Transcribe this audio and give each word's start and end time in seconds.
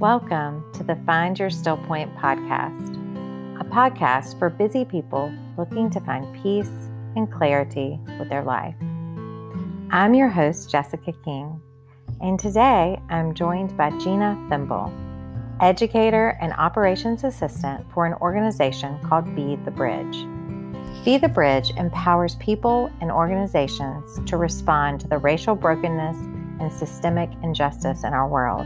Welcome 0.00 0.64
to 0.74 0.84
the 0.84 0.94
Find 1.04 1.36
Your 1.36 1.50
Still 1.50 1.76
Point 1.76 2.14
podcast, 2.14 2.94
a 3.60 3.64
podcast 3.64 4.38
for 4.38 4.48
busy 4.48 4.84
people 4.84 5.34
looking 5.56 5.90
to 5.90 5.98
find 5.98 6.40
peace 6.40 6.70
and 7.16 7.28
clarity 7.32 7.98
with 8.16 8.28
their 8.28 8.44
life. 8.44 8.76
I'm 9.90 10.14
your 10.14 10.28
host, 10.28 10.70
Jessica 10.70 11.12
King, 11.24 11.60
and 12.20 12.38
today 12.38 13.00
I'm 13.08 13.34
joined 13.34 13.76
by 13.76 13.90
Gina 13.98 14.40
Thimble, 14.48 14.92
educator 15.60 16.38
and 16.40 16.52
operations 16.52 17.24
assistant 17.24 17.84
for 17.92 18.06
an 18.06 18.14
organization 18.20 19.00
called 19.00 19.34
Be 19.34 19.56
the 19.64 19.72
Bridge. 19.72 20.24
Be 21.04 21.18
the 21.18 21.28
Bridge 21.28 21.72
empowers 21.76 22.36
people 22.36 22.88
and 23.00 23.10
organizations 23.10 24.20
to 24.30 24.36
respond 24.36 25.00
to 25.00 25.08
the 25.08 25.18
racial 25.18 25.56
brokenness 25.56 26.16
and 26.60 26.72
systemic 26.72 27.30
injustice 27.42 28.04
in 28.04 28.12
our 28.14 28.28
world. 28.28 28.64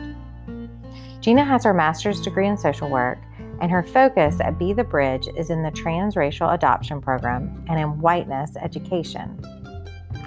Gina 1.23 1.45
has 1.45 1.63
her 1.63 1.73
master's 1.73 2.21
degree 2.21 2.49
in 2.49 2.57
social 2.57 2.91
work, 2.91 3.19
and 3.61 3.71
her 3.71 3.85
focus 3.85 4.41
at 4.41 4.59
Be 4.59 4.73
the 4.73 4.83
Bridge 4.83 5.29
is 5.37 5.51
in 5.51 5.63
the 5.63 5.71
transracial 5.71 6.53
adoption 6.53 7.01
program 7.01 7.65
and 7.69 7.79
in 7.79 8.01
whiteness 8.01 8.57
education. 8.57 9.41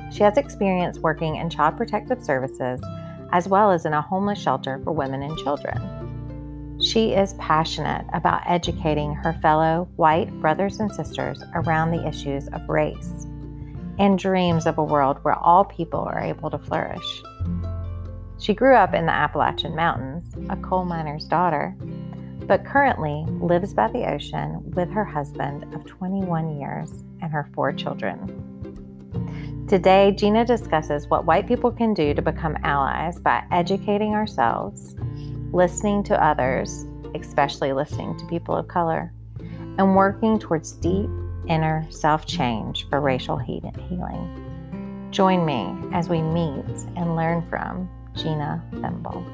She 0.09 0.23
has 0.23 0.37
experience 0.37 0.97
working 0.97 1.35
in 1.35 1.49
child 1.49 1.75
protective 1.75 2.23
services 2.23 2.81
as 3.33 3.49
well 3.49 3.71
as 3.71 3.85
in 3.85 3.91
a 3.91 4.01
homeless 4.01 4.39
shelter 4.39 4.79
for 4.85 4.93
women 4.93 5.21
and 5.21 5.37
children. 5.39 6.79
She 6.81 7.11
is 7.11 7.33
passionate 7.33 8.05
about 8.13 8.43
educating 8.45 9.13
her 9.15 9.33
fellow 9.41 9.89
white 9.97 10.31
brothers 10.39 10.79
and 10.79 10.89
sisters 10.89 11.43
around 11.55 11.91
the 11.91 12.07
issues 12.07 12.47
of 12.49 12.69
race 12.69 13.27
and 13.99 14.17
dreams 14.17 14.65
of 14.65 14.77
a 14.77 14.83
world 14.83 15.17
where 15.23 15.37
all 15.39 15.65
people 15.65 15.99
are 15.99 16.21
able 16.21 16.49
to 16.51 16.57
flourish. 16.57 17.21
She 18.37 18.53
grew 18.53 18.75
up 18.75 18.93
in 18.93 19.05
the 19.05 19.13
Appalachian 19.13 19.75
Mountains, 19.75 20.35
a 20.49 20.57
coal 20.57 20.85
miner's 20.85 21.25
daughter, 21.25 21.75
but 22.47 22.65
currently 22.65 23.25
lives 23.39 23.73
by 23.73 23.87
the 23.87 24.11
ocean 24.11 24.61
with 24.71 24.91
her 24.91 25.05
husband 25.05 25.73
of 25.73 25.85
21 25.85 26.59
years 26.59 26.91
and 27.21 27.31
her 27.31 27.49
four 27.53 27.71
children. 27.71 28.53
Today, 29.67 30.11
Gina 30.11 30.45
discusses 30.45 31.07
what 31.07 31.25
white 31.25 31.47
people 31.47 31.71
can 31.71 31.93
do 31.93 32.13
to 32.13 32.21
become 32.21 32.57
allies 32.63 33.19
by 33.19 33.43
educating 33.51 34.13
ourselves, 34.13 34.95
listening 35.51 36.03
to 36.03 36.23
others, 36.23 36.85
especially 37.15 37.73
listening 37.73 38.15
to 38.17 38.25
people 38.27 38.55
of 38.55 38.67
color, 38.67 39.11
and 39.77 39.95
working 39.95 40.37
towards 40.37 40.73
deep 40.73 41.09
inner 41.47 41.85
self 41.89 42.25
change 42.25 42.87
for 42.89 42.99
racial 42.99 43.37
healing. 43.37 45.09
Join 45.09 45.45
me 45.45 45.73
as 45.93 46.09
we 46.09 46.21
meet 46.21 46.65
and 46.95 47.15
learn 47.15 47.41
from 47.49 47.89
Gina 48.15 48.63
Thimble. 48.71 49.25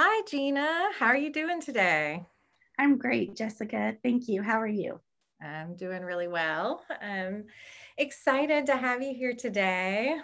Hi, 0.00 0.22
Gina. 0.28 0.90
How 0.96 1.06
are 1.06 1.16
you 1.16 1.32
doing 1.32 1.60
today? 1.60 2.26
I'm 2.78 2.98
great, 2.98 3.34
Jessica. 3.34 3.96
Thank 4.02 4.28
you. 4.28 4.42
How 4.42 4.60
are 4.60 4.66
you? 4.66 5.00
I'm 5.40 5.76
doing 5.76 6.02
really 6.02 6.28
well. 6.28 6.82
Um, 7.00 7.44
excited 7.96 8.66
to 8.66 8.76
have 8.76 9.02
you 9.02 9.14
here 9.14 9.34
today. 9.34 10.16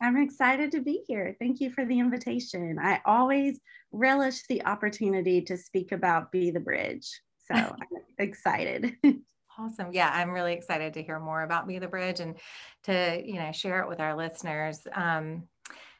I'm 0.00 0.16
excited 0.16 0.70
to 0.72 0.80
be 0.80 1.02
here. 1.06 1.36
Thank 1.38 1.60
you 1.60 1.70
for 1.70 1.84
the 1.84 1.98
invitation. 1.98 2.78
I 2.80 3.00
always 3.04 3.60
relish 3.92 4.46
the 4.48 4.64
opportunity 4.64 5.42
to 5.42 5.56
speak 5.56 5.92
about 5.92 6.32
Be 6.32 6.50
the 6.50 6.60
Bridge. 6.60 7.20
So 7.46 7.54
I'm 7.54 7.76
excited. 8.18 8.96
Awesome. 9.58 9.90
Yeah, 9.90 10.10
I'm 10.12 10.32
really 10.32 10.52
excited 10.52 10.92
to 10.92 11.02
hear 11.02 11.18
more 11.18 11.42
about 11.42 11.66
Be 11.66 11.78
the 11.78 11.88
Bridge 11.88 12.20
and 12.20 12.36
to, 12.82 13.22
you 13.24 13.36
know, 13.36 13.52
share 13.52 13.80
it 13.80 13.88
with 13.88 14.00
our 14.00 14.14
listeners. 14.14 14.86
Um, 14.94 15.44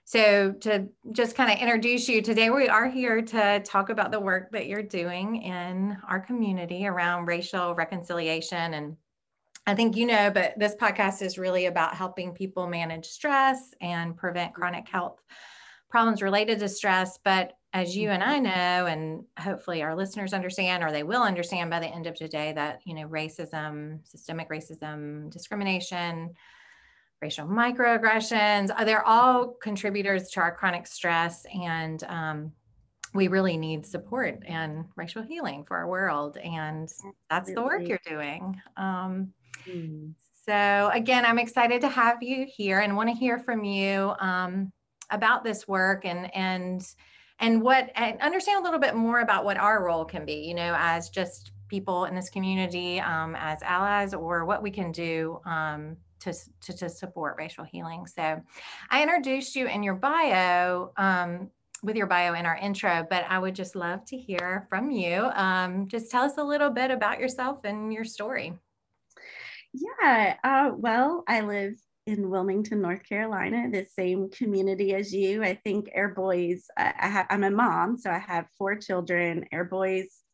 so, 0.08 0.52
to 0.60 0.86
just 1.10 1.34
kind 1.34 1.50
of 1.50 1.58
introduce 1.58 2.08
you, 2.08 2.22
today 2.22 2.48
we 2.48 2.68
are 2.68 2.88
here 2.88 3.20
to 3.20 3.60
talk 3.64 3.90
about 3.90 4.12
the 4.12 4.20
work 4.20 4.52
that 4.52 4.68
you're 4.68 4.80
doing 4.80 5.42
in 5.42 5.96
our 6.08 6.20
community 6.20 6.86
around 6.86 7.26
racial 7.26 7.74
reconciliation 7.74 8.74
and 8.74 8.96
I 9.66 9.74
think 9.74 9.96
you 9.96 10.06
know, 10.06 10.30
but 10.30 10.56
this 10.56 10.76
podcast 10.76 11.22
is 11.22 11.38
really 11.38 11.66
about 11.66 11.96
helping 11.96 12.30
people 12.32 12.68
manage 12.68 13.06
stress 13.06 13.74
and 13.80 14.16
prevent 14.16 14.54
chronic 14.54 14.86
health 14.88 15.20
problems 15.90 16.22
related 16.22 16.60
to 16.60 16.68
stress. 16.68 17.18
But 17.24 17.54
as 17.72 17.96
you 17.96 18.10
and 18.10 18.22
I 18.22 18.34
mm-hmm. 18.34 18.44
know, 18.44 18.86
and 18.86 19.24
hopefully 19.40 19.82
our 19.82 19.96
listeners 19.96 20.32
understand, 20.32 20.84
or 20.84 20.92
they 20.92 21.02
will 21.02 21.24
understand 21.24 21.68
by 21.68 21.80
the 21.80 21.88
end 21.88 22.06
of 22.06 22.14
today, 22.14 22.52
that 22.52 22.78
you 22.84 22.94
know, 22.94 23.08
racism, 23.08 24.06
systemic 24.06 24.48
racism, 24.50 25.32
discrimination, 25.32 26.32
racial 27.22 27.46
microaggressions, 27.46 28.70
uh, 28.76 28.84
they're 28.84 29.06
all 29.06 29.48
contributors 29.62 30.30
to 30.30 30.40
our 30.40 30.54
chronic 30.54 30.86
stress 30.86 31.46
and 31.54 32.04
um, 32.04 32.52
we 33.14 33.28
really 33.28 33.56
need 33.56 33.86
support 33.86 34.42
and 34.46 34.84
racial 34.96 35.22
healing 35.22 35.64
for 35.64 35.76
our 35.76 35.88
world 35.88 36.36
and 36.36 36.90
that's 37.30 37.52
the 37.52 37.62
work 37.62 37.88
you're 37.88 37.98
doing 38.06 38.60
um, 38.76 39.32
Mm. 39.68 40.14
So, 40.46 40.90
again, 40.92 41.24
I'm 41.24 41.38
excited 41.38 41.80
to 41.80 41.88
have 41.88 42.22
you 42.22 42.46
here 42.48 42.80
and 42.80 42.96
want 42.96 43.08
to 43.08 43.14
hear 43.14 43.38
from 43.38 43.64
you 43.64 44.14
um, 44.20 44.72
about 45.10 45.44
this 45.44 45.66
work 45.66 46.04
and 46.04 46.34
and 46.34 46.86
and 47.40 47.60
what 47.60 47.90
and 47.96 48.20
understand 48.20 48.60
a 48.60 48.62
little 48.64 48.78
bit 48.78 48.94
more 48.94 49.20
about 49.20 49.44
what 49.44 49.56
our 49.56 49.84
role 49.84 50.04
can 50.04 50.24
be. 50.24 50.44
You 50.46 50.54
know, 50.54 50.74
as 50.78 51.10
just 51.10 51.52
people 51.68 52.04
in 52.04 52.14
this 52.14 52.30
community, 52.30 53.00
um, 53.00 53.34
as 53.36 53.60
allies, 53.62 54.14
or 54.14 54.44
what 54.44 54.62
we 54.62 54.70
can 54.70 54.92
do 54.92 55.40
um, 55.44 55.96
to, 56.20 56.34
to, 56.62 56.76
to 56.76 56.88
support 56.88 57.36
racial 57.38 57.64
healing. 57.64 58.06
So, 58.06 58.40
I 58.90 59.02
introduced 59.02 59.56
you 59.56 59.66
in 59.66 59.82
your 59.82 59.94
bio. 59.94 60.92
Um, 60.96 61.50
with 61.82 61.94
your 61.94 62.06
bio 62.06 62.34
in 62.34 62.46
our 62.46 62.56
intro, 62.56 63.06
but 63.08 63.24
I 63.28 63.38
would 63.38 63.54
just 63.54 63.76
love 63.76 64.04
to 64.06 64.16
hear 64.16 64.66
from 64.70 64.90
you. 64.90 65.30
Um, 65.34 65.88
just 65.88 66.10
tell 66.10 66.24
us 66.24 66.38
a 66.38 66.42
little 66.42 66.70
bit 66.70 66.90
about 66.90 67.20
yourself 67.20 67.60
and 67.64 67.92
your 67.92 68.04
story. 68.04 68.54
Yeah, 69.72 70.36
uh, 70.42 70.70
well, 70.74 71.22
I 71.28 71.42
live 71.42 71.74
in 72.06 72.30
Wilmington, 72.30 72.80
North 72.80 73.06
Carolina, 73.06 73.68
the 73.70 73.84
same 73.84 74.30
community 74.30 74.94
as 74.94 75.12
you. 75.12 75.42
I 75.42 75.54
think 75.54 75.90
Air 75.92 76.10
Boys, 76.10 76.66
I, 76.78 76.94
I 76.98 77.08
have, 77.08 77.26
I'm 77.30 77.44
a 77.44 77.50
mom, 77.50 77.96
so 77.96 78.10
I 78.10 78.18
have 78.18 78.46
four 78.56 78.76
children. 78.76 79.44
Air 79.52 79.64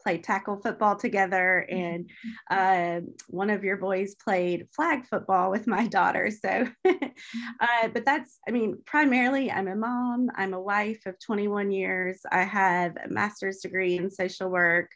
Boys 0.02 0.14
play 0.14 0.18
tackle 0.18 0.60
football 0.60 0.96
together, 0.96 1.66
and 1.70 2.10
uh, 2.50 3.00
one 3.28 3.50
of 3.50 3.64
your 3.64 3.76
boys 3.76 4.14
played 4.14 4.68
flag 4.74 5.06
football 5.06 5.50
with 5.50 5.66
my 5.66 5.86
daughter. 5.86 6.30
So, 6.30 6.66
uh, 6.84 7.88
but 7.92 8.04
that's, 8.04 8.38
I 8.46 8.50
mean, 8.50 8.78
primarily 8.84 9.50
I'm 9.50 9.68
a 9.68 9.76
mom, 9.76 10.28
I'm 10.36 10.54
a 10.54 10.60
wife 10.60 11.02
of 11.06 11.18
21 11.20 11.70
years, 11.70 12.20
I 12.30 12.44
have 12.44 12.96
a 12.96 13.08
master's 13.08 13.58
degree 13.58 13.96
in 13.96 14.10
social 14.10 14.48
work. 14.48 14.90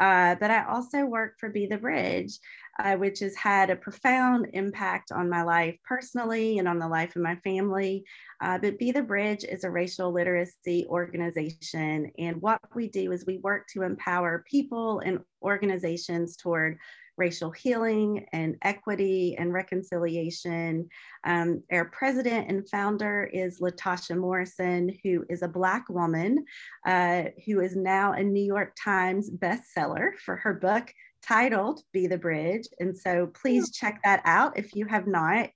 Uh, 0.00 0.34
but 0.40 0.50
I 0.50 0.64
also 0.64 1.04
work 1.04 1.34
for 1.38 1.50
Be 1.50 1.66
the 1.66 1.76
Bridge 1.76 2.38
uh, 2.84 2.96
which 2.96 3.18
has 3.20 3.34
had 3.36 3.70
a 3.70 3.76
profound 3.76 4.48
impact 4.54 5.12
on 5.12 5.28
my 5.28 5.42
life 5.42 5.76
personally 5.84 6.58
and 6.58 6.66
on 6.66 6.78
the 6.78 6.88
life 6.88 7.14
of 7.14 7.22
my 7.22 7.36
family. 7.36 8.04
Uh, 8.40 8.58
but 8.58 8.78
Be 8.78 8.90
the 8.90 9.02
Bridge 9.02 9.44
is 9.44 9.64
a 9.64 9.70
racial 9.70 10.12
literacy 10.12 10.86
organization. 10.88 12.10
And 12.18 12.40
what 12.40 12.60
we 12.74 12.88
do 12.88 13.12
is 13.12 13.26
we 13.26 13.38
work 13.38 13.66
to 13.74 13.82
empower 13.82 14.44
people 14.50 15.00
and 15.00 15.20
organizations 15.42 16.36
toward 16.36 16.78
racial 17.16 17.50
healing 17.50 18.24
and 18.32 18.56
equity 18.62 19.36
and 19.38 19.52
reconciliation. 19.52 20.88
Um, 21.24 21.62
our 21.70 21.84
president 21.86 22.50
and 22.50 22.66
founder 22.68 23.28
is 23.30 23.60
Latasha 23.60 24.16
Morrison, 24.16 24.98
who 25.04 25.26
is 25.28 25.42
a 25.42 25.48
Black 25.48 25.88
woman 25.90 26.46
uh, 26.86 27.24
who 27.44 27.60
is 27.60 27.76
now 27.76 28.14
a 28.14 28.22
New 28.22 28.42
York 28.42 28.72
Times 28.82 29.30
bestseller 29.30 30.12
for 30.24 30.36
her 30.36 30.54
book, 30.54 30.90
titled 31.22 31.82
Be 31.92 32.06
the 32.06 32.18
Bridge. 32.18 32.66
And 32.78 32.96
so 32.96 33.28
please 33.28 33.70
check 33.72 34.00
that 34.04 34.22
out 34.24 34.58
if 34.58 34.74
you 34.74 34.86
have 34.86 35.06
not. 35.06 35.50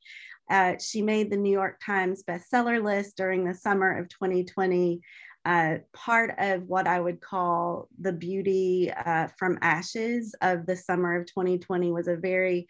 Uh, 0.50 0.74
she 0.78 1.02
made 1.02 1.30
the 1.30 1.36
New 1.36 1.52
York 1.52 1.80
Times 1.84 2.22
bestseller 2.22 2.82
list 2.82 3.16
during 3.16 3.44
the 3.44 3.54
summer 3.54 3.98
of 3.98 4.08
2020. 4.08 5.00
Uh, 5.46 5.76
part 5.92 6.34
of 6.38 6.62
what 6.64 6.86
I 6.86 7.00
would 7.00 7.20
call 7.20 7.88
the 8.00 8.12
beauty 8.12 8.90
uh, 8.90 9.28
from 9.38 9.58
ashes 9.60 10.34
of 10.40 10.64
the 10.64 10.76
summer 10.76 11.16
of 11.16 11.26
2020 11.26 11.92
was 11.92 12.08
a 12.08 12.16
very 12.16 12.66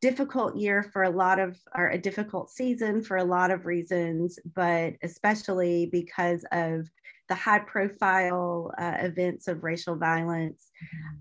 difficult 0.00 0.56
year 0.56 0.82
for 0.82 1.04
a 1.04 1.10
lot 1.10 1.38
of, 1.38 1.56
or 1.74 1.90
a 1.90 1.98
difficult 1.98 2.50
season 2.50 3.02
for 3.02 3.16
a 3.16 3.24
lot 3.24 3.50
of 3.50 3.66
reasons, 3.66 4.38
but 4.54 4.94
especially 5.02 5.86
because 5.86 6.44
of 6.52 6.88
the 7.28 7.34
high 7.34 7.60
profile 7.60 8.72
uh, 8.78 8.94
events 8.98 9.48
of 9.48 9.64
racial 9.64 9.96
violence. 9.96 10.68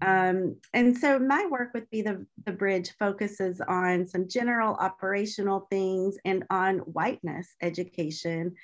Mm-hmm. 0.04 0.38
Um, 0.40 0.56
and 0.74 0.98
so 0.98 1.20
my 1.20 1.48
work 1.50 1.70
with 1.74 1.90
Be 1.90 2.02
the, 2.02 2.26
the 2.46 2.52
Bridge 2.52 2.92
focuses 2.98 3.62
on 3.68 4.06
some 4.08 4.28
general 4.28 4.76
operational 4.76 5.68
things 5.70 6.18
and 6.26 6.44
on 6.50 6.80
whiteness 6.80 7.56
education 7.62 8.56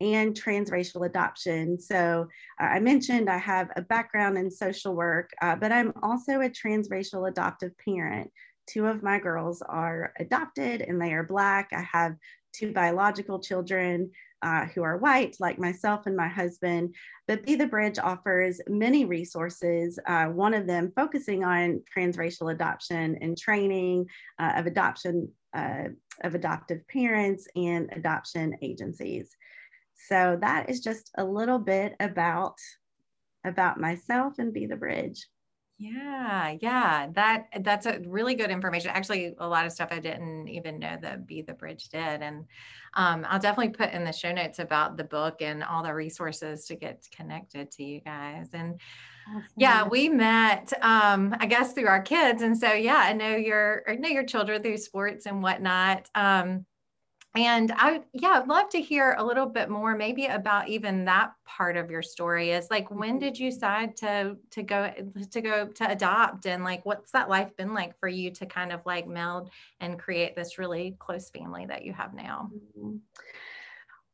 and 0.00 0.34
transracial 0.34 1.06
adoption. 1.06 1.78
So 1.80 2.28
uh, 2.60 2.64
I 2.64 2.80
mentioned 2.80 3.30
I 3.30 3.38
have 3.38 3.70
a 3.76 3.82
background 3.82 4.38
in 4.38 4.50
social 4.50 4.94
work, 4.94 5.30
uh, 5.40 5.56
but 5.56 5.72
I'm 5.72 5.92
also 6.02 6.40
a 6.40 6.50
transracial 6.50 7.28
adoptive 7.28 7.72
parent. 7.78 8.30
Two 8.66 8.86
of 8.86 9.02
my 9.02 9.18
girls 9.18 9.62
are 9.62 10.12
adopted 10.18 10.80
and 10.80 11.00
they 11.00 11.12
are 11.12 11.22
Black. 11.22 11.68
I 11.72 11.82
have 11.82 12.16
two 12.52 12.72
biological 12.72 13.40
children 13.40 14.10
uh, 14.44 14.66
who 14.66 14.82
are 14.82 14.98
white, 14.98 15.36
like 15.40 15.58
myself 15.58 16.06
and 16.06 16.16
my 16.16 16.28
husband. 16.28 16.94
But 17.26 17.44
Be 17.44 17.56
the 17.56 17.66
Bridge 17.66 17.98
offers 17.98 18.60
many 18.68 19.06
resources, 19.06 19.98
uh, 20.06 20.26
one 20.26 20.52
of 20.52 20.66
them 20.66 20.92
focusing 20.94 21.42
on 21.42 21.82
transracial 21.96 22.52
adoption 22.52 23.16
and 23.22 23.36
training 23.36 24.06
uh, 24.38 24.52
of 24.56 24.66
adoption 24.66 25.32
uh, 25.54 25.88
of 26.22 26.34
adoptive 26.34 26.86
parents 26.88 27.48
and 27.56 27.88
adoption 27.92 28.56
agencies. 28.60 29.34
So 30.08 30.36
that 30.40 30.68
is 30.68 30.80
just 30.80 31.10
a 31.16 31.24
little 31.24 31.58
bit 31.58 31.94
about 31.98 32.56
about 33.46 33.80
myself 33.80 34.34
and 34.38 34.52
Be 34.52 34.66
the 34.66 34.76
Bridge. 34.76 35.26
Yeah, 35.76 36.54
yeah, 36.60 37.08
that 37.14 37.46
that's 37.62 37.86
a 37.86 37.98
really 38.06 38.36
good 38.36 38.50
information. 38.50 38.90
Actually, 38.90 39.34
a 39.38 39.48
lot 39.48 39.66
of 39.66 39.72
stuff 39.72 39.88
I 39.90 39.98
didn't 39.98 40.46
even 40.46 40.78
know 40.78 40.96
that 41.02 41.26
Be 41.26 41.42
the 41.42 41.52
Bridge 41.52 41.88
did, 41.88 42.22
and 42.22 42.44
um, 42.94 43.26
I'll 43.28 43.40
definitely 43.40 43.72
put 43.72 43.90
in 43.92 44.04
the 44.04 44.12
show 44.12 44.30
notes 44.30 44.60
about 44.60 44.96
the 44.96 45.02
book 45.02 45.42
and 45.42 45.64
all 45.64 45.82
the 45.82 45.92
resources 45.92 46.66
to 46.66 46.76
get 46.76 47.04
connected 47.10 47.72
to 47.72 47.82
you 47.82 48.00
guys. 48.00 48.50
And 48.52 48.80
awesome. 49.28 49.48
yeah, 49.56 49.86
we 49.88 50.08
met, 50.08 50.72
um, 50.80 51.34
I 51.40 51.46
guess, 51.46 51.72
through 51.72 51.88
our 51.88 52.02
kids, 52.02 52.42
and 52.42 52.56
so 52.56 52.72
yeah, 52.72 52.98
I 52.98 53.12
know 53.12 53.34
your 53.34 53.82
I 53.88 53.96
know 53.96 54.08
your 54.08 54.26
children 54.26 54.62
through 54.62 54.76
sports 54.76 55.26
and 55.26 55.42
whatnot. 55.42 56.08
Um, 56.14 56.66
and 57.34 57.72
I, 57.76 58.02
yeah, 58.12 58.40
I'd 58.40 58.48
love 58.48 58.68
to 58.70 58.80
hear 58.80 59.16
a 59.18 59.24
little 59.24 59.46
bit 59.46 59.68
more, 59.68 59.96
maybe 59.96 60.26
about 60.26 60.68
even 60.68 61.04
that 61.06 61.32
part 61.44 61.76
of 61.76 61.90
your 61.90 62.02
story. 62.02 62.50
Is 62.50 62.68
like, 62.70 62.90
when 62.90 63.10
mm-hmm. 63.10 63.18
did 63.18 63.38
you 63.38 63.50
decide 63.50 63.96
to 63.98 64.36
to 64.50 64.62
go 64.62 64.92
to 65.30 65.40
go 65.40 65.66
to 65.66 65.90
adopt, 65.90 66.46
and 66.46 66.62
like, 66.62 66.86
what's 66.86 67.10
that 67.12 67.28
life 67.28 67.56
been 67.56 67.74
like 67.74 67.98
for 67.98 68.08
you 68.08 68.30
to 68.32 68.46
kind 68.46 68.72
of 68.72 68.86
like 68.86 69.08
meld 69.08 69.50
and 69.80 69.98
create 69.98 70.36
this 70.36 70.58
really 70.58 70.96
close 70.98 71.30
family 71.30 71.66
that 71.66 71.84
you 71.84 71.92
have 71.92 72.14
now? 72.14 72.50
Mm-hmm. 72.78 72.96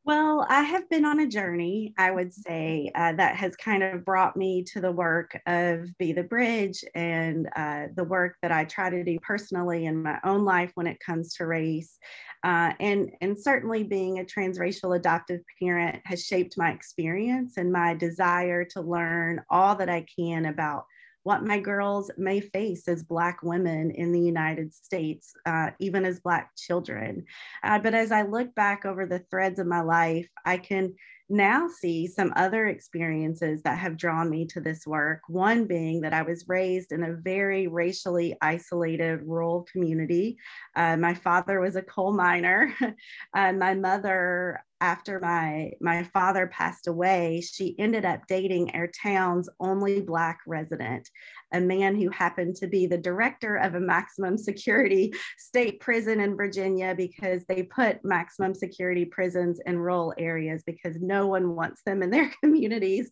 Well, 0.03 0.47
I 0.49 0.63
have 0.63 0.89
been 0.89 1.05
on 1.05 1.19
a 1.19 1.27
journey, 1.27 1.93
I 1.95 2.09
would 2.09 2.33
say, 2.33 2.91
uh, 2.95 3.13
that 3.13 3.35
has 3.35 3.55
kind 3.55 3.83
of 3.83 4.03
brought 4.03 4.35
me 4.35 4.63
to 4.73 4.81
the 4.81 4.91
work 4.91 5.39
of 5.45 5.95
Be 5.99 6.11
the 6.11 6.23
Bridge 6.23 6.83
and 6.95 7.47
uh, 7.55 7.85
the 7.95 8.03
work 8.03 8.35
that 8.41 8.51
I 8.51 8.65
try 8.65 8.89
to 8.89 9.03
do 9.03 9.19
personally 9.19 9.85
in 9.85 10.01
my 10.01 10.19
own 10.23 10.43
life 10.43 10.71
when 10.73 10.87
it 10.87 10.99
comes 10.99 11.35
to 11.35 11.45
race. 11.45 11.99
Uh, 12.43 12.73
and, 12.79 13.11
and 13.21 13.37
certainly 13.39 13.83
being 13.83 14.17
a 14.17 14.23
transracial 14.23 14.95
adoptive 14.95 15.41
parent 15.61 16.01
has 16.05 16.25
shaped 16.25 16.57
my 16.57 16.71
experience 16.71 17.57
and 17.57 17.71
my 17.71 17.93
desire 17.93 18.65
to 18.65 18.81
learn 18.81 19.39
all 19.51 19.75
that 19.75 19.89
I 19.89 20.03
can 20.17 20.47
about 20.47 20.85
what 21.23 21.45
my 21.45 21.59
girls 21.59 22.09
may 22.17 22.39
face 22.39 22.87
as 22.87 23.03
Black 23.03 23.43
women 23.43 23.91
in 23.91 24.11
the 24.11 24.19
United 24.19 24.73
States, 24.73 25.33
uh, 25.45 25.69
even 25.79 26.05
as 26.05 26.19
Black 26.19 26.51
children. 26.57 27.25
Uh, 27.63 27.79
but 27.79 27.93
as 27.93 28.11
I 28.11 28.23
look 28.23 28.53
back 28.55 28.85
over 28.85 29.05
the 29.05 29.23
threads 29.29 29.59
of 29.59 29.67
my 29.67 29.81
life, 29.81 30.27
I 30.45 30.57
can 30.57 30.95
now 31.31 31.67
see 31.67 32.07
some 32.07 32.33
other 32.35 32.67
experiences 32.67 33.61
that 33.63 33.77
have 33.77 33.97
drawn 33.97 34.29
me 34.29 34.45
to 34.45 34.59
this 34.59 34.85
work. 34.85 35.21
One 35.27 35.65
being 35.65 36.01
that 36.01 36.13
I 36.13 36.23
was 36.23 36.47
raised 36.47 36.91
in 36.91 37.03
a 37.03 37.13
very 37.13 37.67
racially 37.67 38.35
isolated 38.41 39.21
rural 39.23 39.65
community. 39.71 40.37
Uh, 40.75 40.97
my 40.97 41.13
father 41.13 41.61
was 41.61 41.75
a 41.75 41.81
coal 41.81 42.13
miner. 42.13 42.73
uh, 43.33 43.53
my 43.53 43.73
mother 43.75 44.61
after 44.81 45.19
my 45.19 45.71
my 45.79 46.03
father 46.03 46.47
passed 46.47 46.87
away 46.87 47.41
she 47.41 47.75
ended 47.79 48.03
up 48.03 48.21
dating 48.27 48.69
our 48.73 48.87
town's 48.87 49.49
only 49.59 50.01
black 50.01 50.39
resident 50.45 51.07
a 51.53 51.59
man 51.59 51.95
who 51.95 52.09
happened 52.09 52.55
to 52.55 52.67
be 52.67 52.85
the 52.85 52.97
director 52.97 53.55
of 53.57 53.75
a 53.75 53.79
maximum 53.79 54.37
security 54.37 55.13
state 55.37 55.79
prison 55.79 56.19
in 56.19 56.35
virginia 56.35 56.93
because 56.95 57.45
they 57.45 57.63
put 57.63 58.03
maximum 58.03 58.53
security 58.53 59.05
prisons 59.05 59.59
in 59.65 59.77
rural 59.77 60.13
areas 60.17 60.63
because 60.65 60.95
no 60.99 61.27
one 61.27 61.55
wants 61.55 61.81
them 61.85 62.01
in 62.03 62.09
their 62.09 62.31
communities. 62.41 63.09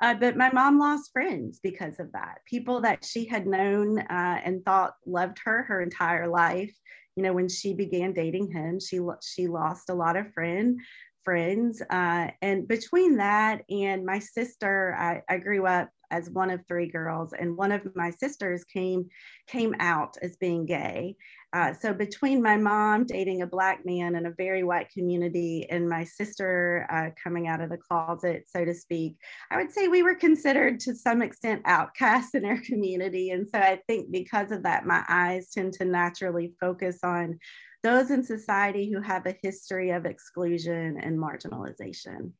Uh, 0.00 0.14
but 0.14 0.36
my 0.36 0.50
mom 0.52 0.78
lost 0.78 1.12
friends 1.12 1.60
because 1.62 1.98
of 1.98 2.10
that. 2.12 2.38
People 2.46 2.80
that 2.80 3.04
she 3.04 3.24
had 3.26 3.46
known 3.46 3.98
uh, 3.98 4.40
and 4.44 4.64
thought 4.64 4.94
loved 5.06 5.38
her 5.44 5.62
her 5.64 5.80
entire 5.80 6.28
life 6.28 6.74
you 7.16 7.22
know 7.22 7.32
when 7.34 7.48
she 7.48 7.74
began 7.74 8.14
dating 8.14 8.50
him 8.50 8.80
she 8.80 8.98
she 9.22 9.46
lost 9.46 9.90
a 9.90 9.94
lot 9.94 10.16
of 10.16 10.32
friends 10.32 10.80
friends. 11.24 11.82
Uh, 11.90 12.28
and 12.40 12.66
between 12.68 13.16
that 13.16 13.62
and 13.70 14.04
my 14.04 14.18
sister, 14.18 14.96
I, 14.98 15.22
I 15.32 15.38
grew 15.38 15.66
up 15.66 15.90
as 16.12 16.28
one 16.28 16.50
of 16.50 16.60
three 16.68 16.86
girls, 16.86 17.32
and 17.32 17.56
one 17.56 17.72
of 17.72 17.80
my 17.96 18.10
sisters 18.10 18.64
came 18.64 19.08
came 19.46 19.74
out 19.80 20.16
as 20.22 20.36
being 20.36 20.66
gay. 20.66 21.16
Uh, 21.54 21.72
so 21.74 21.92
between 21.92 22.42
my 22.42 22.56
mom 22.56 23.04
dating 23.04 23.42
a 23.42 23.46
black 23.46 23.84
man 23.84 24.14
in 24.14 24.24
a 24.26 24.34
very 24.38 24.62
white 24.62 24.88
community 24.90 25.66
and 25.70 25.88
my 25.88 26.02
sister 26.02 26.86
uh, 26.90 27.10
coming 27.22 27.46
out 27.46 27.60
of 27.60 27.68
the 27.68 27.76
closet, 27.76 28.44
so 28.46 28.64
to 28.64 28.74
speak, 28.74 29.16
I 29.50 29.58
would 29.58 29.70
say 29.70 29.88
we 29.88 30.02
were 30.02 30.14
considered 30.14 30.80
to 30.80 30.94
some 30.94 31.20
extent 31.20 31.62
outcasts 31.66 32.34
in 32.34 32.44
our 32.46 32.58
community. 32.64 33.30
And 33.30 33.46
so 33.46 33.58
I 33.58 33.80
think 33.86 34.10
because 34.10 34.50
of 34.50 34.62
that, 34.62 34.86
my 34.86 35.04
eyes 35.08 35.50
tend 35.50 35.74
to 35.74 35.84
naturally 35.84 36.54
focus 36.58 37.00
on 37.02 37.38
those 37.82 38.10
in 38.10 38.22
society 38.22 38.90
who 38.90 39.00
have 39.00 39.26
a 39.26 39.36
history 39.42 39.90
of 39.90 40.06
exclusion 40.06 40.98
and 41.00 41.18
marginalization. 41.18 42.32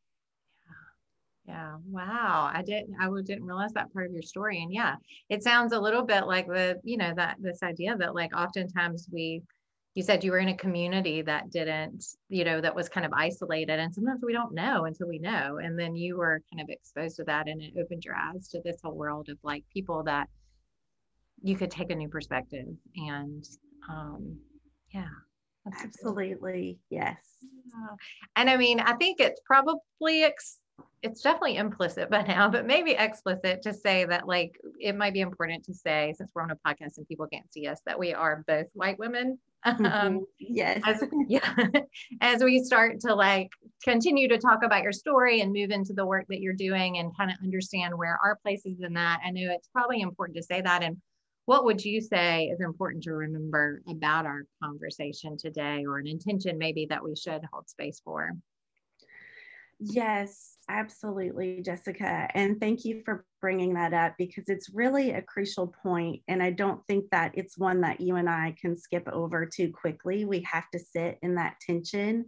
Yeah. 1.46 1.46
Yeah. 1.46 1.76
Wow. 1.88 2.50
I 2.52 2.62
didn't, 2.62 2.94
I 3.00 3.08
didn't 3.22 3.44
realize 3.44 3.72
that 3.72 3.92
part 3.92 4.06
of 4.06 4.12
your 4.12 4.22
story. 4.22 4.62
And 4.62 4.72
yeah, 4.72 4.96
it 5.28 5.42
sounds 5.42 5.72
a 5.72 5.80
little 5.80 6.02
bit 6.04 6.26
like 6.26 6.46
the, 6.46 6.80
you 6.84 6.96
know, 6.96 7.12
that 7.16 7.36
this 7.40 7.62
idea 7.62 7.96
that 7.96 8.14
like 8.14 8.36
oftentimes 8.36 9.08
we, 9.10 9.42
you 9.94 10.02
said 10.02 10.24
you 10.24 10.30
were 10.30 10.38
in 10.38 10.48
a 10.48 10.56
community 10.56 11.20
that 11.22 11.50
didn't, 11.50 12.04
you 12.28 12.44
know, 12.44 12.60
that 12.60 12.74
was 12.74 12.88
kind 12.88 13.04
of 13.04 13.12
isolated. 13.12 13.78
And 13.78 13.92
sometimes 13.92 14.22
we 14.24 14.32
don't 14.32 14.54
know 14.54 14.84
until 14.86 15.08
we 15.08 15.18
know. 15.18 15.58
And 15.58 15.78
then 15.78 15.96
you 15.96 16.16
were 16.16 16.40
kind 16.50 16.62
of 16.62 16.72
exposed 16.72 17.16
to 17.16 17.24
that 17.24 17.48
and 17.48 17.60
it 17.60 17.74
opened 17.78 18.04
your 18.04 18.14
eyes 18.16 18.48
to 18.48 18.60
this 18.64 18.76
whole 18.82 18.94
world 18.94 19.28
of 19.28 19.38
like 19.42 19.64
people 19.72 20.04
that 20.04 20.28
you 21.42 21.56
could 21.56 21.70
take 21.70 21.90
a 21.90 21.94
new 21.94 22.08
perspective. 22.08 22.68
And 22.96 23.44
um, 23.90 24.38
yeah, 24.94 25.08
Absolutely. 25.66 26.78
Yes. 26.90 27.18
Yeah. 27.40 27.96
And 28.36 28.50
I 28.50 28.56
mean, 28.56 28.80
I 28.80 28.94
think 28.94 29.20
it's 29.20 29.40
probably 29.44 30.24
ex- 30.24 30.58
it's 31.02 31.20
definitely 31.20 31.56
implicit 31.56 32.10
by 32.10 32.22
now, 32.22 32.48
but 32.48 32.66
maybe 32.66 32.92
explicit 32.92 33.62
to 33.62 33.74
say 33.74 34.04
that 34.04 34.26
like 34.26 34.58
it 34.80 34.96
might 34.96 35.12
be 35.12 35.20
important 35.20 35.64
to 35.64 35.74
say 35.74 36.14
since 36.16 36.30
we're 36.34 36.42
on 36.42 36.52
a 36.52 36.56
podcast 36.56 36.96
and 36.96 37.08
people 37.08 37.26
can't 37.26 37.52
see 37.52 37.66
us 37.66 37.80
that 37.86 37.98
we 37.98 38.14
are 38.14 38.44
both 38.46 38.66
white 38.72 38.98
women. 38.98 39.38
Mm-hmm. 39.64 39.86
Um, 39.86 40.26
yes. 40.40 40.82
As, 40.84 41.04
yeah. 41.28 41.54
as 42.20 42.42
we 42.42 42.58
start 42.64 42.98
to 43.02 43.14
like 43.14 43.48
continue 43.84 44.26
to 44.26 44.36
talk 44.36 44.64
about 44.64 44.82
your 44.82 44.90
story 44.90 45.40
and 45.40 45.52
move 45.52 45.70
into 45.70 45.92
the 45.92 46.04
work 46.04 46.24
that 46.30 46.40
you're 46.40 46.52
doing 46.52 46.98
and 46.98 47.16
kind 47.16 47.30
of 47.30 47.36
understand 47.44 47.96
where 47.96 48.18
our 48.24 48.40
place 48.42 48.66
is 48.66 48.80
in 48.80 48.94
that, 48.94 49.20
I 49.24 49.30
know 49.30 49.52
it's 49.52 49.68
probably 49.68 50.00
important 50.00 50.36
to 50.38 50.42
say 50.42 50.62
that. 50.62 50.82
And 50.82 50.96
what 51.46 51.64
would 51.64 51.84
you 51.84 52.00
say 52.00 52.46
is 52.46 52.60
important 52.60 53.02
to 53.04 53.12
remember 53.12 53.82
about 53.88 54.26
our 54.26 54.42
conversation 54.62 55.36
today 55.36 55.84
or 55.86 55.98
an 55.98 56.06
intention 56.06 56.56
maybe 56.58 56.86
that 56.86 57.02
we 57.02 57.16
should 57.16 57.42
hold 57.52 57.68
space 57.68 58.00
for? 58.04 58.32
Yes, 59.84 60.58
absolutely, 60.68 61.60
Jessica. 61.60 62.28
And 62.34 62.60
thank 62.60 62.84
you 62.84 63.02
for 63.04 63.24
bringing 63.40 63.74
that 63.74 63.92
up 63.92 64.14
because 64.16 64.48
it's 64.48 64.70
really 64.72 65.10
a 65.10 65.22
crucial 65.22 65.74
point, 65.82 66.22
And 66.28 66.40
I 66.40 66.50
don't 66.52 66.86
think 66.86 67.06
that 67.10 67.32
it's 67.34 67.58
one 67.58 67.80
that 67.80 68.00
you 68.00 68.14
and 68.14 68.30
I 68.30 68.54
can 68.60 68.76
skip 68.76 69.08
over 69.08 69.44
too 69.44 69.72
quickly. 69.72 70.24
We 70.24 70.46
have 70.50 70.70
to 70.70 70.78
sit 70.78 71.18
in 71.22 71.34
that 71.34 71.56
tension. 71.66 72.26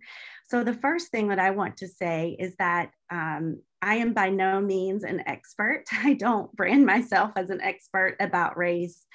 So, 0.48 0.64
the 0.64 0.74
first 0.74 1.12
thing 1.12 1.28
that 1.28 1.38
I 1.38 1.50
want 1.50 1.76
to 1.76 1.88
say 1.88 2.36
is 2.40 2.56
that 2.58 2.90
um, 3.10 3.60
I 3.82 3.96
am 3.96 4.14
by 4.14 4.30
no 4.30 4.60
means 4.60 5.04
an 5.04 5.22
expert. 5.26 5.84
I 5.92 6.14
don't 6.14 6.50
brand 6.56 6.84
myself 6.84 7.30
as 7.36 7.50
an 7.50 7.60
expert 7.60 8.16
about 8.18 8.56
race. 8.56 9.06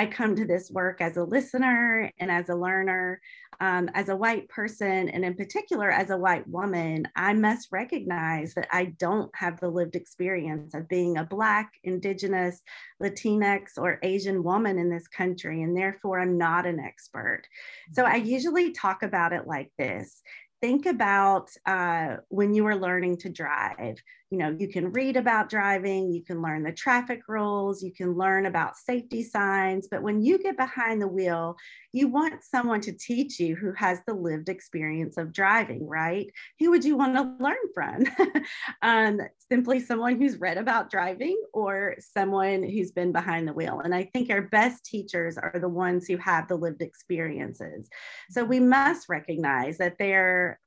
I 0.00 0.06
come 0.06 0.34
to 0.36 0.46
this 0.46 0.70
work 0.70 1.02
as 1.02 1.18
a 1.18 1.24
listener 1.24 2.10
and 2.18 2.30
as 2.30 2.48
a 2.48 2.54
learner. 2.54 3.20
Um, 3.60 3.90
as 3.92 4.08
a 4.08 4.16
white 4.16 4.48
person, 4.48 5.10
and 5.10 5.22
in 5.22 5.34
particular 5.34 5.90
as 5.90 6.08
a 6.08 6.16
white 6.16 6.48
woman, 6.48 7.06
I 7.14 7.34
must 7.34 7.68
recognize 7.70 8.54
that 8.54 8.68
I 8.72 8.86
don't 8.98 9.30
have 9.34 9.60
the 9.60 9.68
lived 9.68 9.96
experience 9.96 10.72
of 10.72 10.88
being 10.88 11.18
a 11.18 11.24
Black, 11.24 11.74
Indigenous, 11.84 12.62
Latinx, 13.02 13.76
or 13.76 13.98
Asian 14.02 14.42
woman 14.42 14.78
in 14.78 14.88
this 14.88 15.06
country, 15.06 15.62
and 15.62 15.76
therefore 15.76 16.20
I'm 16.20 16.38
not 16.38 16.64
an 16.64 16.80
expert. 16.80 17.42
So 17.92 18.06
I 18.06 18.14
usually 18.14 18.72
talk 18.72 19.02
about 19.02 19.34
it 19.34 19.46
like 19.46 19.70
this 19.76 20.22
think 20.62 20.86
about 20.86 21.50
uh, 21.66 22.16
when 22.28 22.54
you 22.54 22.64
were 22.64 22.76
learning 22.76 23.16
to 23.16 23.30
drive. 23.30 24.02
You 24.30 24.38
know, 24.38 24.54
you 24.58 24.68
can 24.68 24.92
read 24.92 25.16
about 25.16 25.48
driving, 25.48 26.12
you 26.12 26.22
can 26.22 26.40
learn 26.40 26.62
the 26.62 26.72
traffic 26.72 27.22
rules, 27.26 27.82
you 27.82 27.92
can 27.92 28.16
learn 28.16 28.46
about 28.46 28.76
safety 28.76 29.24
signs. 29.24 29.88
But 29.90 30.02
when 30.02 30.22
you 30.22 30.38
get 30.38 30.56
behind 30.56 31.02
the 31.02 31.08
wheel, 31.08 31.56
you 31.92 32.06
want 32.06 32.44
someone 32.44 32.80
to 32.82 32.92
teach 32.92 33.40
you 33.40 33.56
who 33.56 33.72
has 33.72 33.98
the 34.06 34.14
lived 34.14 34.48
experience 34.48 35.16
of 35.16 35.32
driving, 35.32 35.84
right? 35.88 36.30
Who 36.60 36.70
would 36.70 36.84
you 36.84 36.96
want 36.96 37.16
to 37.16 37.44
learn 37.44 37.56
from? 37.74 38.04
um, 38.82 39.20
simply 39.50 39.80
someone 39.80 40.16
who's 40.16 40.38
read 40.38 40.58
about 40.58 40.90
driving 40.90 41.40
or 41.52 41.96
someone 41.98 42.62
who's 42.62 42.92
been 42.92 43.10
behind 43.10 43.48
the 43.48 43.52
wheel. 43.52 43.80
And 43.80 43.92
I 43.92 44.04
think 44.12 44.30
our 44.30 44.42
best 44.42 44.84
teachers 44.84 45.36
are 45.38 45.58
the 45.60 45.68
ones 45.68 46.06
who 46.06 46.16
have 46.18 46.46
the 46.46 46.54
lived 46.54 46.82
experiences. 46.82 47.88
So 48.30 48.44
we 48.44 48.60
must 48.60 49.08
recognize 49.08 49.78
that 49.78 49.96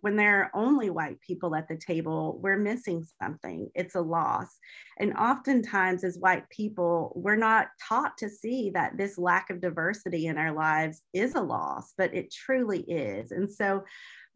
when 0.02 0.18
there 0.18 0.42
are 0.42 0.52
only 0.54 0.90
white 0.90 1.22
people 1.22 1.56
at 1.56 1.70
the 1.70 1.78
table, 1.78 2.40
we're 2.42 2.58
missing 2.58 3.06
something. 3.22 3.53
It's 3.76 3.96
a 3.96 4.02
loss. 4.02 4.58
And 5.00 5.14
oftentimes, 5.14 6.04
as 6.04 6.18
white 6.18 6.50
people, 6.50 7.14
we're 7.16 7.36
not 7.36 7.68
taught 7.88 8.18
to 8.20 8.30
see 8.30 8.70
that 8.72 8.98
this 8.98 9.18
lack 9.18 9.50
of 9.50 9.62
diversity 9.62 10.28
in 10.28 10.38
our 10.38 10.52
lives 10.52 11.02
is 11.14 11.36
a 11.36 11.42
loss, 11.42 11.94
but 11.98 12.14
it 12.14 12.32
truly 12.32 12.82
is. 12.82 13.32
And 13.32 13.50
so, 13.50 13.84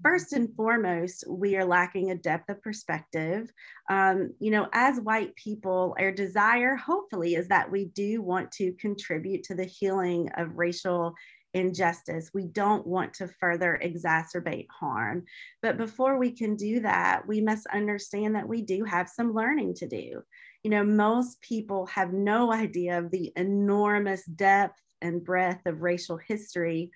first 0.03 0.33
and 0.33 0.53
foremost, 0.55 1.23
we 1.27 1.55
are 1.55 1.65
lacking 1.65 2.11
a 2.11 2.15
depth 2.15 2.49
of 2.49 2.61
perspective. 2.61 3.51
Um, 3.89 4.33
you 4.39 4.51
know, 4.51 4.67
as 4.73 4.99
white 4.99 5.35
people, 5.35 5.95
our 5.99 6.11
desire, 6.11 6.75
hopefully, 6.75 7.35
is 7.35 7.47
that 7.47 7.71
we 7.71 7.85
do 7.85 8.21
want 8.21 8.51
to 8.53 8.73
contribute 8.73 9.43
to 9.43 9.55
the 9.55 9.65
healing 9.65 10.29
of 10.37 10.57
racial 10.57 11.15
injustice. 11.57 12.31
We 12.33 12.47
don't 12.47 12.85
want 12.85 13.13
to 13.15 13.27
further 13.27 13.79
exacerbate 13.83 14.67
harm. 14.69 15.25
But 15.61 15.77
before 15.77 16.17
we 16.17 16.31
can 16.31 16.55
do 16.55 16.79
that, 16.81 17.27
we 17.27 17.41
must 17.41 17.67
understand 17.67 18.35
that 18.35 18.47
we 18.47 18.61
do 18.61 18.83
have 18.83 19.09
some 19.09 19.33
learning 19.33 19.75
to 19.75 19.87
do. 19.87 20.21
You 20.63 20.71
know, 20.71 20.83
most 20.83 21.41
people 21.41 21.85
have 21.87 22.13
no 22.13 22.51
idea 22.51 22.97
of 22.99 23.11
the 23.11 23.31
enormous 23.35 24.25
depth 24.25 24.81
and 25.01 25.23
breadth 25.23 25.65
of 25.65 25.81
racial 25.81 26.17
history 26.17 26.91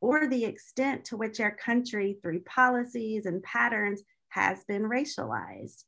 or 0.00 0.26
the 0.26 0.44
extent 0.44 1.04
to 1.06 1.16
which 1.16 1.40
our 1.40 1.54
country, 1.56 2.18
through 2.22 2.40
policies 2.42 3.26
and 3.26 3.42
patterns, 3.42 4.02
has 4.28 4.64
been 4.64 4.82
racialized. 4.82 5.84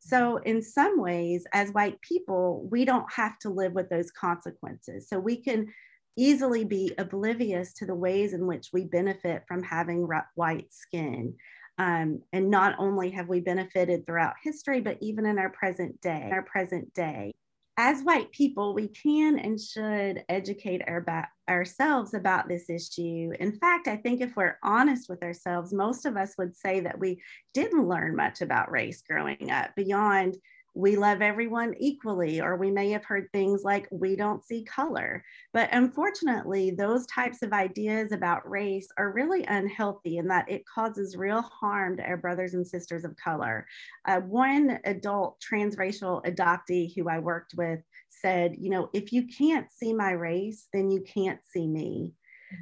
So, 0.00 0.38
in 0.38 0.62
some 0.62 1.00
ways, 1.00 1.46
as 1.52 1.70
white 1.70 2.00
people, 2.00 2.66
we 2.70 2.84
don't 2.84 3.10
have 3.12 3.38
to 3.40 3.50
live 3.50 3.72
with 3.72 3.88
those 3.88 4.10
consequences. 4.10 5.08
So, 5.08 5.20
we 5.20 5.36
can 5.36 5.72
easily 6.16 6.64
be 6.64 6.92
oblivious 6.98 7.72
to 7.74 7.86
the 7.86 7.94
ways 7.94 8.32
in 8.32 8.46
which 8.46 8.68
we 8.72 8.84
benefit 8.84 9.44
from 9.46 9.62
having 9.62 10.08
white 10.34 10.72
skin. 10.72 11.34
Um, 11.78 12.22
and 12.32 12.50
not 12.50 12.76
only 12.78 13.10
have 13.10 13.28
we 13.28 13.40
benefited 13.40 14.06
throughout 14.06 14.34
history, 14.42 14.80
but 14.80 14.98
even 15.00 15.24
in 15.26 15.38
our 15.38 15.50
present 15.50 16.00
day, 16.00 16.28
our 16.32 16.42
present 16.42 16.92
day. 16.92 17.32
As 17.78 18.02
white 18.02 18.30
people, 18.32 18.74
we 18.74 18.88
can 18.88 19.38
and 19.38 19.58
should 19.58 20.22
educate 20.28 20.82
our 20.86 21.00
ba- 21.00 21.28
ourselves 21.48 22.12
about 22.12 22.46
this 22.46 22.68
issue. 22.68 23.32
In 23.40 23.52
fact, 23.52 23.88
I 23.88 23.96
think 23.96 24.20
if 24.20 24.36
we're 24.36 24.58
honest 24.62 25.08
with 25.08 25.22
ourselves, 25.22 25.72
most 25.72 26.04
of 26.04 26.18
us 26.18 26.34
would 26.36 26.54
say 26.54 26.80
that 26.80 26.98
we 26.98 27.22
didn't 27.54 27.88
learn 27.88 28.14
much 28.14 28.42
about 28.42 28.70
race 28.70 29.02
growing 29.08 29.50
up 29.50 29.70
beyond 29.74 30.36
we 30.74 30.96
love 30.96 31.20
everyone 31.20 31.74
equally, 31.78 32.40
or 32.40 32.56
we 32.56 32.70
may 32.70 32.90
have 32.90 33.04
heard 33.04 33.28
things 33.32 33.62
like 33.62 33.86
we 33.90 34.16
don't 34.16 34.44
see 34.44 34.64
color. 34.64 35.22
But 35.52 35.68
unfortunately, 35.72 36.70
those 36.70 37.06
types 37.06 37.42
of 37.42 37.52
ideas 37.52 38.12
about 38.12 38.48
race 38.48 38.88
are 38.96 39.12
really 39.12 39.44
unhealthy 39.44 40.16
in 40.16 40.26
that 40.28 40.50
it 40.50 40.64
causes 40.66 41.16
real 41.16 41.42
harm 41.42 41.98
to 41.98 42.02
our 42.04 42.16
brothers 42.16 42.54
and 42.54 42.66
sisters 42.66 43.04
of 43.04 43.16
color. 43.16 43.66
Uh, 44.06 44.20
one 44.20 44.78
adult 44.84 45.42
transracial 45.42 46.24
adoptee 46.24 46.94
who 46.96 47.08
I 47.08 47.18
worked 47.18 47.52
with 47.54 47.80
said, 48.08 48.56
you 48.58 48.70
know, 48.70 48.88
if 48.94 49.12
you 49.12 49.26
can't 49.26 49.70
see 49.70 49.92
my 49.92 50.12
race, 50.12 50.68
then 50.72 50.90
you 50.90 51.02
can't 51.02 51.40
see 51.44 51.66
me. 51.66 52.12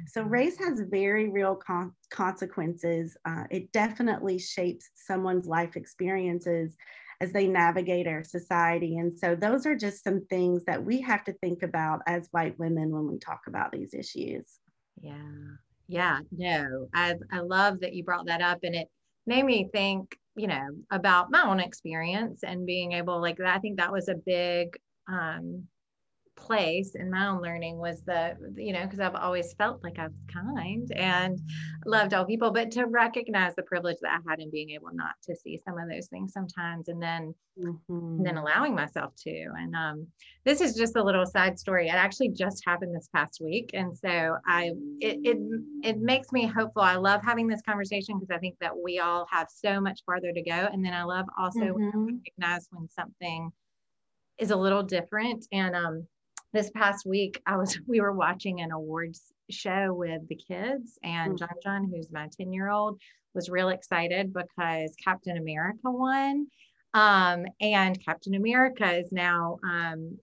So, 0.07 0.21
mm-hmm. 0.21 0.31
race 0.31 0.57
has 0.57 0.81
very 0.89 1.29
real 1.29 1.55
con- 1.55 1.93
consequences. 2.09 3.15
Uh, 3.25 3.43
it 3.49 3.71
definitely 3.71 4.37
shapes 4.37 4.89
someone's 4.95 5.47
life 5.47 5.75
experiences 5.75 6.75
as 7.21 7.31
they 7.31 7.47
navigate 7.47 8.07
our 8.07 8.23
society. 8.23 8.97
And 8.97 9.13
so 9.17 9.35
those 9.35 9.67
are 9.67 9.75
just 9.75 10.03
some 10.03 10.25
things 10.25 10.65
that 10.65 10.83
we 10.83 10.99
have 11.01 11.23
to 11.25 11.33
think 11.33 11.61
about 11.61 12.01
as 12.07 12.27
white 12.31 12.57
women 12.57 12.89
when 12.89 13.07
we 13.07 13.19
talk 13.19 13.41
about 13.47 13.71
these 13.71 13.93
issues. 13.93 14.59
Yeah. 14.99 15.13
Yeah. 15.87 16.19
No, 16.31 16.87
I, 16.95 17.15
I 17.31 17.39
love 17.39 17.81
that 17.81 17.93
you 17.93 18.03
brought 18.03 18.25
that 18.25 18.41
up 18.41 18.59
and 18.63 18.73
it 18.73 18.87
made 19.27 19.45
me 19.45 19.69
think, 19.71 20.17
you 20.35 20.47
know, 20.47 20.67
about 20.89 21.29
my 21.29 21.43
own 21.47 21.59
experience 21.59 22.43
and 22.43 22.65
being 22.65 22.93
able 22.93 23.21
like 23.21 23.39
I 23.39 23.59
think 23.59 23.77
that 23.77 23.91
was 23.91 24.09
a 24.09 24.15
big 24.15 24.77
um 25.07 25.67
place 26.35 26.95
in 26.95 27.09
my 27.09 27.27
own 27.27 27.41
learning 27.41 27.77
was 27.77 28.01
the 28.03 28.35
you 28.55 28.73
know 28.73 28.83
because 28.83 28.99
i've 28.99 29.15
always 29.15 29.53
felt 29.53 29.83
like 29.83 29.99
i 29.99 30.07
was 30.07 30.15
kind 30.31 30.91
and 30.95 31.39
loved 31.85 32.13
all 32.13 32.25
people 32.25 32.51
but 32.51 32.71
to 32.71 32.85
recognize 32.85 33.53
the 33.55 33.63
privilege 33.63 33.97
that 34.01 34.11
i 34.11 34.29
had 34.29 34.39
in 34.39 34.49
being 34.49 34.71
able 34.71 34.89
not 34.93 35.13
to 35.21 35.35
see 35.35 35.59
some 35.65 35.77
of 35.77 35.89
those 35.89 36.07
things 36.07 36.33
sometimes 36.33 36.87
and 36.87 37.01
then 37.01 37.33
mm-hmm. 37.59 38.17
and 38.17 38.25
then 38.25 38.37
allowing 38.37 38.73
myself 38.73 39.13
to 39.15 39.45
and 39.57 39.75
um, 39.75 40.07
this 40.45 40.61
is 40.61 40.75
just 40.75 40.95
a 40.95 41.03
little 41.03 41.25
side 41.25 41.59
story 41.59 41.87
it 41.87 41.95
actually 41.95 42.29
just 42.29 42.63
happened 42.65 42.95
this 42.95 43.09
past 43.13 43.39
week 43.41 43.71
and 43.73 43.95
so 43.97 44.35
i 44.47 44.71
it 44.99 45.19
it, 45.23 45.37
it 45.83 45.99
makes 45.99 46.31
me 46.31 46.47
hopeful 46.47 46.81
i 46.81 46.95
love 46.95 47.21
having 47.23 47.47
this 47.47 47.61
conversation 47.61 48.17
because 48.17 48.33
i 48.33 48.39
think 48.39 48.55
that 48.59 48.75
we 48.75 48.99
all 48.99 49.27
have 49.29 49.47
so 49.49 49.79
much 49.79 50.01
farther 50.05 50.31
to 50.31 50.41
go 50.41 50.69
and 50.71 50.83
then 50.83 50.93
i 50.93 51.03
love 51.03 51.25
also 51.37 51.59
mm-hmm. 51.59 52.05
recognize 52.05 52.67
when 52.71 52.87
something 52.89 53.51
is 54.37 54.51
a 54.51 54.55
little 54.55 54.81
different 54.81 55.45
and 55.51 55.75
um 55.75 56.07
this 56.53 56.69
past 56.71 57.05
week 57.05 57.41
i 57.45 57.57
was 57.57 57.79
we 57.87 58.01
were 58.01 58.13
watching 58.13 58.61
an 58.61 58.71
awards 58.71 59.33
show 59.49 59.93
with 59.93 60.27
the 60.29 60.35
kids 60.35 60.97
and 61.03 61.33
mm-hmm. 61.33 61.37
john 61.37 61.49
john 61.63 61.91
who's 61.93 62.11
my 62.11 62.27
10 62.37 62.53
year 62.53 62.69
old 62.69 62.99
was 63.33 63.49
real 63.49 63.69
excited 63.69 64.33
because 64.33 64.95
captain 65.03 65.37
america 65.37 65.79
won 65.83 66.47
um, 66.93 67.45
and 67.61 68.03
captain 68.03 68.35
america 68.35 68.97
is 68.97 69.11
now 69.11 69.57
um, 69.63 70.17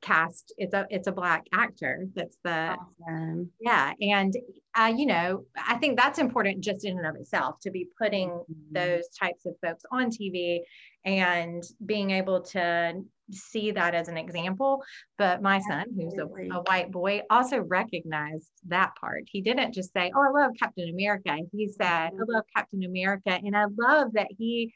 cast 0.00 0.52
it's 0.56 0.74
a 0.74 0.86
it's 0.90 1.06
a 1.06 1.12
black 1.12 1.46
actor 1.52 2.06
that's 2.14 2.38
the 2.42 2.76
awesome. 3.06 3.50
yeah 3.60 3.92
and 4.00 4.34
uh, 4.74 4.92
you 4.94 5.06
know 5.06 5.44
i 5.66 5.76
think 5.76 5.98
that's 5.98 6.18
important 6.18 6.60
just 6.62 6.84
in 6.84 6.96
and 6.96 7.06
of 7.06 7.16
itself 7.16 7.56
to 7.60 7.70
be 7.70 7.86
putting 8.00 8.30
mm-hmm. 8.30 8.72
those 8.72 9.08
types 9.08 9.46
of 9.46 9.54
folks 9.62 9.84
on 9.92 10.10
tv 10.10 10.60
and 11.04 11.62
being 11.84 12.10
able 12.10 12.40
to 12.40 12.92
see 13.32 13.70
that 13.70 13.94
as 13.94 14.08
an 14.08 14.16
example 14.16 14.82
but 15.18 15.42
my 15.42 15.60
son 15.60 15.84
who's 15.96 16.14
a, 16.14 16.24
a, 16.24 16.62
white 16.62 16.90
boy 16.90 17.20
also 17.30 17.58
recognized 17.58 18.50
that 18.66 18.92
part 19.00 19.24
he 19.26 19.40
didn't 19.40 19.72
just 19.72 19.92
say 19.92 20.10
oh 20.14 20.22
i 20.22 20.40
love 20.40 20.52
captain 20.58 20.88
america 20.88 21.36
he 21.52 21.68
said 21.68 21.86
i 21.86 22.10
mm-hmm. 22.10 22.22
love 22.28 22.44
captain 22.54 22.84
america 22.84 23.30
and 23.30 23.56
i 23.56 23.64
love 23.78 24.12
that 24.12 24.28
he 24.38 24.72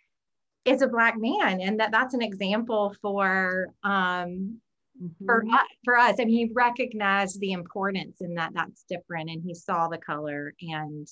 is 0.65 0.83
a 0.83 0.89
black 0.89 1.15
man 1.19 1.61
and 1.61 1.81
that 1.81 1.93
that's 1.93 2.15
an 2.15 2.23
example 2.23 2.95
for 3.03 3.69
um 3.83 4.59
mm-hmm. 5.01 5.25
for 5.27 5.45
us, 5.45 5.67
for 5.85 5.97
us. 5.99 6.17
I 6.19 6.25
mean, 6.25 6.49
he 6.49 6.53
recognized 6.53 7.41
the 7.41 7.53
importance 7.53 8.21
in 8.21 8.35
that 8.35 8.53
that's 8.55 8.85
different, 8.89 9.31
and 9.31 9.43
he 9.45 9.55
saw 9.55 9.89
the 9.89 9.99
color. 9.99 10.55
And 10.61 11.07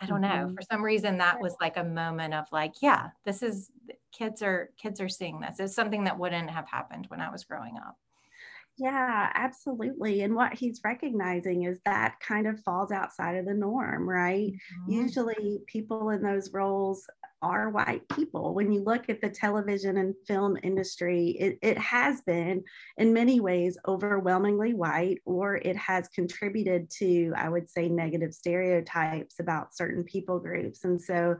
I 0.00 0.06
don't 0.06 0.22
mm-hmm. 0.22 0.48
know, 0.48 0.54
for 0.54 0.62
some 0.62 0.82
reason, 0.82 1.18
that 1.18 1.40
was 1.40 1.56
like 1.60 1.76
a 1.76 1.84
moment 1.84 2.34
of 2.34 2.46
like, 2.52 2.74
yeah, 2.82 3.08
this 3.24 3.42
is 3.42 3.70
kids 4.12 4.42
are 4.42 4.70
kids 4.76 5.00
are 5.00 5.08
seeing 5.08 5.40
this. 5.40 5.60
It's 5.60 5.74
something 5.74 6.04
that 6.04 6.18
wouldn't 6.18 6.50
have 6.50 6.68
happened 6.68 7.06
when 7.08 7.20
I 7.20 7.30
was 7.30 7.44
growing 7.44 7.76
up. 7.76 7.96
Yeah, 8.76 9.30
absolutely. 9.34 10.22
And 10.22 10.34
what 10.34 10.54
he's 10.54 10.80
recognizing 10.84 11.62
is 11.64 11.78
that 11.84 12.16
kind 12.20 12.46
of 12.46 12.60
falls 12.60 12.90
outside 12.90 13.36
of 13.36 13.46
the 13.46 13.54
norm, 13.54 14.08
right? 14.08 14.50
Mm-hmm. 14.50 14.92
Usually, 14.92 15.58
people 15.68 16.10
in 16.10 16.22
those 16.22 16.52
roles 16.52 17.06
are 17.40 17.70
white 17.70 18.08
people. 18.08 18.54
When 18.54 18.72
you 18.72 18.82
look 18.82 19.08
at 19.08 19.20
the 19.20 19.28
television 19.28 19.98
and 19.98 20.14
film 20.26 20.56
industry, 20.62 21.36
it, 21.38 21.58
it 21.62 21.78
has 21.78 22.22
been 22.22 22.64
in 22.96 23.12
many 23.12 23.38
ways 23.38 23.78
overwhelmingly 23.86 24.74
white, 24.74 25.18
or 25.24 25.56
it 25.56 25.76
has 25.76 26.08
contributed 26.08 26.90
to, 26.98 27.32
I 27.36 27.50
would 27.50 27.68
say, 27.68 27.88
negative 27.88 28.32
stereotypes 28.32 29.38
about 29.38 29.76
certain 29.76 30.02
people 30.04 30.40
groups. 30.40 30.84
And 30.84 31.00
so 31.00 31.36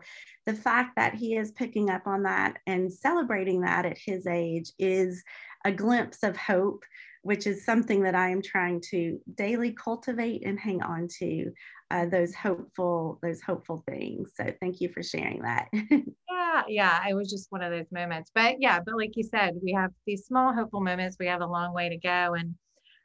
the 0.47 0.55
fact 0.55 0.95
that 0.97 1.15
he 1.15 1.37
is 1.37 1.53
picking 1.53 1.91
up 1.91 2.07
on 2.07 2.23
that 2.25 2.59
and 2.67 2.93
celebrating 2.93 3.63
that 3.63 3.87
at 3.87 3.99
his 3.99 4.27
age 4.27 4.71
is 4.79 5.25
a 5.65 5.73
glimpse 5.73 6.23
of 6.23 6.37
hope 6.37 6.85
which 7.25 7.47
is 7.47 7.65
something 7.65 8.03
that 8.03 8.15
I 8.15 8.29
am 8.29 8.43
trying 8.43 8.83
to 8.91 9.19
daily 9.35 9.73
cultivate 9.73 10.47
and 10.47 10.61
hang 10.61 10.83
on 10.83 11.09
to 11.21 11.51
uh, 11.91 12.05
those 12.07 12.35
hopeful 12.35 13.19
those 13.23 13.41
hopeful 13.41 13.83
things. 13.89 14.33
So 14.37 14.53
thank 14.61 14.83
you 14.83 14.91
for 14.91 15.03
sharing 15.03 15.41
that. 15.41 15.69
yeah, 15.91 16.63
yeah, 16.69 17.09
it 17.09 17.15
was 17.15 17.31
just 17.31 17.51
one 17.51 17.63
of 17.63 17.73
those 17.73 17.91
moments. 17.91 18.31
But 18.35 18.57
yeah, 18.61 18.79
but 18.85 18.97
like 18.97 19.13
you 19.15 19.25
said, 19.25 19.55
we 19.63 19.73
have 19.73 19.91
these 20.07 20.27
small 20.27 20.53
hopeful 20.53 20.83
moments. 20.83 21.17
We 21.19 21.27
have 21.27 21.41
a 21.41 21.47
long 21.47 21.73
way 21.73 21.89
to 21.89 21.97
go, 21.97 22.35
and 22.35 22.55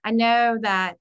I 0.03 0.11
know 0.11 0.57
that 0.63 0.97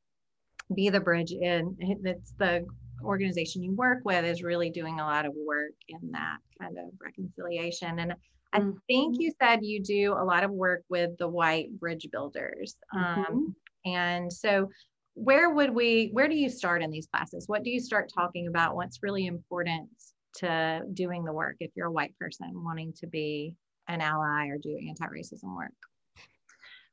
Be 0.74 0.88
the 0.88 1.00
Bridge 1.00 1.32
in 1.32 1.76
it's 1.80 2.32
the 2.38 2.64
organization 3.02 3.64
you 3.64 3.74
work 3.74 3.98
with 4.04 4.24
is 4.24 4.44
really 4.44 4.70
doing 4.70 5.00
a 5.00 5.04
lot 5.04 5.26
of 5.26 5.32
work 5.34 5.74
in 5.88 6.12
that 6.12 6.38
kind 6.60 6.78
of 6.78 6.86
reconciliation 7.00 7.98
and 7.98 8.14
I 8.52 8.60
mm-hmm. 8.60 8.78
think 8.86 9.16
you 9.20 9.32
said 9.40 9.60
you 9.62 9.82
do 9.82 10.12
a 10.12 10.24
lot 10.24 10.44
of 10.44 10.50
work 10.50 10.82
with 10.88 11.16
the 11.18 11.28
white 11.28 11.70
bridge 11.78 12.06
builders. 12.10 12.76
Mm-hmm. 12.94 13.20
Um, 13.20 13.56
and 13.84 14.32
so, 14.32 14.70
where 15.14 15.50
would 15.50 15.74
we, 15.74 16.10
where 16.12 16.28
do 16.28 16.36
you 16.36 16.48
start 16.48 16.82
in 16.82 16.90
these 16.90 17.08
classes? 17.08 17.48
What 17.48 17.64
do 17.64 17.70
you 17.70 17.80
start 17.80 18.10
talking 18.14 18.46
about? 18.46 18.76
What's 18.76 19.02
really 19.02 19.26
important 19.26 19.88
to 20.36 20.82
doing 20.94 21.24
the 21.24 21.32
work 21.32 21.56
if 21.58 21.72
you're 21.74 21.88
a 21.88 21.92
white 21.92 22.14
person 22.20 22.52
wanting 22.62 22.92
to 23.00 23.08
be 23.08 23.56
an 23.88 24.00
ally 24.00 24.46
or 24.46 24.58
do 24.58 24.78
anti 24.88 25.06
racism 25.06 25.56
work? 25.56 25.72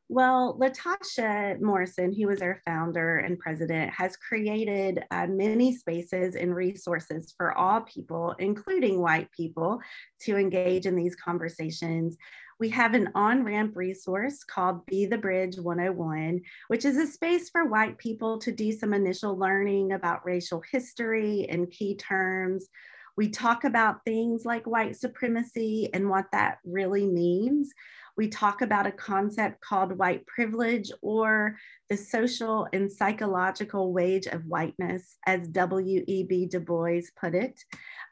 Well, 0.08 0.56
Latasha 0.60 1.60
Morrison, 1.60 2.14
who 2.14 2.28
was 2.28 2.44
our 2.44 2.62
founder 2.64 3.18
and 3.18 3.40
president, 3.40 3.92
has 3.92 4.16
created 4.16 5.04
uh, 5.10 5.26
many 5.26 5.76
spaces 5.76 6.36
and 6.36 6.56
resources 6.56 7.34
for 7.36 7.58
all 7.58 7.82
people, 7.82 8.36
including 8.38 9.02
white 9.02 9.32
people, 9.32 9.82
to 10.22 10.38
engage 10.38 10.86
in 10.86 10.96
these 10.96 11.16
conversations. 11.16 12.18
We 12.60 12.70
have 12.70 12.94
an 12.94 13.10
on 13.16 13.44
ramp 13.44 13.76
resource 13.76 14.44
called 14.44 14.86
Be 14.86 15.08
the 15.08 15.18
Bridge 15.18 15.58
101, 15.58 16.40
which 16.68 16.86
is 16.86 16.98
a 16.98 17.08
space 17.08 17.50
for 17.50 17.66
white 17.66 17.98
people 17.98 18.38
to 18.40 18.52
do 18.52 18.72
some 18.74 18.94
initial 18.94 19.36
learning 19.36 19.94
about 19.94 20.24
racial 20.24 20.62
history 20.72 21.48
and 21.50 21.72
key 21.72 21.96
terms. 21.96 22.70
We 23.18 23.30
talk 23.30 23.64
about 23.64 24.06
things 24.06 24.46
like 24.46 24.68
white 24.68 24.96
supremacy 24.98 25.90
and 25.94 26.10
what 26.10 26.26
that 26.32 26.60
really 26.64 27.08
means 27.08 27.74
we 28.18 28.30
talk 28.30 28.62
about 28.62 28.88
a 28.88 28.92
concept 28.92 29.62
called 29.62 29.98
white 29.98 30.26
privilege 30.26 30.92
or 31.02 31.58
the 31.90 31.98
social 31.98 32.68
and 32.72 32.92
psychological 32.92 33.94
wage 33.94 34.26
of 34.28 34.46
whiteness, 34.46 35.18
as 35.26 35.48
W.E.B. 35.50 36.48
Du 36.48 36.60
Bois 36.60 37.02
put 37.20 37.36
it. 37.36 37.60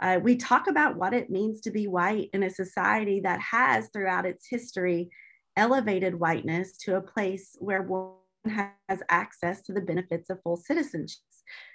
Uh, 0.01 0.19
we 0.21 0.35
talk 0.35 0.67
about 0.67 0.97
what 0.97 1.13
it 1.13 1.29
means 1.29 1.61
to 1.61 1.71
be 1.71 1.87
white 1.87 2.29
in 2.33 2.43
a 2.43 2.49
society 2.49 3.21
that 3.21 3.39
has, 3.39 3.89
throughout 3.93 4.25
its 4.25 4.47
history, 4.47 5.09
elevated 5.55 6.19
whiteness 6.19 6.77
to 6.77 6.97
a 6.97 7.01
place 7.01 7.55
where 7.59 7.83
one 7.83 8.13
has 8.45 9.01
access 9.09 9.61
to 9.61 9.73
the 9.73 9.81
benefits 9.81 10.29
of 10.29 10.41
full 10.41 10.57
citizenship 10.57 11.19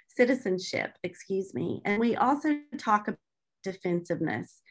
citizenship 0.07 0.91
excuse 1.03 1.53
me 1.53 1.81
and 1.85 1.99
we 1.99 2.15
also 2.15 2.57
talk 2.77 3.07
about 3.07 3.17
defensiveness 3.63 4.61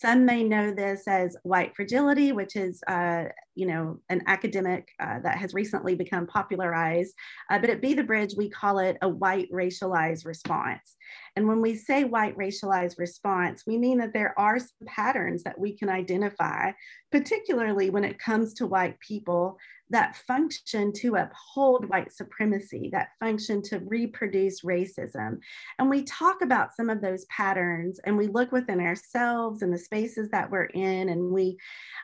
some 0.00 0.24
may 0.24 0.42
know 0.42 0.72
this 0.72 1.06
as 1.06 1.36
white 1.42 1.76
fragility, 1.76 2.32
which 2.32 2.56
is, 2.56 2.82
uh, 2.86 3.24
you 3.54 3.66
know, 3.66 3.98
an 4.08 4.22
academic 4.26 4.88
uh, 5.00 5.20
that 5.20 5.36
has 5.36 5.54
recently 5.54 5.94
become 5.94 6.26
popularized. 6.26 7.14
Uh, 7.50 7.58
but 7.58 7.70
at 7.70 7.82
Be 7.82 7.94
the 7.94 8.02
Bridge, 8.02 8.34
we 8.36 8.48
call 8.48 8.78
it 8.78 8.96
a 9.02 9.08
white 9.08 9.50
racialized 9.52 10.24
response. 10.24 10.96
And 11.36 11.46
when 11.46 11.60
we 11.60 11.76
say 11.76 12.04
white 12.04 12.36
racialized 12.36 12.98
response, 12.98 13.64
we 13.66 13.76
mean 13.78 13.98
that 13.98 14.12
there 14.12 14.38
are 14.38 14.58
some 14.58 14.86
patterns 14.86 15.42
that 15.42 15.58
we 15.58 15.76
can 15.76 15.88
identify, 15.88 16.72
particularly 17.10 17.90
when 17.90 18.04
it 18.04 18.18
comes 18.18 18.54
to 18.54 18.66
white 18.66 18.98
people 19.00 19.58
that 19.92 20.16
function 20.16 20.92
to 20.92 21.16
uphold 21.16 21.88
white 21.88 22.12
supremacy, 22.12 22.88
that 22.92 23.10
function 23.20 23.62
to 23.62 23.78
reproduce 23.80 24.62
racism. 24.62 25.38
And 25.78 25.88
we 25.88 26.02
talk 26.02 26.42
about 26.42 26.74
some 26.74 26.90
of 26.90 27.00
those 27.00 27.24
patterns 27.26 28.00
and 28.04 28.16
we 28.16 28.26
look 28.26 28.52
within 28.52 28.80
ourselves 28.80 29.62
and 29.62 29.72
the 29.72 29.78
spaces 29.78 30.28
that 30.30 30.50
we're 30.50 30.64
in 30.64 31.10
and 31.10 31.30
we 31.30 31.56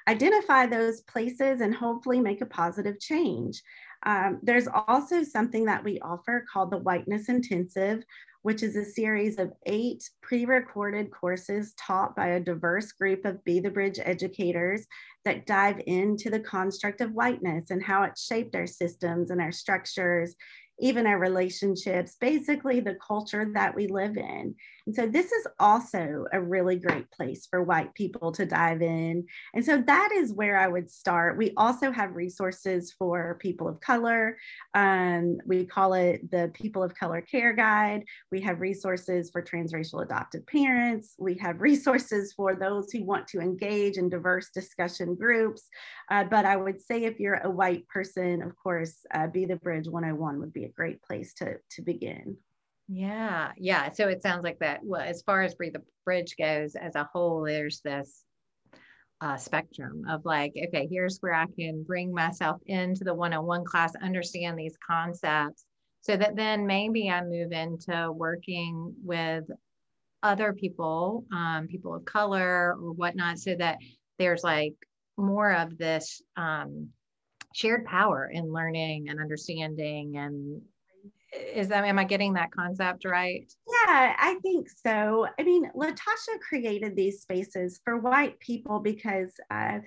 identify 0.06 0.66
those 0.66 1.00
places 1.02 1.60
and 1.60 1.74
hopefully 1.74 2.20
make 2.20 2.40
a 2.40 2.46
positive 2.46 3.00
change. 3.00 3.62
Um, 4.04 4.38
there's 4.42 4.68
also 4.86 5.24
something 5.24 5.64
that 5.64 5.82
we 5.82 5.98
offer 6.00 6.44
called 6.52 6.70
the 6.70 6.78
Whiteness 6.78 7.28
Intensive, 7.28 8.04
which 8.42 8.62
is 8.62 8.76
a 8.76 8.84
series 8.84 9.38
of 9.38 9.52
eight 9.66 10.08
pre 10.22 10.44
recorded 10.44 11.10
courses 11.10 11.74
taught 11.74 12.14
by 12.16 12.28
a 12.28 12.40
diverse 12.40 12.92
group 12.92 13.24
of 13.24 13.42
Be 13.44 13.60
the 13.60 13.70
Bridge 13.70 13.98
educators 14.02 14.86
that 15.24 15.46
dive 15.46 15.80
into 15.86 16.30
the 16.30 16.40
construct 16.40 17.00
of 17.00 17.12
whiteness 17.12 17.70
and 17.70 17.82
how 17.82 18.04
it 18.04 18.18
shaped 18.18 18.54
our 18.54 18.66
systems 18.66 19.30
and 19.30 19.40
our 19.40 19.52
structures 19.52 20.34
even 20.80 21.06
our 21.06 21.18
relationships, 21.18 22.16
basically 22.20 22.80
the 22.80 22.96
culture 23.04 23.50
that 23.54 23.74
we 23.74 23.86
live 23.88 24.16
in. 24.16 24.54
And 24.88 24.96
so 24.96 25.06
this 25.06 25.30
is 25.32 25.46
also 25.60 26.24
a 26.32 26.40
really 26.40 26.76
great 26.76 27.10
place 27.10 27.46
for 27.46 27.62
white 27.62 27.92
people 27.92 28.32
to 28.32 28.46
dive 28.46 28.80
in. 28.80 29.26
And 29.52 29.62
so 29.62 29.82
that 29.82 30.12
is 30.12 30.32
where 30.32 30.56
I 30.56 30.66
would 30.66 30.90
start. 30.90 31.36
We 31.36 31.52
also 31.58 31.92
have 31.92 32.16
resources 32.16 32.94
for 32.98 33.36
people 33.38 33.68
of 33.68 33.82
color. 33.82 34.38
Um, 34.72 35.40
we 35.44 35.66
call 35.66 35.92
it 35.92 36.30
the 36.30 36.50
People 36.54 36.82
of 36.82 36.94
Color 36.94 37.20
Care 37.20 37.52
Guide. 37.52 38.04
We 38.32 38.40
have 38.40 38.62
resources 38.62 39.28
for 39.28 39.42
transracial 39.42 40.02
adopted 40.02 40.46
parents. 40.46 41.16
We 41.18 41.34
have 41.34 41.60
resources 41.60 42.32
for 42.32 42.56
those 42.56 42.90
who 42.90 43.04
want 43.04 43.28
to 43.28 43.40
engage 43.40 43.98
in 43.98 44.08
diverse 44.08 44.48
discussion 44.54 45.16
groups. 45.16 45.68
Uh, 46.10 46.24
but 46.24 46.46
I 46.46 46.56
would 46.56 46.80
say 46.80 47.04
if 47.04 47.20
you're 47.20 47.42
a 47.44 47.50
white 47.50 47.86
person, 47.88 48.40
of 48.40 48.56
course, 48.56 49.04
uh, 49.12 49.26
Be 49.26 49.44
the 49.44 49.56
Bridge 49.56 49.86
101 49.86 50.40
would 50.40 50.54
be 50.54 50.64
a 50.64 50.70
great 50.70 51.02
place 51.02 51.34
to, 51.34 51.56
to 51.72 51.82
begin. 51.82 52.38
Yeah, 52.88 53.52
yeah. 53.58 53.90
So 53.92 54.08
it 54.08 54.22
sounds 54.22 54.44
like 54.44 54.58
that. 54.60 54.80
Well, 54.82 55.02
as 55.02 55.22
far 55.22 55.42
as 55.42 55.54
Be 55.54 55.70
the 55.70 55.82
Bridge 56.04 56.36
goes 56.38 56.74
as 56.74 56.94
a 56.94 57.08
whole, 57.12 57.42
there's 57.42 57.80
this 57.82 58.24
uh, 59.20 59.36
spectrum 59.36 60.04
of 60.08 60.24
like, 60.24 60.52
okay, 60.68 60.88
here's 60.90 61.18
where 61.18 61.34
I 61.34 61.46
can 61.58 61.82
bring 61.82 62.12
myself 62.14 62.60
into 62.66 63.04
the 63.04 63.14
one 63.14 63.34
on 63.34 63.44
one 63.44 63.64
class, 63.64 63.94
understand 63.96 64.58
these 64.58 64.76
concepts, 64.86 65.64
so 66.00 66.16
that 66.16 66.36
then 66.36 66.66
maybe 66.66 67.10
I 67.10 67.22
move 67.22 67.52
into 67.52 68.10
working 68.12 68.94
with 69.04 69.44
other 70.22 70.52
people, 70.54 71.24
um, 71.32 71.66
people 71.66 71.94
of 71.94 72.04
color 72.06 72.74
or 72.80 72.92
whatnot, 72.92 73.38
so 73.38 73.54
that 73.56 73.78
there's 74.18 74.44
like 74.44 74.74
more 75.18 75.52
of 75.52 75.76
this 75.76 76.22
um, 76.36 76.88
shared 77.54 77.84
power 77.84 78.30
in 78.32 78.52
learning 78.52 79.08
and 79.10 79.20
understanding 79.20 80.16
and 80.16 80.62
is 81.32 81.68
that 81.68 81.84
am 81.84 81.98
i 81.98 82.04
getting 82.04 82.34
that 82.34 82.50
concept 82.50 83.04
right? 83.04 83.52
Yeah 83.66 84.14
i 84.18 84.38
think 84.42 84.68
so. 84.68 85.26
I 85.38 85.42
mean 85.42 85.70
latasha 85.76 86.40
created 86.46 86.96
these 86.96 87.20
spaces 87.20 87.80
for 87.84 87.98
white 87.98 88.38
people 88.40 88.80
because 88.80 89.32
uh, 89.50 89.78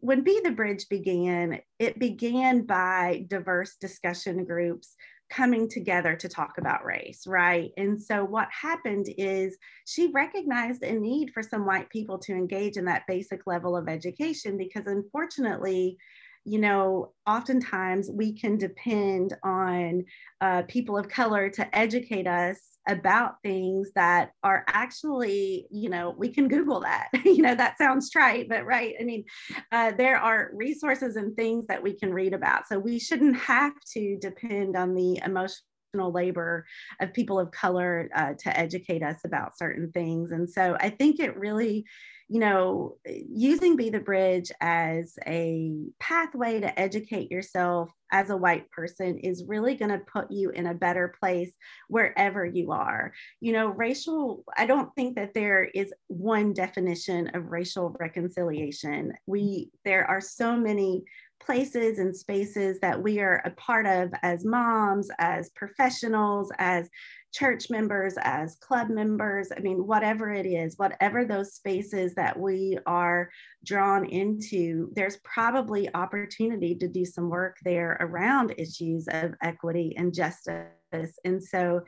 when 0.00 0.22
be 0.22 0.40
the 0.42 0.50
bridge 0.50 0.88
began 0.88 1.60
it 1.78 1.98
began 1.98 2.66
by 2.66 3.24
diverse 3.28 3.76
discussion 3.76 4.44
groups 4.44 4.94
coming 5.30 5.68
together 5.68 6.14
to 6.14 6.28
talk 6.28 6.58
about 6.58 6.84
race 6.84 7.26
right? 7.26 7.70
And 7.76 8.00
so 8.00 8.24
what 8.24 8.48
happened 8.50 9.06
is 9.16 9.56
she 9.86 10.10
recognized 10.12 10.82
a 10.82 10.92
need 10.92 11.30
for 11.32 11.42
some 11.42 11.66
white 11.66 11.88
people 11.88 12.18
to 12.18 12.32
engage 12.32 12.76
in 12.76 12.84
that 12.84 13.06
basic 13.08 13.46
level 13.46 13.76
of 13.76 13.88
education 13.88 14.58
because 14.58 14.86
unfortunately 14.86 15.96
you 16.44 16.58
know, 16.58 17.12
oftentimes 17.26 18.10
we 18.12 18.32
can 18.32 18.56
depend 18.58 19.34
on 19.42 20.04
uh, 20.40 20.62
people 20.68 20.98
of 20.98 21.08
color 21.08 21.48
to 21.50 21.76
educate 21.76 22.26
us 22.26 22.74
about 22.86 23.36
things 23.42 23.90
that 23.94 24.32
are 24.42 24.64
actually, 24.68 25.66
you 25.70 25.88
know, 25.88 26.14
we 26.18 26.28
can 26.28 26.48
Google 26.48 26.80
that. 26.80 27.08
you 27.24 27.40
know, 27.40 27.54
that 27.54 27.78
sounds 27.78 28.10
trite, 28.10 28.48
but 28.48 28.66
right. 28.66 28.94
I 29.00 29.04
mean, 29.04 29.24
uh, 29.72 29.92
there 29.96 30.18
are 30.18 30.50
resources 30.54 31.16
and 31.16 31.34
things 31.34 31.66
that 31.66 31.82
we 31.82 31.94
can 31.94 32.12
read 32.12 32.34
about. 32.34 32.68
So 32.68 32.78
we 32.78 32.98
shouldn't 32.98 33.36
have 33.36 33.72
to 33.94 34.18
depend 34.20 34.76
on 34.76 34.94
the 34.94 35.20
emotional 35.24 36.12
labor 36.12 36.66
of 37.00 37.14
people 37.14 37.38
of 37.38 37.50
color 37.52 38.10
uh, 38.14 38.34
to 38.40 38.58
educate 38.58 39.02
us 39.02 39.20
about 39.24 39.56
certain 39.56 39.90
things. 39.92 40.30
And 40.30 40.50
so 40.50 40.76
I 40.80 40.90
think 40.90 41.20
it 41.20 41.36
really 41.38 41.86
you 42.28 42.40
know, 42.40 42.96
using 43.04 43.76
Be 43.76 43.90
the 43.90 44.00
Bridge 44.00 44.50
as 44.60 45.18
a 45.26 45.72
pathway 46.00 46.60
to 46.60 46.78
educate 46.78 47.30
yourself 47.30 47.90
as 48.12 48.30
a 48.30 48.36
white 48.36 48.70
person 48.70 49.18
is 49.18 49.44
really 49.46 49.74
going 49.74 49.90
to 49.90 49.98
put 49.98 50.30
you 50.30 50.50
in 50.50 50.66
a 50.66 50.74
better 50.74 51.14
place 51.20 51.52
wherever 51.88 52.44
you 52.46 52.72
are. 52.72 53.12
You 53.40 53.52
know, 53.52 53.68
racial, 53.68 54.44
I 54.56 54.66
don't 54.66 54.94
think 54.94 55.16
that 55.16 55.34
there 55.34 55.64
is 55.64 55.92
one 56.06 56.52
definition 56.52 57.30
of 57.34 57.50
racial 57.50 57.94
reconciliation. 58.00 59.12
We, 59.26 59.70
there 59.84 60.06
are 60.06 60.20
so 60.20 60.56
many 60.56 61.04
places 61.44 61.98
and 61.98 62.16
spaces 62.16 62.78
that 62.80 63.02
we 63.02 63.20
are 63.20 63.42
a 63.44 63.50
part 63.50 63.86
of 63.86 64.12
as 64.22 64.44
moms, 64.44 65.08
as 65.18 65.50
professionals, 65.50 66.50
as 66.58 66.88
church 67.34 67.68
members, 67.68 68.14
as 68.22 68.54
club 68.56 68.88
members, 68.88 69.48
I 69.54 69.60
mean, 69.60 69.86
whatever 69.86 70.32
it 70.32 70.46
is, 70.46 70.78
whatever 70.78 71.24
those 71.24 71.54
spaces 71.54 72.14
that 72.14 72.38
we 72.38 72.78
are 72.86 73.28
drawn 73.64 74.06
into, 74.06 74.90
there's 74.94 75.18
probably 75.24 75.92
opportunity 75.94 76.76
to 76.76 76.86
do 76.86 77.04
some 77.04 77.28
work 77.28 77.56
there 77.64 77.96
around 78.00 78.54
issues 78.56 79.08
of 79.08 79.34
equity 79.42 79.94
and 79.96 80.14
justice. 80.14 81.18
And 81.24 81.42
so 81.42 81.80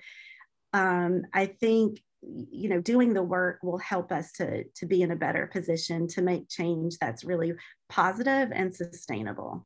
um, 0.73 1.23
I 1.33 1.47
think 1.47 2.01
you 2.23 2.69
know 2.69 2.81
doing 2.81 3.13
the 3.13 3.23
work 3.23 3.59
will 3.63 3.79
help 3.79 4.11
us 4.11 4.33
to 4.33 4.65
to 4.75 4.87
be 4.87 5.03
in 5.03 5.13
a 5.13 5.17
better 5.17 5.47
position 5.47 6.09
to 6.09 6.23
make 6.23 6.49
change 6.49 6.97
that's 6.99 7.25
really 7.25 7.53
positive 7.89 8.51
and 8.53 8.75
sustainable 8.75 9.65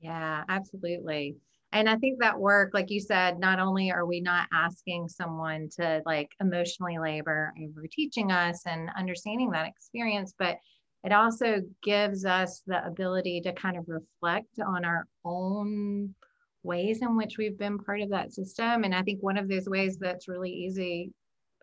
yeah 0.00 0.42
absolutely 0.48 1.36
and 1.72 1.88
i 1.88 1.96
think 1.96 2.18
that 2.18 2.38
work 2.38 2.70
like 2.74 2.90
you 2.90 3.00
said 3.00 3.38
not 3.38 3.58
only 3.58 3.90
are 3.90 4.06
we 4.06 4.20
not 4.20 4.48
asking 4.52 5.08
someone 5.08 5.68
to 5.68 6.02
like 6.06 6.28
emotionally 6.40 6.98
labor 6.98 7.52
over 7.62 7.86
teaching 7.90 8.30
us 8.30 8.62
and 8.66 8.90
understanding 8.96 9.50
that 9.50 9.66
experience 9.68 10.34
but 10.38 10.56
it 11.04 11.12
also 11.12 11.62
gives 11.82 12.24
us 12.24 12.62
the 12.66 12.84
ability 12.84 13.40
to 13.42 13.52
kind 13.52 13.76
of 13.76 13.84
reflect 13.88 14.58
on 14.66 14.84
our 14.84 15.06
own 15.24 16.14
ways 16.62 17.02
in 17.02 17.16
which 17.16 17.38
we've 17.38 17.58
been 17.58 17.78
part 17.78 18.00
of 18.00 18.10
that 18.10 18.32
system. 18.32 18.84
And 18.84 18.94
I 18.94 19.02
think 19.02 19.22
one 19.22 19.38
of 19.38 19.48
those 19.48 19.68
ways 19.68 19.96
that's 19.98 20.28
really 20.28 20.50
easy 20.50 21.12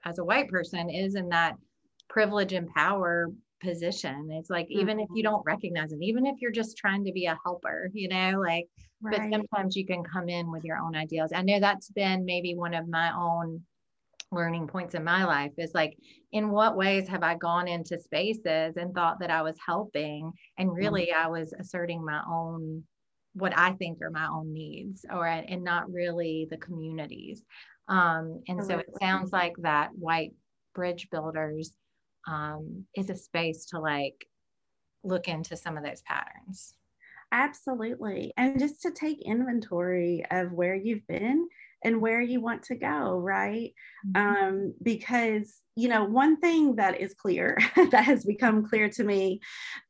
as 0.05 0.19
a 0.19 0.23
white 0.23 0.49
person 0.49 0.89
is 0.89 1.15
in 1.15 1.29
that 1.29 1.55
privilege 2.09 2.53
and 2.53 2.73
power 2.73 3.27
position. 3.61 4.29
It's 4.31 4.49
like 4.49 4.67
even 4.69 4.97
mm-hmm. 4.97 4.99
if 5.01 5.09
you 5.13 5.23
mm-hmm. 5.23 5.33
don't 5.33 5.45
recognize 5.45 5.91
it, 5.91 5.99
even 6.01 6.25
if 6.25 6.35
you're 6.41 6.51
just 6.51 6.77
trying 6.77 7.05
to 7.05 7.11
be 7.11 7.25
a 7.25 7.37
helper, 7.43 7.89
you 7.93 8.07
know, 8.07 8.39
like 8.39 8.67
right. 9.01 9.17
but 9.17 9.29
sometimes 9.31 9.75
you 9.75 9.85
can 9.85 10.03
come 10.03 10.29
in 10.29 10.51
with 10.51 10.63
your 10.63 10.77
own 10.77 10.95
ideas. 10.95 11.31
I 11.33 11.41
know 11.41 11.59
that's 11.59 11.89
been 11.89 12.25
maybe 12.25 12.55
one 12.55 12.73
of 12.73 12.87
my 12.87 13.11
own 13.15 13.61
learning 14.31 14.67
points 14.67 14.95
in 14.95 15.03
my 15.03 15.23
life 15.23 15.53
is 15.57 15.71
like 15.73 15.97
in 16.31 16.49
what 16.49 16.75
ways 16.75 17.07
have 17.07 17.23
I 17.23 17.35
gone 17.35 17.67
into 17.67 17.99
spaces 17.99 18.75
and 18.75 18.93
thought 18.93 19.19
that 19.19 19.31
I 19.31 19.41
was 19.41 19.55
helping 19.65 20.31
and 20.57 20.69
mm-hmm. 20.69 20.77
really 20.77 21.09
mm-hmm. 21.13 21.25
I 21.25 21.29
was 21.29 21.53
asserting 21.57 22.03
my 22.03 22.21
own 22.27 22.83
what 23.33 23.57
I 23.57 23.73
think 23.73 24.01
are 24.01 24.11
my 24.11 24.27
own 24.27 24.53
needs 24.53 25.05
or 25.11 25.27
and 25.27 25.63
not 25.63 25.91
really 25.91 26.47
the 26.49 26.57
communities. 26.57 27.43
Um, 27.87 28.41
and 28.47 28.63
so 28.63 28.79
it 28.79 28.87
sounds 28.99 29.31
like 29.31 29.55
that 29.59 29.89
white 29.93 30.31
bridge 30.73 31.09
builders 31.11 31.71
um, 32.27 32.85
is 32.95 33.09
a 33.09 33.15
space 33.15 33.65
to 33.67 33.79
like 33.79 34.25
look 35.03 35.27
into 35.27 35.55
some 35.55 35.77
of 35.77 35.83
those 35.83 36.01
patterns. 36.01 36.75
Absolutely. 37.31 38.33
And 38.37 38.59
just 38.59 38.81
to 38.83 38.91
take 38.91 39.21
inventory 39.21 40.25
of 40.31 40.51
where 40.51 40.75
you've 40.75 41.05
been 41.07 41.47
and 41.83 42.01
where 42.01 42.21
you 42.21 42.39
want 42.39 42.63
to 42.63 42.75
go, 42.75 43.19
right? 43.19 43.73
Mm-hmm. 44.07 44.45
Um, 44.45 44.73
because, 44.81 45.61
you 45.75 45.87
know, 45.87 46.03
one 46.05 46.39
thing 46.39 46.75
that 46.77 46.99
is 46.99 47.13
clear 47.13 47.57
that 47.91 48.05
has 48.05 48.23
become 48.23 48.67
clear 48.67 48.89
to 48.89 49.03
me 49.03 49.41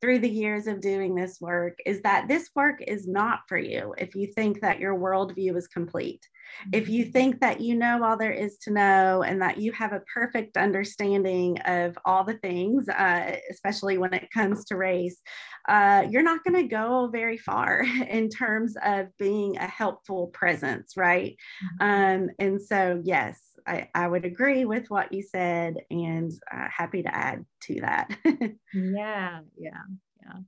through 0.01 0.19
the 0.19 0.29
years 0.29 0.67
of 0.67 0.81
doing 0.81 1.15
this 1.15 1.39
work 1.39 1.77
is 1.85 2.01
that 2.01 2.27
this 2.27 2.49
work 2.55 2.81
is 2.85 3.07
not 3.07 3.41
for 3.47 3.57
you 3.57 3.93
if 3.97 4.15
you 4.15 4.27
think 4.27 4.61
that 4.61 4.79
your 4.79 4.97
worldview 4.97 5.55
is 5.55 5.67
complete. 5.67 6.27
If 6.71 6.89
you 6.89 7.05
think 7.05 7.39
that 7.41 7.61
you 7.61 7.75
know 7.75 8.03
all 8.03 8.17
there 8.17 8.31
is 8.31 8.57
to 8.59 8.71
know 8.71 9.23
and 9.23 9.41
that 9.41 9.57
you 9.57 9.71
have 9.73 9.93
a 9.93 10.01
perfect 10.13 10.57
understanding 10.57 11.59
of 11.65 11.97
all 12.05 12.23
the 12.23 12.37
things, 12.37 12.87
uh, 12.89 13.35
especially 13.51 13.97
when 13.97 14.13
it 14.13 14.31
comes 14.31 14.65
to 14.65 14.75
race, 14.75 15.21
uh, 15.67 16.05
you're 16.09 16.23
not 16.23 16.43
going 16.43 16.61
to 16.61 16.67
go 16.67 17.09
very 17.11 17.37
far 17.37 17.81
in 18.09 18.29
terms 18.29 18.75
of 18.83 19.07
being 19.17 19.57
a 19.57 19.67
helpful 19.67 20.27
presence, 20.27 20.95
right? 20.97 21.35
Mm-hmm. 21.81 22.23
Um, 22.25 22.29
and 22.39 22.61
so, 22.61 23.01
yes, 23.03 23.39
I, 23.67 23.89
I, 23.95 24.07
would 24.07 24.25
agree 24.25 24.65
with 24.65 24.89
what 24.89 25.11
you 25.11 25.23
said 25.23 25.77
and 25.89 26.31
uh, 26.51 26.67
happy 26.69 27.01
to 27.03 27.15
add 27.15 27.45
to 27.61 27.81
that. 27.81 28.15
yeah, 28.73 29.39
yeah, 29.57 29.81
yeah. 30.21 30.39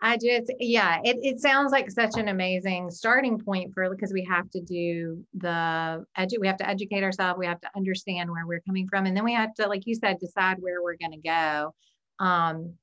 I 0.00 0.16
just, 0.16 0.52
yeah, 0.58 1.00
it, 1.04 1.18
it 1.22 1.40
sounds 1.40 1.72
like 1.72 1.90
such 1.90 2.16
an 2.16 2.28
amazing 2.28 2.90
starting 2.90 3.38
point 3.38 3.72
for 3.74 3.90
because 3.90 4.12
we 4.12 4.24
have 4.24 4.50
to 4.50 4.60
do 4.60 5.24
the 5.34 6.04
edu- 6.18 6.40
we 6.40 6.46
have 6.46 6.56
to 6.58 6.68
educate 6.68 7.02
ourselves, 7.02 7.38
we 7.38 7.46
have 7.46 7.60
to 7.60 7.70
understand 7.76 8.30
where 8.30 8.46
we're 8.46 8.60
coming 8.60 8.88
from, 8.88 9.06
and 9.06 9.16
then 9.16 9.24
we 9.24 9.34
have 9.34 9.54
to, 9.54 9.66
like 9.66 9.86
you 9.86 9.94
said, 9.94 10.18
decide 10.18 10.58
where 10.60 10.82
we're 10.82 10.96
going 10.96 11.12
to 11.12 11.28
go. 11.28 11.74
Um, 12.24 12.74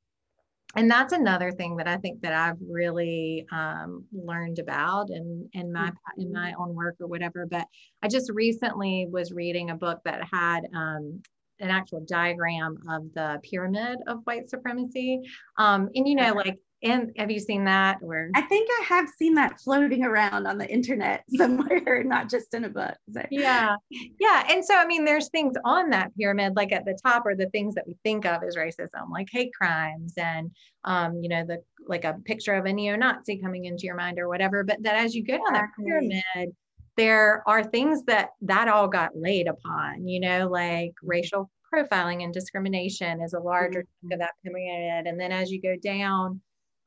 and 0.75 0.89
that's 0.89 1.13
another 1.13 1.51
thing 1.51 1.75
that 1.77 1.87
I 1.87 1.97
think 1.97 2.21
that 2.21 2.33
I've 2.33 2.57
really 2.61 3.45
um, 3.51 4.05
learned 4.13 4.59
about 4.59 5.09
in 5.09 5.49
in 5.53 5.71
my 5.71 5.91
in 6.17 6.27
mm-hmm. 6.27 6.33
my 6.33 6.53
own 6.57 6.73
work 6.73 6.95
or 6.99 7.07
whatever. 7.07 7.45
But 7.45 7.67
I 8.01 8.07
just 8.07 8.31
recently 8.31 9.07
was 9.09 9.33
reading 9.33 9.69
a 9.69 9.75
book 9.75 9.99
that 10.05 10.23
had 10.31 10.61
um, 10.73 11.21
an 11.59 11.69
actual 11.69 12.01
diagram 12.01 12.77
of 12.89 13.13
the 13.13 13.39
pyramid 13.43 13.99
of 14.07 14.21
white 14.23 14.49
supremacy. 14.49 15.21
Um, 15.57 15.89
and 15.93 16.07
you 16.07 16.15
know, 16.15 16.33
like 16.33 16.57
and 16.83 17.11
have 17.17 17.29
you 17.29 17.39
seen 17.39 17.65
that 17.65 17.97
or 18.01 18.29
I 18.35 18.41
think 18.41 18.69
I 18.81 18.83
have 18.85 19.07
seen 19.09 19.35
that 19.35 19.59
floating 19.59 20.03
around 20.03 20.47
on 20.47 20.57
the 20.57 20.67
internet 20.67 21.23
somewhere, 21.35 22.03
not 22.03 22.29
just 22.29 22.53
in 22.53 22.65
a 22.65 22.69
book. 22.69 22.95
So. 23.13 23.23
Yeah. 23.29 23.75
Yeah. 23.89 24.45
And 24.49 24.63
so 24.63 24.75
I 24.75 24.85
mean 24.85 25.05
there's 25.05 25.29
things 25.29 25.55
on 25.65 25.89
that 25.91 26.15
pyramid, 26.17 26.55
like 26.55 26.71
at 26.71 26.85
the 26.85 26.97
top 27.03 27.25
are 27.25 27.35
the 27.35 27.49
things 27.49 27.75
that 27.75 27.87
we 27.87 27.95
think 28.03 28.25
of 28.25 28.43
as 28.43 28.55
racism, 28.55 29.09
like 29.11 29.27
hate 29.31 29.51
crimes 29.53 30.13
and 30.17 30.51
um, 30.83 31.19
you 31.21 31.29
know, 31.29 31.45
the 31.45 31.61
like 31.87 32.05
a 32.05 32.17
picture 32.25 32.53
of 32.53 32.65
a 32.65 32.73
neo-Nazi 32.73 33.37
coming 33.37 33.65
into 33.65 33.85
your 33.85 33.95
mind 33.95 34.19
or 34.19 34.27
whatever. 34.27 34.63
But 34.63 34.81
that 34.83 34.95
as 34.95 35.13
you 35.13 35.23
go 35.23 35.37
down 35.37 35.53
that 35.53 35.69
pyramid, 35.79 36.55
there 36.97 37.43
are 37.47 37.63
things 37.63 38.03
that 38.05 38.29
that 38.41 38.67
all 38.67 38.87
got 38.87 39.15
laid 39.15 39.47
upon, 39.47 40.07
you 40.07 40.19
know, 40.19 40.47
like 40.47 40.93
racial 41.03 41.49
profiling 41.73 42.23
and 42.23 42.33
discrimination 42.33 43.21
is 43.21 43.33
a 43.33 43.39
larger 43.39 43.81
mm-hmm. 43.81 44.13
of 44.13 44.19
that 44.19 44.33
pyramid. 44.43 45.07
And 45.07 45.19
then 45.19 45.31
as 45.31 45.51
you 45.51 45.61
go 45.61 45.75
down, 45.81 46.41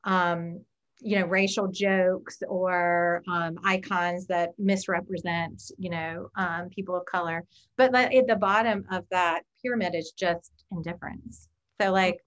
um, 0.05 0.61
you 1.01 1.19
know, 1.19 1.25
racial 1.25 1.67
jokes 1.67 2.41
or 2.47 3.21
um, 3.27 3.59
icons 3.63 4.27
that 4.27 4.51
misrepresent, 4.57 5.61
you 5.77 5.89
know, 5.89 6.29
um, 6.35 6.69
people 6.69 6.95
of 6.95 7.05
color. 7.05 7.43
But 7.77 7.93
at 7.93 8.27
the 8.27 8.35
bottom 8.35 8.85
of 8.91 9.05
that 9.11 9.43
pyramid 9.61 9.93
is 9.93 10.11
just 10.11 10.51
indifference. 10.71 11.49
So 11.81 11.91
like 11.91 12.17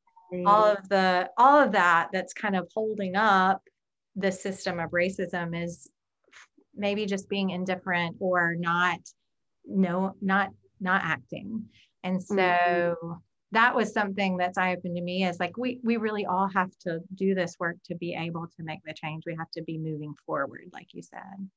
all 0.45 0.65
of 0.65 0.89
the 0.91 1.31
all 1.39 1.59
of 1.59 1.73
that 1.73 2.11
that's 2.13 2.35
kind 2.35 2.55
of 2.55 2.69
holding 2.75 3.17
up 3.17 3.63
the 4.17 4.31
system 4.31 4.79
of 4.79 4.91
racism 4.91 5.61
is 5.61 5.89
maybe 6.77 7.07
just 7.07 7.29
being 7.29 7.51
indifferent 7.51 8.17
or 8.21 8.55
not 8.55 8.99
no 9.65 10.15
not 10.21 10.51
not 10.81 11.01
acting 11.03 11.65
and 12.05 12.23
so 12.23 12.37
mm-hmm 12.37 13.13
that 13.53 13.75
was 13.75 13.93
something 13.93 14.37
that's 14.37 14.59
eye 14.59 14.75
open 14.75 14.95
to 14.95 15.01
me 15.01 15.25
is 15.25 15.41
like 15.41 15.57
we 15.57 15.81
we 15.83 15.97
really 15.97 16.27
all 16.27 16.49
have 16.49 16.71
to 16.81 17.01
do 17.15 17.35
this 17.35 17.57
work 17.59 17.77
to 17.85 17.95
be 17.95 18.15
able 18.15 18.47
to 18.57 18.63
make 18.63 18.81
the 18.85 18.93
change. 18.93 19.25
We 19.27 19.37
have 19.39 19.51
to 19.53 19.63
be 19.63 19.79
moving 19.79 20.15
forward 20.27 20.69
like 20.73 20.89
you 20.93 21.03
said. 21.03 21.49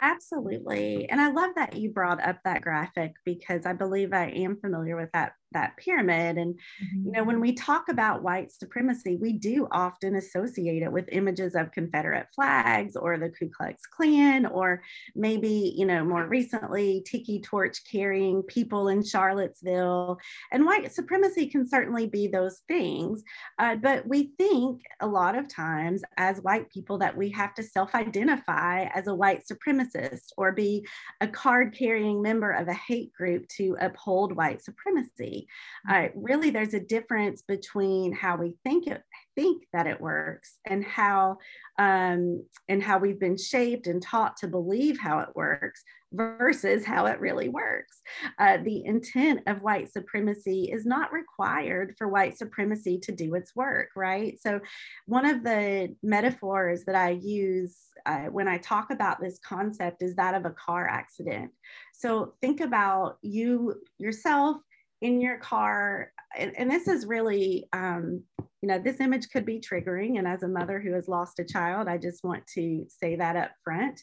Absolutely. 0.00 1.08
And 1.08 1.20
i 1.20 1.30
love 1.30 1.54
that 1.54 1.76
you 1.76 1.90
brought 1.90 2.20
up 2.20 2.38
that 2.44 2.62
graphic 2.62 3.12
because 3.24 3.64
i 3.64 3.72
believe 3.72 4.12
i 4.12 4.26
am 4.26 4.56
familiar 4.56 4.96
with 4.96 5.10
that 5.12 5.34
that 5.54 5.76
pyramid. 5.76 6.36
And, 6.36 6.54
mm-hmm. 6.54 7.06
you 7.06 7.12
know, 7.12 7.24
when 7.24 7.40
we 7.40 7.54
talk 7.54 7.88
about 7.88 8.22
white 8.22 8.52
supremacy, 8.52 9.16
we 9.16 9.32
do 9.32 9.66
often 9.72 10.16
associate 10.16 10.82
it 10.82 10.92
with 10.92 11.08
images 11.10 11.54
of 11.54 11.72
Confederate 11.72 12.26
flags 12.34 12.96
or 12.96 13.18
the 13.18 13.30
Ku 13.30 13.48
Klux 13.48 13.82
Klan, 13.86 14.46
or 14.46 14.82
maybe, 15.14 15.74
you 15.76 15.86
know, 15.86 16.04
more 16.04 16.26
recently, 16.26 17.02
tiki 17.06 17.40
torch 17.40 17.80
carrying 17.90 18.42
people 18.42 18.88
in 18.88 19.02
Charlottesville. 19.02 20.18
And 20.52 20.66
white 20.66 20.92
supremacy 20.92 21.46
can 21.46 21.68
certainly 21.68 22.06
be 22.06 22.28
those 22.28 22.62
things. 22.68 23.22
Uh, 23.58 23.76
but 23.76 24.06
we 24.06 24.32
think 24.38 24.82
a 25.00 25.06
lot 25.06 25.36
of 25.36 25.48
times 25.48 26.02
as 26.16 26.42
white 26.42 26.70
people 26.70 26.98
that 26.98 27.16
we 27.16 27.30
have 27.30 27.54
to 27.54 27.62
self 27.62 27.94
identify 27.94 28.84
as 28.94 29.06
a 29.06 29.14
white 29.14 29.42
supremacist 29.50 30.32
or 30.36 30.52
be 30.52 30.86
a 31.20 31.28
card 31.28 31.74
carrying 31.76 32.22
member 32.22 32.50
of 32.50 32.68
a 32.68 32.74
hate 32.74 33.12
group 33.12 33.46
to 33.48 33.76
uphold 33.80 34.36
white 34.36 34.62
supremacy. 34.62 35.43
Uh, 35.88 36.08
really, 36.14 36.50
there's 36.50 36.74
a 36.74 36.80
difference 36.80 37.42
between 37.42 38.12
how 38.12 38.36
we 38.36 38.56
think 38.64 38.86
it, 38.86 39.02
think 39.34 39.64
that 39.72 39.86
it 39.86 40.00
works 40.00 40.58
and 40.66 40.84
how 40.84 41.38
um, 41.78 42.44
and 42.68 42.82
how 42.82 42.98
we've 42.98 43.18
been 43.18 43.36
shaped 43.36 43.86
and 43.86 44.00
taught 44.02 44.36
to 44.38 44.48
believe 44.48 44.98
how 44.98 45.20
it 45.20 45.28
works 45.34 45.82
versus 46.14 46.84
how 46.84 47.06
it 47.06 47.20
really 47.20 47.48
works. 47.48 48.00
Uh, 48.38 48.58
the 48.58 48.84
intent 48.84 49.40
of 49.46 49.62
white 49.62 49.92
supremacy 49.92 50.70
is 50.72 50.86
not 50.86 51.12
required 51.12 51.94
for 51.98 52.08
white 52.08 52.38
supremacy 52.38 52.98
to 52.98 53.12
do 53.12 53.34
its 53.34 53.54
work, 53.56 53.88
right? 53.96 54.38
So, 54.40 54.60
one 55.06 55.26
of 55.26 55.42
the 55.42 55.94
metaphors 56.02 56.84
that 56.84 56.94
I 56.94 57.10
use 57.10 57.76
uh, 58.06 58.26
when 58.26 58.48
I 58.48 58.58
talk 58.58 58.90
about 58.90 59.20
this 59.20 59.38
concept 59.44 60.02
is 60.02 60.14
that 60.16 60.34
of 60.34 60.44
a 60.44 60.50
car 60.50 60.88
accident. 60.88 61.50
So, 61.92 62.34
think 62.40 62.60
about 62.60 63.18
you 63.22 63.82
yourself 63.98 64.58
in 65.04 65.20
your 65.20 65.38
car 65.38 66.10
and, 66.36 66.52
and 66.58 66.70
this 66.70 66.88
is 66.88 67.06
really 67.06 67.68
um, 67.74 68.22
you 68.62 68.68
know 68.68 68.78
this 68.78 69.00
image 69.00 69.28
could 69.30 69.44
be 69.44 69.60
triggering 69.60 70.18
and 70.18 70.26
as 70.26 70.42
a 70.42 70.48
mother 70.48 70.80
who 70.80 70.92
has 70.94 71.06
lost 71.06 71.38
a 71.38 71.44
child 71.44 71.86
i 71.86 71.98
just 71.98 72.24
want 72.24 72.44
to 72.46 72.84
say 72.88 73.14
that 73.14 73.36
up 73.36 73.50
front. 73.62 74.00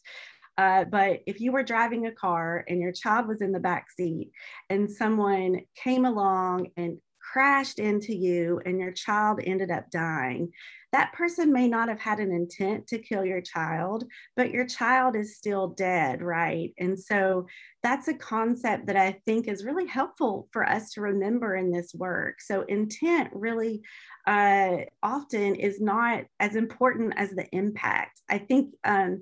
Uh, 0.58 0.84
but 0.84 1.22
if 1.26 1.40
you 1.40 1.52
were 1.52 1.64
driving 1.64 2.06
a 2.06 2.12
car 2.12 2.64
and 2.68 2.80
your 2.80 2.92
child 2.92 3.28
was 3.28 3.42
in 3.42 3.52
the 3.52 3.60
back 3.60 3.88
seat 3.90 4.32
and 4.70 4.92
someone 4.92 5.60
came 5.76 6.06
along 6.06 6.68
and 6.78 6.98
crashed 7.32 7.80
into 7.80 8.14
you 8.14 8.62
and 8.66 8.78
your 8.78 8.92
child 8.92 9.40
ended 9.44 9.72
up 9.72 9.90
dying 9.90 10.52
that 10.92 11.14
person 11.14 11.54
may 11.54 11.68
not 11.68 11.88
have 11.90 12.00
had 12.00 12.20
an 12.20 12.32
intent 12.32 12.88
to 12.88 13.00
kill 13.00 13.24
your 13.24 13.42
child, 13.42 14.04
but 14.36 14.52
your 14.52 14.66
child 14.66 15.16
is 15.16 15.38
still 15.38 15.70
dead, 15.70 16.22
right? 16.22 16.74
And 16.80 17.00
so 17.00 17.48
that's 17.82 18.08
a 18.08 18.14
concept 18.14 18.88
that 18.88 18.98
I 18.98 19.20
think 19.26 19.48
is 19.48 19.66
really 19.66 19.88
helpful 19.88 20.48
for 20.52 20.68
us 20.68 20.92
to 20.92 21.02
remember 21.02 21.56
in 21.56 21.72
this 21.72 21.94
work. 21.94 22.42
So 22.42 22.64
intent 22.64 23.30
really 23.34 23.82
uh, 24.28 24.78
often 25.02 25.56
is 25.56 25.80
not 25.80 26.26
as 26.40 26.56
important 26.56 27.14
as 27.18 27.32
the 27.32 27.48
impact. 27.52 28.22
I 28.30 28.38
think. 28.38 28.74
Um, 28.84 29.22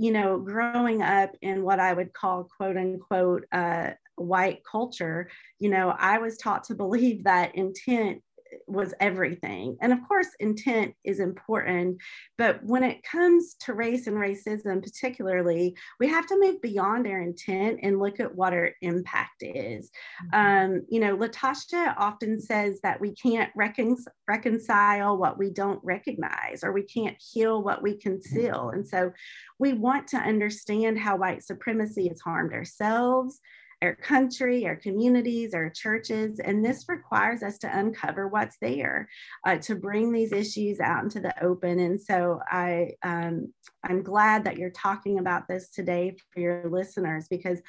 you 0.00 0.12
know, 0.12 0.38
growing 0.38 1.02
up 1.02 1.32
in 1.42 1.64
what 1.64 1.80
I 1.80 1.92
would 1.92 2.12
call 2.12 2.48
quote 2.56 2.76
unquote 2.76 3.44
uh, 3.50 3.90
white 4.14 4.60
culture, 4.70 5.28
you 5.58 5.68
know, 5.68 5.92
I 5.98 6.18
was 6.18 6.38
taught 6.38 6.64
to 6.64 6.76
believe 6.76 7.24
that 7.24 7.56
intent 7.56 8.22
was 8.66 8.94
everything. 9.00 9.76
And 9.80 9.92
of 9.92 9.98
course, 10.06 10.28
intent 10.40 10.94
is 11.04 11.20
important. 11.20 11.98
But 12.36 12.62
when 12.64 12.82
it 12.82 13.02
comes 13.02 13.54
to 13.60 13.74
race 13.74 14.06
and 14.06 14.16
racism, 14.16 14.82
particularly, 14.82 15.76
we 15.98 16.08
have 16.08 16.26
to 16.26 16.38
move 16.38 16.60
beyond 16.60 17.06
our 17.06 17.20
intent 17.20 17.80
and 17.82 17.98
look 17.98 18.20
at 18.20 18.34
what 18.34 18.52
our 18.52 18.72
impact 18.82 19.42
is. 19.42 19.90
Mm-hmm. 20.34 20.74
Um, 20.74 20.86
you 20.88 21.00
know, 21.00 21.16
Latasha 21.16 21.94
often 21.96 22.40
says 22.40 22.80
that 22.82 23.00
we 23.00 23.14
can't 23.14 23.50
recon- 23.54 23.96
reconcile 24.26 25.16
what 25.16 25.38
we 25.38 25.50
don't 25.50 25.80
recognize 25.82 26.62
or 26.62 26.72
we 26.72 26.82
can't 26.82 27.16
heal 27.18 27.62
what 27.62 27.82
we 27.82 27.96
conceal. 27.96 28.70
And 28.70 28.86
so 28.86 29.12
we 29.58 29.72
want 29.72 30.08
to 30.08 30.18
understand 30.18 30.98
how 30.98 31.16
white 31.16 31.42
supremacy 31.42 32.08
has 32.08 32.20
harmed 32.20 32.52
ourselves 32.52 33.40
our 33.82 33.94
country, 33.94 34.66
our 34.66 34.76
communities, 34.76 35.54
our 35.54 35.70
churches. 35.70 36.40
And 36.40 36.64
this 36.64 36.86
requires 36.88 37.42
us 37.42 37.58
to 37.58 37.78
uncover 37.78 38.28
what's 38.28 38.56
there, 38.60 39.08
uh, 39.46 39.58
to 39.58 39.76
bring 39.76 40.12
these 40.12 40.32
issues 40.32 40.80
out 40.80 41.04
into 41.04 41.20
the 41.20 41.34
open. 41.44 41.78
And 41.78 42.00
so 42.00 42.40
I, 42.50 42.92
um, 43.02 43.52
I'm 43.84 44.02
glad 44.02 44.44
that 44.44 44.58
you're 44.58 44.70
talking 44.70 45.18
about 45.18 45.46
this 45.48 45.70
today 45.70 46.16
for 46.32 46.40
your 46.40 46.68
listeners 46.68 47.26
because 47.28 47.60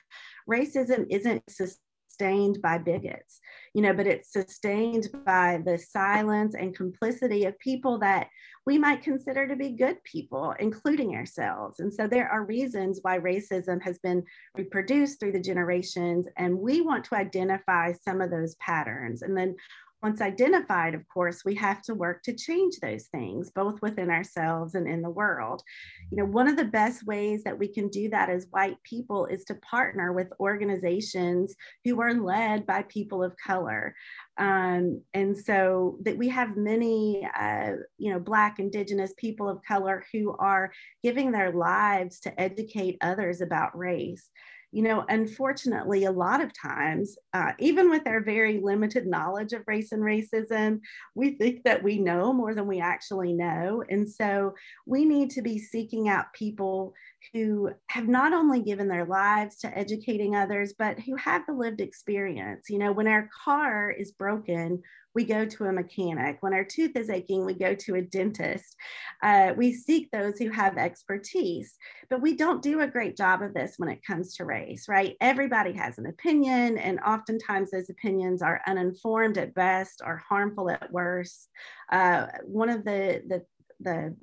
racism 0.50 1.06
isn't 1.10 1.44
sustained 2.20 2.62
by 2.62 2.78
bigots, 2.78 3.40
you 3.74 3.82
know, 3.82 3.94
but 3.94 4.08
it's 4.08 4.34
sustained 4.34 5.08
by 5.26 5.62
the 5.66 5.78
silence 5.78 6.54
and 6.54 6.76
complicity 6.76 7.46
of 7.46 7.58
people 7.60 7.98
that 7.98 8.28
we 8.66 8.78
might 8.78 9.02
consider 9.02 9.48
to 9.48 9.56
be 9.56 9.70
good 9.70 10.04
people, 10.04 10.54
including 10.60 11.16
ourselves. 11.16 11.80
And 11.80 11.94
so 11.94 12.08
there 12.08 12.28
are 12.30 12.44
reasons 12.44 13.00
why 13.02 13.20
racism 13.20 13.82
has 13.84 14.00
been 14.00 14.24
reproduced 14.56 15.20
through 15.20 15.32
the 15.32 15.40
generations, 15.40 16.28
and 16.38 16.58
we 16.58 16.82
want 16.82 17.06
to 17.06 17.16
identify 17.16 17.94
some 17.94 18.20
of 18.22 18.32
those 18.32 18.56
patterns. 18.56 19.22
And 19.22 19.36
then 19.38 19.56
once 20.02 20.22
identified, 20.22 20.96
of 20.96 21.08
course, 21.10 21.44
we 21.44 21.56
have 21.56 21.82
to 21.84 21.94
work 21.94 22.24
to 22.24 22.34
change 22.34 22.76
those 22.82 23.08
things, 23.08 23.52
both 23.52 23.82
within 23.82 24.10
ourselves 24.10 24.76
and 24.76 24.88
in 24.88 25.02
the 25.02 25.10
world. 25.10 25.62
You 26.12 26.18
know, 26.18 26.26
one 26.26 26.48
of 26.48 26.56
the 26.56 26.66
best 26.66 27.06
ways 27.06 27.44
that 27.44 27.58
we 27.58 27.68
can 27.68 27.90
do 27.90 28.10
that 28.10 28.30
as 28.30 28.48
white 28.52 28.78
people 28.84 29.26
is 29.26 29.44
to 29.46 29.56
partner 29.56 30.14
with 30.14 30.32
organizations 30.40 31.56
who 31.84 32.02
are 32.02 32.14
led 32.14 32.66
by 32.66 32.84
people 32.84 33.24
of 33.24 33.36
color. 33.46 33.94
Um, 34.38 35.02
and 35.14 35.38
so 35.38 35.98
that 36.04 36.18
we 36.18 36.30
have 36.30 36.56
many, 36.56 37.28
uh, 37.38 37.74
you 37.98 38.14
know, 38.14 38.20
Black, 38.20 38.60
Indigenous 38.60 39.14
people 39.18 39.50
of 39.50 39.62
color 39.68 40.06
who 40.14 40.36
are 40.40 40.72
giving 41.04 41.32
their 41.32 41.52
lives 41.52 42.22
to 42.22 42.42
educate 42.42 42.98
others 43.02 43.42
about 43.42 43.78
race 43.78 44.30
you 44.72 44.84
know, 44.84 45.04
unfortunately, 45.10 46.06
a 46.06 46.12
lot 46.12 46.42
of 46.42 46.54
times, 46.54 47.18
uh, 47.34 47.54
even 47.58 47.90
with 47.90 48.06
our 48.06 48.22
very 48.22 48.60
limited 48.60 49.08
knowledge 49.08 49.52
of 49.54 49.64
race 49.66 49.92
and 49.92 50.04
racism, 50.04 50.80
we 51.16 51.32
think 51.32 51.64
that 51.64 51.82
we 51.82 51.98
know 51.98 52.32
more 52.32 52.54
than 52.54 52.68
we 52.68 52.80
actually 52.80 53.34
know. 53.34 53.84
And 53.90 54.08
so 54.08 54.54
we 54.86 55.06
need 55.06 55.32
to 55.32 55.42
be 55.42 55.58
seeking 55.58 56.08
out 56.08 56.34
people 56.34 56.94
who 57.34 57.72
have 57.90 58.08
not 58.08 58.32
only 58.32 58.62
given 58.62 58.88
their 58.88 59.06
lives 59.06 59.58
to 59.58 59.78
educating 59.78 60.36
others, 60.36 60.74
but 60.78 61.00
who 61.00 61.16
have 61.16 61.46
the 61.48 61.54
lived 61.54 61.82
experience. 61.82 62.70
You 62.70 62.78
know, 62.78 62.92
when 62.92 63.08
our 63.08 63.28
car 63.44 63.90
is 63.90 64.12
broken, 64.12 64.84
we 65.16 65.24
go 65.24 65.46
to 65.46 65.66
a 65.66 65.74
mechanic. 65.74 66.38
When 66.42 66.54
our 66.54 66.64
tooth 66.64 66.96
is 66.96 67.10
aching, 67.10 67.46
we 67.46 67.54
go 67.54 67.76
to 67.76 67.96
a 67.96 68.02
dentist. 68.02 68.76
Uh, 69.24 69.54
we 69.58 69.74
seek 69.74 70.10
those 70.12 70.38
who 70.38 70.50
have 70.52 70.78
expertise, 70.78 71.76
but 72.10 72.22
we 72.22 72.36
don't 72.36 72.62
do 72.62 72.82
a 72.82 72.88
great 72.88 73.18
job 73.18 73.42
of 73.42 73.54
this 73.54 73.76
when 73.78 73.90
it 73.90 74.06
comes 74.06 74.36
to 74.36 74.46
race, 74.46 74.88
right? 74.88 75.16
Everybody 75.22 75.74
has 75.74 75.98
an 75.98 76.06
opinion, 76.06 76.78
and 76.78 77.00
oftentimes 77.00 77.72
those 77.72 77.90
opinions 77.90 78.42
are 78.42 78.62
uninformed 78.68 79.38
at 79.38 79.56
best 79.56 80.02
or 80.06 80.22
harmful 80.30 80.70
at 80.70 80.92
worst. 80.92 81.50
Uh, 81.92 82.28
one 82.44 82.70
of 82.70 82.86
the, 82.86 83.24
the, 83.28 83.46
the 83.80 84.16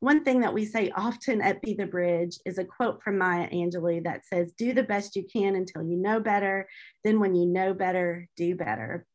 one 0.00 0.24
thing 0.24 0.40
that 0.40 0.52
we 0.52 0.66
say 0.66 0.90
often 0.94 1.40
at 1.40 1.62
Be 1.62 1.74
the 1.74 1.86
Bridge 1.86 2.38
is 2.44 2.58
a 2.58 2.64
quote 2.64 3.02
from 3.02 3.16
Maya 3.16 3.48
Angelou 3.50 4.04
that 4.04 4.26
says, 4.26 4.52
Do 4.52 4.74
the 4.74 4.82
best 4.82 5.16
you 5.16 5.24
can 5.24 5.56
until 5.56 5.82
you 5.82 5.96
know 5.96 6.20
better. 6.20 6.68
Then, 7.02 7.18
when 7.18 7.34
you 7.34 7.46
know 7.46 7.72
better, 7.72 8.28
do 8.36 8.54
better. 8.54 9.06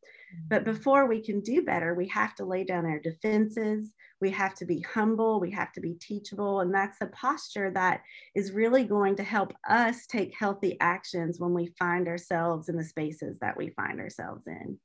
But 0.47 0.63
before 0.65 1.07
we 1.07 1.21
can 1.21 1.41
do 1.41 1.61
better, 1.61 1.93
we 1.93 2.07
have 2.09 2.35
to 2.35 2.45
lay 2.45 2.63
down 2.63 2.85
our 2.85 2.99
defenses. 2.99 3.93
We 4.19 4.29
have 4.31 4.53
to 4.55 4.65
be 4.65 4.81
humble. 4.81 5.39
We 5.39 5.51
have 5.51 5.71
to 5.73 5.81
be 5.81 5.95
teachable. 5.95 6.59
And 6.59 6.73
that's 6.73 6.97
a 7.01 7.07
posture 7.07 7.71
that 7.71 8.01
is 8.35 8.51
really 8.51 8.83
going 8.83 9.15
to 9.15 9.23
help 9.23 9.53
us 9.69 10.05
take 10.07 10.33
healthy 10.37 10.77
actions 10.79 11.39
when 11.39 11.53
we 11.53 11.73
find 11.79 12.07
ourselves 12.07 12.69
in 12.69 12.77
the 12.77 12.83
spaces 12.83 13.39
that 13.39 13.57
we 13.57 13.69
find 13.71 13.99
ourselves 13.99 14.47
in. 14.47 14.79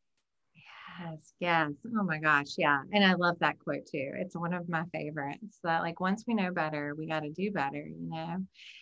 Yes, 0.99 1.35
yes. 1.41 1.73
Oh 1.87 2.05
my 2.05 2.19
gosh. 2.19 2.55
Yeah. 2.57 2.81
And 2.93 3.05
I 3.05 3.15
love 3.15 3.37
that 3.41 3.59
quote 3.59 3.87
too. 3.87 4.13
It's 4.15 4.37
one 4.37 4.55
of 4.55 4.69
my 4.69 4.85
favorites 4.95 5.59
that 5.63 5.83
like 5.83 6.01
once 6.01 6.25
we 6.27 6.35
know 6.35 6.51
better, 6.53 6.95
we 6.97 7.07
got 7.07 7.21
to 7.21 7.31
do 7.31 7.51
better, 7.51 7.87
you 7.87 8.09
know? 8.11 8.39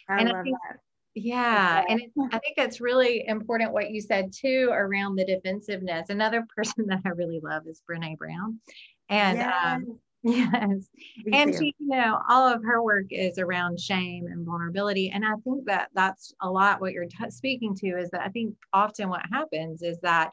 I 0.09 0.19
and 0.21 0.29
love 0.29 0.37
I 0.37 0.43
think, 0.43 0.57
that. 0.69 0.79
Yeah. 1.15 1.85
And 1.89 2.01
it, 2.03 2.11
I 2.33 2.39
think 2.39 2.59
it's 2.59 2.81
really 2.81 3.27
important 3.27 3.73
what 3.73 3.91
you 3.91 4.01
said 4.01 4.33
too 4.33 4.71
around 4.73 5.17
the 5.17 5.25
defensiveness. 5.25 6.11
Another 6.11 6.47
person 6.57 6.87
that 6.89 7.01
I 7.05 7.11
really 7.11 7.41
love 7.43 7.63
is 7.67 7.83
Brene 7.89 8.19
Brown. 8.19 8.61
And 9.09 9.39
yes. 9.39 9.55
um, 9.65 9.99
yes. 10.25 10.89
And 11.33 11.53
too. 11.53 11.59
she, 11.59 11.75
you 11.79 11.89
know, 11.89 12.19
all 12.31 12.49
of 12.49 12.63
her 12.65 12.83
work 12.83 13.07
is 13.11 13.39
around 13.39 13.79
shame 13.79 14.27
and 14.27 14.47
vulnerability. 14.47 15.11
And 15.11 15.25
I 15.25 15.35
think 15.45 15.67
that 15.67 15.91
that's 15.95 16.33
a 16.41 16.51
lot 16.51 16.81
what 16.81 16.93
you're 16.93 17.05
t- 17.05 17.31
speaking 17.31 17.75
to 17.77 17.89
is 17.89 18.11
that 18.11 18.23
I 18.23 18.31
think 18.31 18.55
often 18.73 19.11
what 19.11 19.21
happens 19.31 19.83
is 19.83 19.99
that 20.01 20.31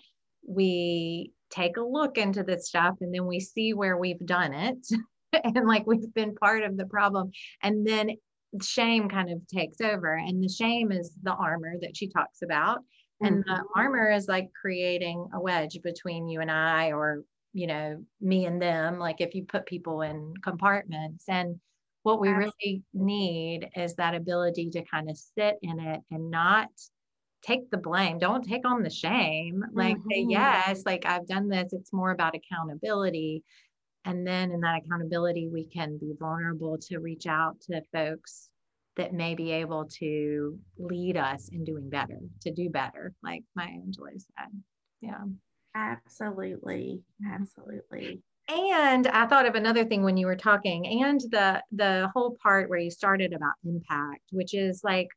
we 0.47 1.33
take 1.49 1.75
a 1.77 1.81
look 1.81 2.17
into 2.17 2.43
this 2.43 2.67
stuff 2.67 2.95
and 3.01 3.13
then 3.13 3.25
we 3.27 3.39
see 3.39 3.73
where 3.73 3.97
we've 3.97 4.25
done 4.25 4.53
it 4.53 4.87
and 5.43 5.67
like 5.67 5.85
we've 5.85 6.13
been 6.13 6.35
part 6.35 6.63
of 6.63 6.77
the 6.77 6.85
problem 6.85 7.31
and 7.61 7.85
then 7.85 8.11
shame 8.61 9.09
kind 9.09 9.31
of 9.31 9.45
takes 9.47 9.79
over 9.81 10.13
and 10.13 10.43
the 10.43 10.49
shame 10.49 10.91
is 10.91 11.11
the 11.23 11.33
armor 11.33 11.75
that 11.81 11.95
she 11.95 12.07
talks 12.07 12.41
about. 12.41 12.79
And 13.21 13.45
mm-hmm. 13.45 13.53
the 13.53 13.63
armor 13.75 14.11
is 14.11 14.27
like 14.27 14.49
creating 14.59 15.27
a 15.33 15.39
wedge 15.39 15.79
between 15.83 16.27
you 16.27 16.41
and 16.41 16.51
i 16.51 16.91
or 16.91 17.23
you 17.53 17.67
know 17.67 18.03
me 18.21 18.45
and 18.45 18.61
them 18.61 18.97
like 18.97 19.19
if 19.19 19.35
you 19.35 19.45
put 19.45 19.65
people 19.65 20.01
in 20.01 20.33
compartments. 20.43 21.25
And 21.27 21.59
what 22.03 22.19
we 22.19 22.29
really 22.29 22.83
need 22.93 23.69
is 23.75 23.95
that 23.95 24.15
ability 24.15 24.71
to 24.71 24.83
kind 24.83 25.09
of 25.09 25.17
sit 25.17 25.57
in 25.61 25.79
it 25.79 26.01
and 26.09 26.31
not 26.31 26.69
take 27.43 27.69
the 27.69 27.77
blame. 27.77 28.17
Don't 28.19 28.43
take 28.43 28.67
on 28.67 28.83
the 28.83 28.89
shame. 28.89 29.63
Like 29.73 29.97
mm-hmm. 29.97 30.09
say 30.11 30.25
yes 30.29 30.83
like 30.85 31.05
i've 31.05 31.27
done 31.27 31.47
this. 31.47 31.73
It's 31.73 31.93
more 31.93 32.11
about 32.11 32.35
accountability 32.35 33.43
and 34.05 34.25
then 34.25 34.51
in 34.51 34.61
that 34.61 34.81
accountability, 34.83 35.47
we 35.47 35.65
can 35.65 35.97
be 35.97 36.13
vulnerable 36.19 36.77
to 36.89 36.99
reach 36.99 37.27
out 37.27 37.59
to 37.61 37.81
folks 37.93 38.49
that 38.97 39.13
may 39.13 39.35
be 39.35 39.51
able 39.51 39.85
to 39.85 40.59
lead 40.77 41.17
us 41.17 41.49
in 41.49 41.63
doing 41.63 41.89
better, 41.89 42.19
to 42.41 42.51
do 42.51 42.69
better, 42.69 43.13
like 43.23 43.43
Maya 43.55 43.69
Angelou 43.69 44.13
said. 44.13 44.49
Yeah. 45.01 45.23
Absolutely. 45.73 47.01
Absolutely. 47.25 48.21
And 48.49 49.07
I 49.07 49.27
thought 49.27 49.45
of 49.45 49.55
another 49.55 49.85
thing 49.85 50.03
when 50.03 50.17
you 50.17 50.25
were 50.25 50.35
talking, 50.35 51.01
and 51.01 51.21
the 51.31 51.63
the 51.71 52.09
whole 52.13 52.35
part 52.43 52.69
where 52.69 52.79
you 52.79 52.91
started 52.91 53.31
about 53.31 53.53
impact, 53.63 54.23
which 54.31 54.53
is 54.53 54.81
like, 54.83 55.07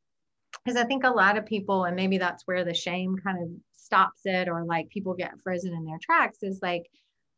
because 0.64 0.80
I 0.80 0.84
think 0.84 1.02
a 1.02 1.10
lot 1.10 1.36
of 1.36 1.44
people, 1.44 1.84
and 1.84 1.96
maybe 1.96 2.18
that's 2.18 2.46
where 2.46 2.64
the 2.64 2.74
shame 2.74 3.16
kind 3.24 3.42
of 3.42 3.48
stops 3.72 4.20
it, 4.24 4.48
or 4.48 4.64
like 4.64 4.88
people 4.90 5.14
get 5.14 5.32
frozen 5.42 5.72
in 5.72 5.84
their 5.84 5.98
tracks, 6.00 6.38
is 6.42 6.60
like 6.62 6.84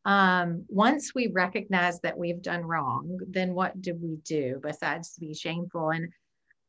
um, 0.07 0.63
once 0.69 1.13
we 1.13 1.27
recognize 1.27 1.99
that 1.99 2.17
we've 2.17 2.41
done 2.41 2.63
wrong, 2.63 3.19
then 3.27 3.53
what 3.53 3.79
do 3.81 3.93
we 3.93 4.15
do 4.23 4.59
besides 4.63 5.17
be 5.19 5.33
shameful? 5.33 5.89
And 5.89 6.13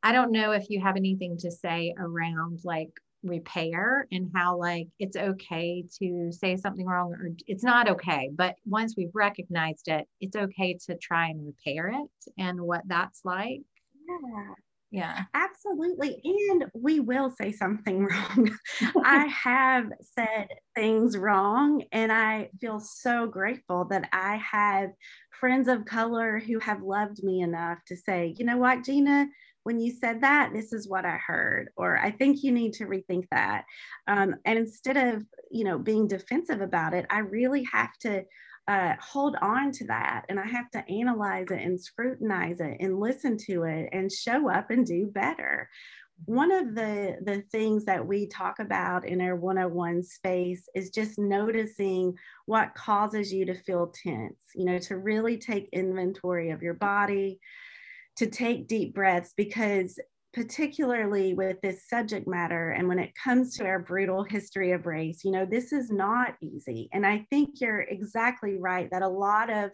I 0.02 0.10
don't 0.10 0.32
know 0.32 0.50
if 0.50 0.68
you 0.68 0.80
have 0.80 0.96
anything 0.96 1.38
to 1.38 1.50
say 1.52 1.94
around 1.96 2.58
like 2.64 2.90
repair 3.22 4.08
and 4.10 4.30
how 4.34 4.56
like 4.56 4.88
it's 4.98 5.16
okay 5.16 5.84
to 6.00 6.32
say 6.32 6.56
something 6.56 6.86
wrong 6.86 7.12
or 7.14 7.30
it's 7.48 7.64
not 7.64 7.88
okay 7.88 8.30
but 8.32 8.54
once 8.64 8.94
we've 8.96 9.10
recognized 9.12 9.88
it 9.88 10.06
it's 10.20 10.36
okay 10.36 10.78
to 10.86 10.96
try 10.98 11.26
and 11.26 11.44
repair 11.44 11.88
it 11.88 12.32
and 12.38 12.60
what 12.60 12.82
that's 12.86 13.22
like 13.24 13.60
yeah 14.08 14.54
yeah. 14.90 15.24
Absolutely 15.34 16.20
and 16.24 16.64
we 16.74 17.00
will 17.00 17.30
say 17.30 17.52
something 17.52 18.04
wrong. 18.10 18.50
I 19.04 19.26
have 19.44 19.92
said 20.00 20.48
things 20.74 21.16
wrong 21.16 21.82
and 21.92 22.12
i 22.12 22.48
feel 22.60 22.78
so 22.80 23.26
grateful 23.26 23.84
that 23.90 24.08
i 24.12 24.36
have 24.36 24.90
friends 25.40 25.68
of 25.68 25.84
color 25.84 26.38
who 26.38 26.58
have 26.60 26.82
loved 26.82 27.22
me 27.22 27.40
enough 27.40 27.78
to 27.86 27.96
say 27.96 28.34
you 28.38 28.44
know 28.44 28.56
what 28.56 28.84
gina? 28.84 29.26
When 29.64 29.80
you 29.80 29.92
said 29.92 30.22
that 30.22 30.52
this 30.54 30.72
is 30.72 30.88
what 30.88 31.04
i 31.04 31.18
heard 31.26 31.68
or 31.76 31.98
i 31.98 32.10
think 32.10 32.42
you 32.42 32.52
need 32.52 32.72
to 32.74 32.86
rethink 32.86 33.24
that. 33.30 33.64
Um, 34.06 34.36
and 34.46 34.58
instead 34.58 34.96
of 34.96 35.24
you 35.50 35.64
know 35.64 35.78
being 35.78 36.06
defensive 36.08 36.60
about 36.62 36.94
it 36.94 37.04
i 37.10 37.18
really 37.18 37.66
have 37.72 37.92
to 38.00 38.22
uh, 38.68 38.94
hold 39.00 39.34
on 39.40 39.72
to 39.72 39.86
that 39.86 40.26
and 40.28 40.38
I 40.38 40.46
have 40.46 40.70
to 40.72 40.84
analyze 40.90 41.46
it 41.50 41.62
and 41.62 41.80
scrutinize 41.80 42.60
it 42.60 42.76
and 42.80 43.00
listen 43.00 43.38
to 43.46 43.64
it 43.64 43.88
and 43.92 44.12
show 44.12 44.50
up 44.50 44.70
and 44.70 44.86
do 44.86 45.06
better. 45.06 45.70
One 46.26 46.52
of 46.52 46.74
the, 46.74 47.16
the 47.24 47.42
things 47.50 47.86
that 47.86 48.06
we 48.06 48.26
talk 48.26 48.58
about 48.58 49.06
in 49.06 49.22
our 49.22 49.36
101 49.36 50.02
space 50.02 50.68
is 50.74 50.90
just 50.90 51.18
noticing 51.18 52.14
what 52.44 52.74
causes 52.74 53.32
you 53.32 53.46
to 53.46 53.54
feel 53.54 53.94
tense, 54.04 54.36
you 54.54 54.66
know, 54.66 54.78
to 54.80 54.98
really 54.98 55.38
take 55.38 55.70
inventory 55.72 56.50
of 56.50 56.62
your 56.62 56.74
body, 56.74 57.40
to 58.16 58.26
take 58.26 58.66
deep 58.66 58.94
breaths, 58.94 59.32
because 59.36 59.98
particularly 60.38 61.34
with 61.34 61.60
this 61.62 61.88
subject 61.88 62.28
matter 62.28 62.70
and 62.70 62.86
when 62.86 63.00
it 63.00 63.10
comes 63.16 63.56
to 63.56 63.64
our 63.64 63.80
brutal 63.80 64.22
history 64.22 64.70
of 64.70 64.86
race 64.86 65.24
you 65.24 65.32
know 65.32 65.44
this 65.44 65.72
is 65.72 65.90
not 65.90 66.36
easy. 66.40 66.88
And 66.92 67.04
i 67.04 67.26
think 67.28 67.60
you're 67.60 67.80
exactly 67.80 68.56
right 68.56 68.88
that 68.92 69.02
a 69.02 69.08
lot 69.08 69.50
of 69.50 69.72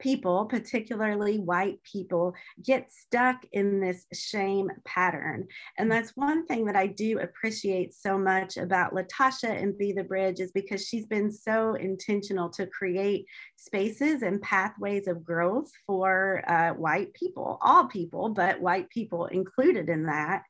people, 0.00 0.46
particularly 0.46 1.38
white 1.38 1.82
people, 1.84 2.34
get 2.64 2.90
stuck 2.90 3.44
in 3.52 3.80
this 3.80 4.06
shame 4.12 4.70
pattern. 4.84 5.46
And 5.78 5.90
that's 5.90 6.16
one 6.16 6.46
thing 6.46 6.64
that 6.66 6.76
I 6.76 6.88
do 6.88 7.20
appreciate 7.20 7.94
so 7.94 8.18
much 8.18 8.56
about 8.56 8.94
Latasha 8.94 9.50
and 9.50 9.76
Be 9.78 9.92
the 9.92 10.04
Bridge 10.04 10.40
is 10.40 10.50
because 10.52 10.86
she's 10.86 11.06
been 11.06 11.30
so 11.30 11.74
intentional 11.74 12.48
to 12.50 12.66
create 12.66 13.26
spaces 13.56 14.22
and 14.22 14.42
pathways 14.42 15.06
of 15.06 15.24
growth 15.24 15.70
for 15.86 16.42
uh, 16.48 16.70
white 16.70 17.12
people, 17.14 17.58
all 17.60 17.86
people, 17.86 18.30
but 18.30 18.60
white 18.60 18.88
people 18.90 19.26
included 19.26 19.88
in 19.88 20.06
that. 20.06 20.42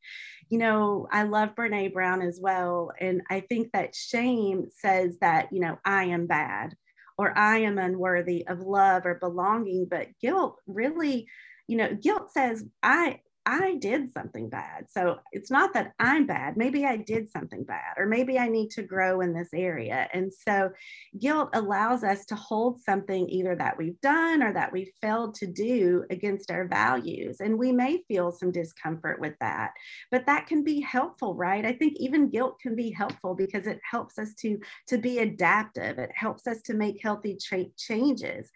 You 0.48 0.58
know, 0.58 1.08
I 1.10 1.24
love 1.24 1.54
Brene 1.54 1.92
Brown 1.92 2.22
as 2.22 2.38
well. 2.40 2.92
And 3.00 3.22
I 3.30 3.40
think 3.40 3.72
that 3.72 3.94
shame 3.94 4.66
says 4.70 5.18
that, 5.20 5.52
you 5.52 5.60
know, 5.60 5.78
I 5.84 6.04
am 6.04 6.26
bad 6.26 6.74
or 7.20 7.36
I 7.36 7.58
am 7.58 7.76
unworthy 7.76 8.46
of 8.46 8.60
love 8.60 9.04
or 9.04 9.16
belonging. 9.16 9.86
But 9.90 10.06
guilt 10.22 10.56
really, 10.66 11.28
you 11.68 11.76
know, 11.76 11.94
guilt 11.94 12.32
says, 12.32 12.64
I, 12.82 13.20
I 13.50 13.74
did 13.80 14.12
something 14.12 14.48
bad. 14.48 14.86
So 14.88 15.18
it's 15.32 15.50
not 15.50 15.72
that 15.74 15.92
I'm 15.98 16.24
bad. 16.24 16.56
Maybe 16.56 16.86
I 16.86 16.96
did 16.96 17.28
something 17.28 17.64
bad, 17.64 17.94
or 17.96 18.06
maybe 18.06 18.38
I 18.38 18.46
need 18.46 18.70
to 18.70 18.82
grow 18.84 19.22
in 19.22 19.32
this 19.32 19.48
area. 19.52 20.08
And 20.14 20.32
so 20.32 20.70
guilt 21.18 21.50
allows 21.52 22.04
us 22.04 22.24
to 22.26 22.36
hold 22.36 22.80
something 22.80 23.28
either 23.28 23.56
that 23.56 23.76
we've 23.76 24.00
done 24.02 24.44
or 24.44 24.52
that 24.52 24.72
we 24.72 24.92
failed 25.00 25.34
to 25.34 25.48
do 25.48 26.04
against 26.10 26.52
our 26.52 26.68
values. 26.68 27.40
And 27.40 27.58
we 27.58 27.72
may 27.72 28.04
feel 28.06 28.30
some 28.30 28.52
discomfort 28.52 29.20
with 29.20 29.34
that, 29.40 29.72
but 30.12 30.26
that 30.26 30.46
can 30.46 30.62
be 30.62 30.80
helpful, 30.80 31.34
right? 31.34 31.66
I 31.66 31.72
think 31.72 31.94
even 31.96 32.30
guilt 32.30 32.60
can 32.60 32.76
be 32.76 32.92
helpful 32.92 33.34
because 33.34 33.66
it 33.66 33.80
helps 33.82 34.16
us 34.16 34.32
to, 34.42 34.60
to 34.86 34.96
be 34.96 35.18
adaptive, 35.18 35.98
it 35.98 36.12
helps 36.14 36.46
us 36.46 36.62
to 36.62 36.74
make 36.74 37.02
healthy 37.02 37.36
tra- 37.36 37.64
changes 37.76 38.48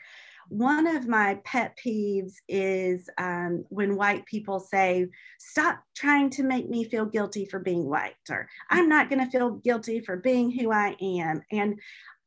one 0.48 0.86
of 0.86 1.08
my 1.08 1.40
pet 1.44 1.78
peeves 1.82 2.34
is 2.48 3.08
um, 3.18 3.64
when 3.68 3.96
white 3.96 4.24
people 4.26 4.60
say, 4.60 5.08
Stop 5.38 5.82
trying 5.94 6.30
to 6.30 6.42
make 6.42 6.68
me 6.68 6.84
feel 6.84 7.06
guilty 7.06 7.44
for 7.44 7.58
being 7.58 7.88
white, 7.88 8.14
or 8.30 8.48
I'm 8.70 8.88
not 8.88 9.08
going 9.08 9.24
to 9.24 9.30
feel 9.30 9.50
guilty 9.50 10.00
for 10.00 10.16
being 10.16 10.50
who 10.50 10.72
I 10.72 10.96
am. 11.00 11.42
And 11.50 11.80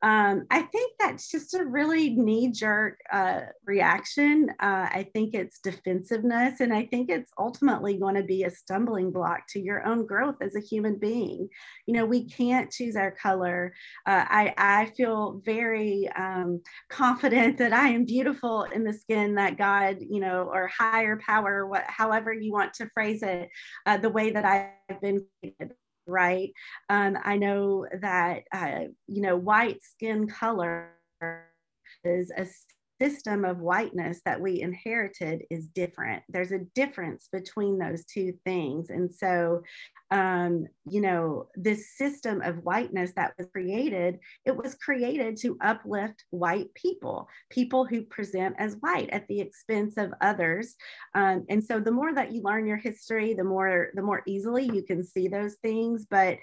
um, 0.03 0.45
I 0.51 0.61
think 0.61 0.93
that's 0.99 1.31
just 1.31 1.55
a 1.55 1.65
really 1.65 2.11
knee 2.11 2.51
jerk 2.51 2.99
uh, 3.11 3.41
reaction. 3.65 4.49
Uh, 4.59 4.87
I 4.91 5.09
think 5.11 5.33
it's 5.33 5.59
defensiveness, 5.59 6.59
and 6.59 6.71
I 6.71 6.85
think 6.85 7.09
it's 7.09 7.31
ultimately 7.39 7.97
going 7.97 8.13
to 8.13 8.23
be 8.23 8.43
a 8.43 8.51
stumbling 8.51 9.11
block 9.11 9.41
to 9.49 9.59
your 9.59 9.85
own 9.87 10.05
growth 10.05 10.35
as 10.41 10.55
a 10.55 10.59
human 10.59 10.99
being. 10.99 11.49
You 11.87 11.95
know, 11.95 12.05
we 12.05 12.25
can't 12.25 12.69
choose 12.69 12.95
our 12.95 13.11
color. 13.11 13.73
Uh, 14.05 14.25
I, 14.27 14.53
I 14.57 14.85
feel 14.95 15.41
very 15.43 16.07
um, 16.15 16.61
confident 16.89 17.57
that 17.57 17.73
I 17.73 17.89
am 17.89 18.05
beautiful 18.05 18.63
in 18.65 18.83
the 18.83 18.93
skin 18.93 19.33
that 19.35 19.57
God, 19.57 19.97
you 19.99 20.19
know, 20.19 20.43
or 20.43 20.67
higher 20.67 21.17
power, 21.17 21.65
what, 21.65 21.85
however 21.87 22.31
you 22.31 22.51
want 22.51 22.75
to 22.75 22.89
phrase 22.93 23.23
it, 23.23 23.49
uh, 23.87 23.97
the 23.97 24.11
way 24.11 24.29
that 24.29 24.45
I've 24.45 25.01
been 25.01 25.25
right? 26.07 26.51
Um, 26.89 27.17
I 27.23 27.37
know 27.37 27.87
that, 28.01 28.43
uh, 28.51 28.85
you 29.07 29.21
know, 29.21 29.37
white 29.37 29.83
skin 29.83 30.27
color 30.27 30.91
is 32.03 32.31
a 32.35 32.45
system 33.01 33.45
of 33.45 33.59
whiteness 33.59 34.21
that 34.25 34.39
we 34.39 34.61
inherited 34.61 35.43
is 35.49 35.67
different. 35.67 36.23
There's 36.29 36.51
a 36.51 36.65
difference 36.75 37.29
between 37.31 37.77
those 37.77 38.05
two 38.05 38.33
things. 38.45 38.89
And 38.89 39.13
so, 39.13 39.61
um, 40.11 40.67
you 40.89 41.01
know, 41.01 41.47
this 41.55 41.97
system 41.97 42.41
of 42.41 42.63
whiteness 42.63 43.11
that 43.15 43.33
was 43.37 43.47
created, 43.47 44.19
it 44.45 44.55
was 44.55 44.75
created 44.75 45.37
to 45.37 45.57
uplift 45.61 46.23
white 46.29 46.73
people, 46.73 47.27
people 47.49 47.85
who 47.85 48.03
present 48.03 48.55
as 48.57 48.77
white 48.79 49.09
at 49.11 49.27
the 49.27 49.41
expense 49.41 49.97
of 49.97 50.13
others. 50.21 50.75
Um, 51.13 51.45
and 51.49 51.63
so 51.63 51.79
the 51.79 51.91
more 51.91 52.13
that 52.13 52.31
you 52.31 52.41
learn 52.41 52.65
your 52.65 52.77
history, 52.77 53.33
the 53.33 53.43
more 53.43 53.89
the 53.93 54.01
more 54.01 54.23
easily 54.25 54.65
you 54.65 54.83
can 54.83 55.03
see 55.03 55.27
those 55.27 55.55
things. 55.55 56.05
But 56.09 56.37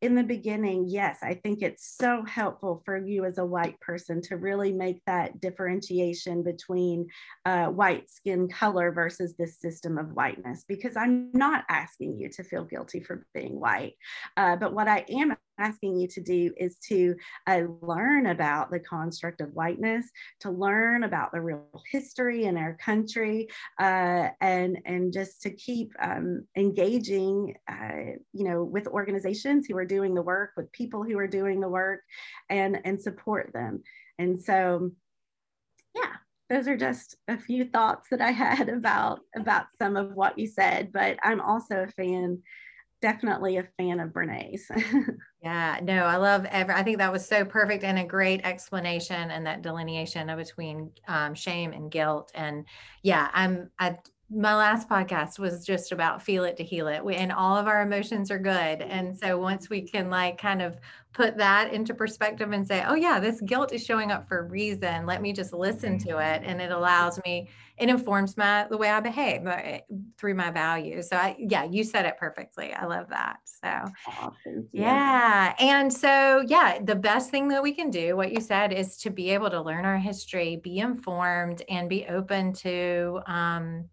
in 0.00 0.14
the 0.14 0.22
beginning, 0.22 0.84
yes, 0.88 1.18
I 1.22 1.34
think 1.34 1.60
it's 1.60 1.96
so 1.96 2.24
helpful 2.24 2.82
for 2.84 2.96
you 2.96 3.24
as 3.24 3.38
a 3.38 3.44
white 3.44 3.80
person 3.80 4.22
to 4.22 4.36
really 4.36 4.72
make 4.72 5.00
that 5.06 5.40
differentiation 5.40 6.44
between 6.44 7.08
uh, 7.44 7.66
white 7.66 8.08
skin 8.08 8.48
color 8.48 8.92
versus 8.92 9.34
this 9.36 9.58
system 9.58 9.98
of 9.98 10.12
whiteness, 10.12 10.64
because 10.68 10.96
I'm 10.96 11.30
not 11.32 11.64
asking 11.68 12.16
you 12.16 12.28
to 12.30 12.44
feel 12.44 12.64
guilty 12.64 13.00
for 13.00 13.26
being 13.34 13.58
white. 13.58 13.94
Uh, 14.36 14.54
but 14.54 14.72
what 14.72 14.86
I 14.86 15.04
am 15.08 15.36
asking 15.58 15.98
you 15.98 16.08
to 16.08 16.20
do 16.20 16.52
is 16.56 16.76
to 16.88 17.16
uh, 17.46 17.62
learn 17.80 18.26
about 18.26 18.70
the 18.70 18.80
construct 18.80 19.40
of 19.40 19.54
whiteness, 19.54 20.06
to 20.40 20.50
learn 20.50 21.04
about 21.04 21.32
the 21.32 21.40
real 21.40 21.64
history 21.90 22.44
in 22.44 22.56
our 22.56 22.74
country, 22.74 23.48
uh, 23.80 24.28
and 24.40 24.78
and 24.84 25.12
just 25.12 25.42
to 25.42 25.50
keep 25.50 25.92
um, 26.00 26.46
engaging, 26.56 27.54
uh, 27.70 28.16
you 28.32 28.44
know, 28.44 28.64
with 28.64 28.86
organizations 28.86 29.66
who 29.66 29.76
are 29.76 29.84
doing 29.84 30.14
the 30.14 30.22
work, 30.22 30.52
with 30.56 30.70
people 30.72 31.02
who 31.04 31.18
are 31.18 31.28
doing 31.28 31.60
the 31.60 31.68
work, 31.68 32.00
and 32.48 32.78
and 32.84 33.00
support 33.00 33.52
them. 33.52 33.82
And 34.18 34.40
so, 34.40 34.90
yeah, 35.94 36.12
those 36.50 36.66
are 36.68 36.76
just 36.76 37.16
a 37.28 37.36
few 37.38 37.64
thoughts 37.64 38.08
that 38.10 38.20
I 38.20 38.30
had 38.30 38.68
about 38.68 39.20
about 39.36 39.66
some 39.78 39.96
of 39.96 40.12
what 40.14 40.38
you 40.38 40.46
said. 40.46 40.92
But 40.92 41.18
I'm 41.22 41.40
also 41.40 41.82
a 41.82 41.88
fan 41.88 42.42
definitely 43.00 43.56
a 43.58 43.68
fan 43.76 44.00
of 44.00 44.12
Brene's. 44.12 44.68
yeah, 45.42 45.78
no, 45.82 46.04
I 46.04 46.16
love 46.16 46.44
every, 46.46 46.74
I 46.74 46.82
think 46.82 46.98
that 46.98 47.12
was 47.12 47.24
so 47.24 47.44
perfect 47.44 47.84
and 47.84 47.98
a 47.98 48.04
great 48.04 48.40
explanation 48.44 49.30
and 49.30 49.46
that 49.46 49.62
delineation 49.62 50.34
between 50.36 50.90
um, 51.06 51.34
shame 51.34 51.72
and 51.72 51.90
guilt. 51.90 52.32
And 52.34 52.64
yeah, 53.04 53.28
I'm, 53.32 53.70
I, 53.78 53.98
my 54.30 54.54
last 54.54 54.90
podcast 54.90 55.38
was 55.38 55.64
just 55.64 55.90
about 55.90 56.22
feel 56.22 56.44
it 56.44 56.56
to 56.58 56.62
heal 56.62 56.86
it. 56.86 57.02
We, 57.02 57.14
and 57.16 57.32
all 57.32 57.56
of 57.56 57.66
our 57.66 57.80
emotions 57.80 58.30
are 58.30 58.38
good. 58.38 58.82
And 58.82 59.16
so 59.16 59.38
once 59.38 59.70
we 59.70 59.80
can 59.80 60.10
like 60.10 60.38
kind 60.38 60.60
of 60.60 60.76
put 61.14 61.38
that 61.38 61.72
into 61.72 61.94
perspective 61.94 62.52
and 62.52 62.66
say 62.66 62.84
oh 62.86 62.94
yeah 62.94 63.18
this 63.18 63.40
guilt 63.40 63.72
is 63.72 63.82
showing 63.82 64.12
up 64.12 64.28
for 64.28 64.40
a 64.40 64.42
reason. 64.42 65.06
Let 65.06 65.22
me 65.22 65.32
just 65.32 65.54
listen 65.54 65.98
to 66.00 66.18
it. 66.18 66.42
And 66.44 66.60
it 66.60 66.70
allows 66.70 67.18
me 67.24 67.48
it 67.78 67.88
informs 67.88 68.36
my 68.36 68.66
the 68.68 68.76
way 68.76 68.90
i 68.90 69.00
behave 69.00 69.46
uh, 69.46 69.78
through 70.18 70.34
my 70.34 70.50
values. 70.50 71.08
So 71.08 71.16
I, 71.16 71.34
yeah 71.38 71.64
you 71.64 71.82
said 71.82 72.04
it 72.04 72.18
perfectly. 72.18 72.74
I 72.74 72.84
love 72.84 73.08
that. 73.08 73.38
So 73.46 73.84
oh, 74.20 74.34
yeah. 74.72 75.54
And 75.58 75.90
so 75.90 76.44
yeah 76.46 76.78
the 76.84 76.96
best 76.96 77.30
thing 77.30 77.48
that 77.48 77.62
we 77.62 77.72
can 77.72 77.88
do 77.88 78.14
what 78.14 78.30
you 78.30 78.42
said 78.42 78.74
is 78.74 78.98
to 78.98 79.10
be 79.10 79.30
able 79.30 79.48
to 79.48 79.62
learn 79.62 79.86
our 79.86 79.98
history 79.98 80.60
be 80.62 80.80
informed 80.80 81.62
and 81.70 81.88
be 81.88 82.04
open 82.08 82.52
to 82.52 83.20
um, 83.26 83.88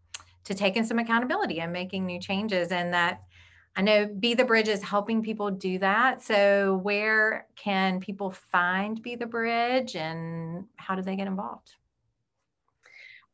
to 0.46 0.54
taking 0.54 0.86
some 0.86 1.00
accountability 1.00 1.60
and 1.60 1.74
making 1.74 2.06
new 2.06 2.20
changes 2.20 2.72
and 2.72 2.94
that 2.94 3.22
I 3.76 3.82
know 3.82 4.08
Be 4.08 4.34
the 4.34 4.46
Bridge 4.46 4.70
is 4.70 4.82
helping 4.82 5.22
people 5.22 5.52
do 5.52 5.80
that. 5.80 6.22
So, 6.22 6.80
where 6.82 7.48
can 7.58 8.00
people 8.00 8.32
find 8.32 9.02
Be 9.02 9.16
the 9.16 9.26
Bridge 9.26 9.98
and 9.98 10.66
how 10.78 10.96
do 10.96 11.02
they 11.02 11.18
get 11.18 11.28
involved? 11.28 11.72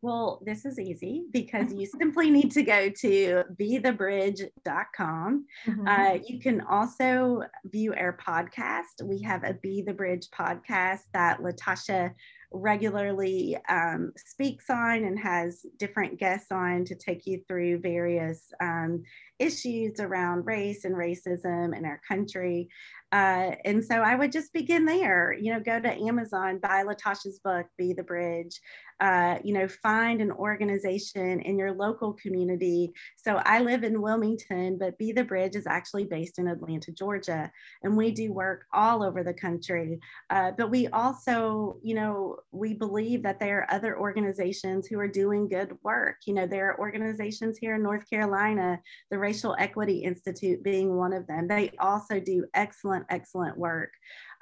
Well, 0.01 0.41
this 0.43 0.65
is 0.65 0.79
easy 0.79 1.25
because 1.31 1.71
you 1.77 1.85
simply 1.85 2.31
need 2.31 2.51
to 2.53 2.63
go 2.63 2.89
to 2.89 3.43
bethebridge.com. 3.59 5.45
Mm-hmm. 5.67 5.87
Uh, 5.87 6.17
you 6.27 6.39
can 6.39 6.61
also 6.61 7.43
view 7.65 7.93
our 7.93 8.17
podcast. 8.17 9.03
We 9.03 9.21
have 9.21 9.43
a 9.43 9.53
Be 9.53 9.83
the 9.83 9.93
Bridge 9.93 10.27
podcast 10.31 11.01
that 11.13 11.39
Latasha 11.39 12.13
regularly 12.51 13.57
um, 13.69 14.11
speaks 14.17 14.69
on 14.69 15.03
and 15.03 15.17
has 15.19 15.65
different 15.77 16.19
guests 16.19 16.51
on 16.51 16.83
to 16.85 16.95
take 16.95 17.25
you 17.25 17.41
through 17.47 17.79
various 17.79 18.51
um, 18.59 19.03
issues 19.41 19.99
around 19.99 20.45
race 20.45 20.85
and 20.85 20.95
racism 20.95 21.77
in 21.77 21.85
our 21.85 21.99
country. 22.07 22.69
Uh, 23.11 23.55
and 23.65 23.83
so 23.83 23.95
I 23.95 24.15
would 24.15 24.31
just 24.31 24.53
begin 24.53 24.85
there, 24.85 25.33
you 25.33 25.51
know, 25.51 25.59
go 25.59 25.81
to 25.81 25.97
Amazon, 25.97 26.59
buy 26.59 26.83
Latasha's 26.83 27.39
book, 27.43 27.65
Be 27.77 27.91
the 27.91 28.03
Bridge, 28.03 28.61
uh, 29.01 29.39
you 29.43 29.53
know, 29.53 29.67
find 29.67 30.21
an 30.21 30.31
organization 30.31 31.41
in 31.41 31.57
your 31.57 31.73
local 31.73 32.13
community. 32.13 32.93
So 33.17 33.41
I 33.45 33.59
live 33.59 33.83
in 33.83 34.01
Wilmington, 34.01 34.77
but 34.77 34.97
Be 34.99 35.11
the 35.11 35.23
Bridge 35.23 35.55
is 35.55 35.65
actually 35.65 36.05
based 36.05 36.37
in 36.37 36.47
Atlanta, 36.47 36.91
Georgia. 36.91 37.51
And 37.83 37.97
we 37.97 38.11
do 38.11 38.31
work 38.31 38.65
all 38.71 39.03
over 39.03 39.23
the 39.23 39.33
country. 39.33 39.99
Uh, 40.29 40.51
but 40.55 40.69
we 40.69 40.87
also, 40.89 41.77
you 41.81 41.95
know, 41.95 42.37
we 42.51 42.75
believe 42.75 43.23
that 43.23 43.39
there 43.39 43.61
are 43.61 43.73
other 43.73 43.99
organizations 43.99 44.85
who 44.87 44.99
are 44.99 45.07
doing 45.07 45.49
good 45.49 45.75
work. 45.83 46.17
You 46.27 46.35
know, 46.35 46.45
there 46.45 46.69
are 46.71 46.79
organizations 46.79 47.57
here 47.57 47.75
in 47.75 47.83
North 47.83 48.07
Carolina, 48.07 48.79
the 49.09 49.17
Racial 49.31 49.55
Equity 49.57 49.99
Institute 49.99 50.61
being 50.61 50.97
one 50.97 51.13
of 51.13 51.25
them. 51.25 51.47
They 51.47 51.71
also 51.79 52.19
do 52.19 52.43
excellent, 52.53 53.05
excellent 53.09 53.57
work. 53.57 53.91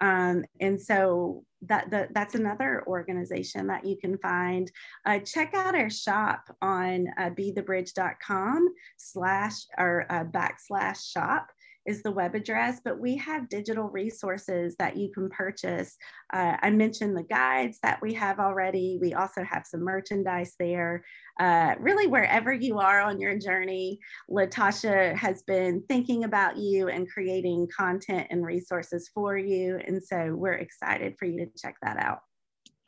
Um, 0.02 0.44
and 0.60 0.82
so 0.82 1.44
that, 1.68 1.92
that 1.92 2.12
that's 2.16 2.34
another 2.34 2.84
organization 2.88 3.68
that 3.68 3.86
you 3.86 3.98
can 3.98 4.18
find. 4.18 4.72
Uh, 5.06 5.20
check 5.20 5.54
out 5.54 5.76
our 5.76 5.92
shop 5.92 6.42
on 6.64 7.08
uh, 7.20 7.30
bethebridge.com 7.30 8.68
slash 8.98 9.58
or 9.78 10.08
uh, 10.10 10.24
backslash 10.24 11.12
shop 11.12 11.52
is 11.86 12.04
the 12.04 12.12
web 12.12 12.36
address, 12.36 12.80
but 12.84 13.00
we 13.00 13.16
have 13.18 13.50
digital 13.50 13.90
resources 13.90 14.76
that 14.78 14.98
you 14.98 15.12
can 15.12 15.30
purchase. 15.30 15.98
Uh, 16.34 16.58
I 16.62 16.70
mentioned 16.70 17.18
the 17.18 17.24
guides 17.24 17.80
that 17.84 18.02
we 18.02 18.14
have 18.14 18.40
already. 18.40 18.98
We 19.02 19.14
also 19.14 19.44
have 19.44 19.66
some 19.66 19.82
merchandise 19.82 20.56
there. 20.60 21.04
Uh, 21.40 21.76
really, 21.80 22.08
wherever 22.08 22.54
you 22.54 22.80
are 22.80 23.02
on 23.02 23.20
your 23.20 23.38
journey, 23.38 24.00
Latasha 24.30 25.16
has 25.16 25.42
been 25.44 25.84
thinking 25.88 26.26
about 26.26 26.58
you 26.58 26.90
and 26.90 27.10
creating 27.10 27.68
content 27.76 28.28
and 28.30 28.46
resources 28.46 29.10
for 29.14 29.38
you. 29.38 29.80
And 29.88 30.04
so 30.04 30.36
we're 30.36 30.54
excited 30.54 31.16
for 31.18 31.26
you 31.26 31.46
to 31.46 31.52
check 31.58 31.76
that 31.82 31.98
out. 31.98 32.20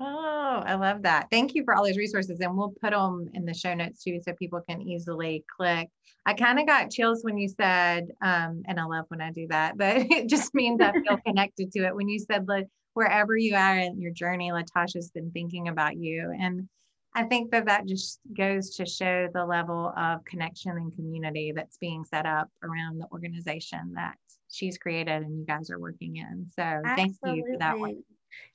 Oh, 0.03 0.63
I 0.65 0.73
love 0.73 1.03
that. 1.03 1.27
Thank 1.29 1.53
you 1.53 1.63
for 1.63 1.75
all 1.75 1.85
those 1.85 1.97
resources. 1.97 2.39
And 2.39 2.57
we'll 2.57 2.73
put 2.81 2.89
them 2.89 3.29
in 3.35 3.45
the 3.45 3.53
show 3.53 3.75
notes 3.75 4.03
too 4.03 4.19
so 4.25 4.33
people 4.33 4.59
can 4.67 4.81
easily 4.81 5.45
click. 5.55 5.89
I 6.25 6.33
kind 6.33 6.59
of 6.59 6.65
got 6.65 6.89
chills 6.89 7.23
when 7.23 7.37
you 7.37 7.47
said, 7.47 8.07
um, 8.23 8.63
and 8.67 8.79
I 8.79 8.85
love 8.85 9.05
when 9.09 9.21
I 9.21 9.31
do 9.31 9.45
that, 9.49 9.77
but 9.77 9.97
it 9.97 10.27
just 10.27 10.55
means 10.55 10.81
I 10.81 10.91
feel 10.91 11.17
connected 11.25 11.71
to 11.73 11.85
it. 11.85 11.95
When 11.95 12.09
you 12.09 12.17
said, 12.17 12.47
like, 12.47 12.67
wherever 12.95 13.37
you 13.37 13.55
are 13.55 13.77
in 13.77 14.01
your 14.01 14.11
journey, 14.11 14.51
Latasha's 14.51 15.11
been 15.11 15.29
thinking 15.31 15.67
about 15.67 15.95
you. 15.95 16.33
And 16.39 16.67
I 17.13 17.23
think 17.23 17.51
that 17.51 17.67
that 17.67 17.85
just 17.85 18.19
goes 18.35 18.71
to 18.77 18.87
show 18.87 19.27
the 19.31 19.45
level 19.45 19.93
of 19.95 20.25
connection 20.25 20.77
and 20.77 20.95
community 20.95 21.53
that's 21.55 21.77
being 21.77 22.03
set 22.05 22.25
up 22.25 22.49
around 22.63 22.97
the 22.97 23.07
organization 23.11 23.93
that 23.95 24.15
she's 24.49 24.79
created 24.79 25.21
and 25.21 25.37
you 25.37 25.45
guys 25.45 25.69
are 25.69 25.79
working 25.79 26.15
in. 26.15 26.47
So 26.55 26.63
Absolutely. 26.63 26.95
thank 26.95 27.17
you 27.23 27.45
for 27.53 27.59
that 27.59 27.77
one. 27.77 28.03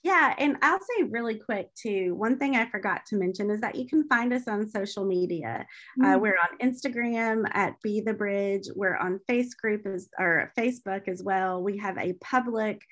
Yeah, 0.02 0.34
and 0.38 0.56
I'll 0.62 0.78
say 0.78 1.04
really 1.04 1.36
quick 1.36 1.74
too. 1.74 2.14
One 2.14 2.38
thing 2.38 2.56
I 2.56 2.68
forgot 2.70 3.04
to 3.06 3.16
mention 3.16 3.50
is 3.50 3.60
that 3.60 3.74
you 3.74 3.86
can 3.86 4.08
find 4.08 4.32
us 4.32 4.48
on 4.48 4.68
social 4.68 5.04
media. 5.04 5.66
Mm-hmm. 5.98 6.04
Uh, 6.04 6.18
we're 6.18 6.38
on 6.38 6.58
Instagram 6.62 7.44
at 7.52 7.80
Be 7.82 8.00
the 8.00 8.14
Bridge. 8.14 8.64
We're 8.74 8.96
on 8.96 9.20
Face 9.26 9.54
Group 9.54 9.86
as 9.86 10.08
or 10.18 10.52
Facebook 10.58 11.08
as 11.08 11.22
well. 11.22 11.62
We 11.62 11.78
have 11.78 11.98
a 11.98 12.14
public 12.14 12.82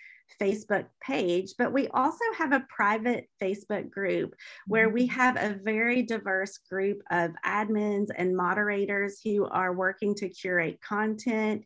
Facebook 0.41 0.87
page, 1.01 1.55
but 1.59 1.72
we 1.72 1.89
also 1.89 2.24
have 2.37 2.53
a 2.53 2.66
private 2.74 3.28
Facebook 3.41 3.91
group 3.91 4.35
where 4.66 4.89
we 4.89 5.07
mm-hmm. 5.07 5.20
have 5.20 5.37
a 5.37 5.59
very 5.62 6.03
diverse 6.03 6.59
group 6.70 7.03
of 7.11 7.32
admins 7.47 8.09
and 8.16 8.37
moderators 8.37 9.20
who 9.22 9.47
are 9.47 9.72
working 9.72 10.14
to 10.16 10.28
curate 10.28 10.80
content, 10.80 11.64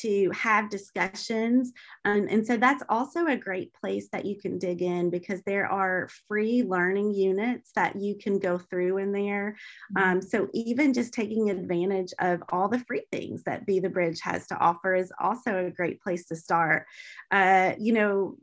to 0.00 0.30
have 0.32 0.70
discussions. 0.70 1.72
Um, 2.04 2.26
and 2.30 2.46
so 2.46 2.56
that's 2.56 2.82
also 2.88 3.26
a 3.26 3.36
great 3.36 3.72
place 3.74 4.08
that 4.12 4.24
you 4.24 4.38
can 4.38 4.58
dig 4.58 4.82
in 4.82 5.10
because 5.10 5.42
there 5.42 5.66
are 5.66 6.08
free 6.26 6.62
learning 6.62 7.14
units 7.14 7.72
that 7.74 7.96
you 7.96 8.16
can 8.16 8.38
go 8.38 8.58
through 8.58 8.98
in 8.98 9.12
there. 9.12 9.56
Mm-hmm. 9.96 10.10
Um, 10.10 10.22
so 10.22 10.48
even 10.54 10.92
just 10.92 11.12
taking 11.12 11.50
advantage 11.50 12.12
of 12.18 12.42
all 12.50 12.68
the 12.68 12.80
free 12.80 13.06
things 13.10 13.42
that 13.44 13.66
Be 13.66 13.80
the 13.80 13.88
Bridge 13.88 14.20
has 14.22 14.46
to 14.48 14.58
offer 14.58 14.94
is 14.94 15.12
also 15.20 15.66
a 15.66 15.70
great 15.70 16.00
place 16.00 16.26
to 16.26 16.36
start. 16.36 16.86
Uh, 17.30 17.72
you 17.78 17.92
know, 17.92 18.36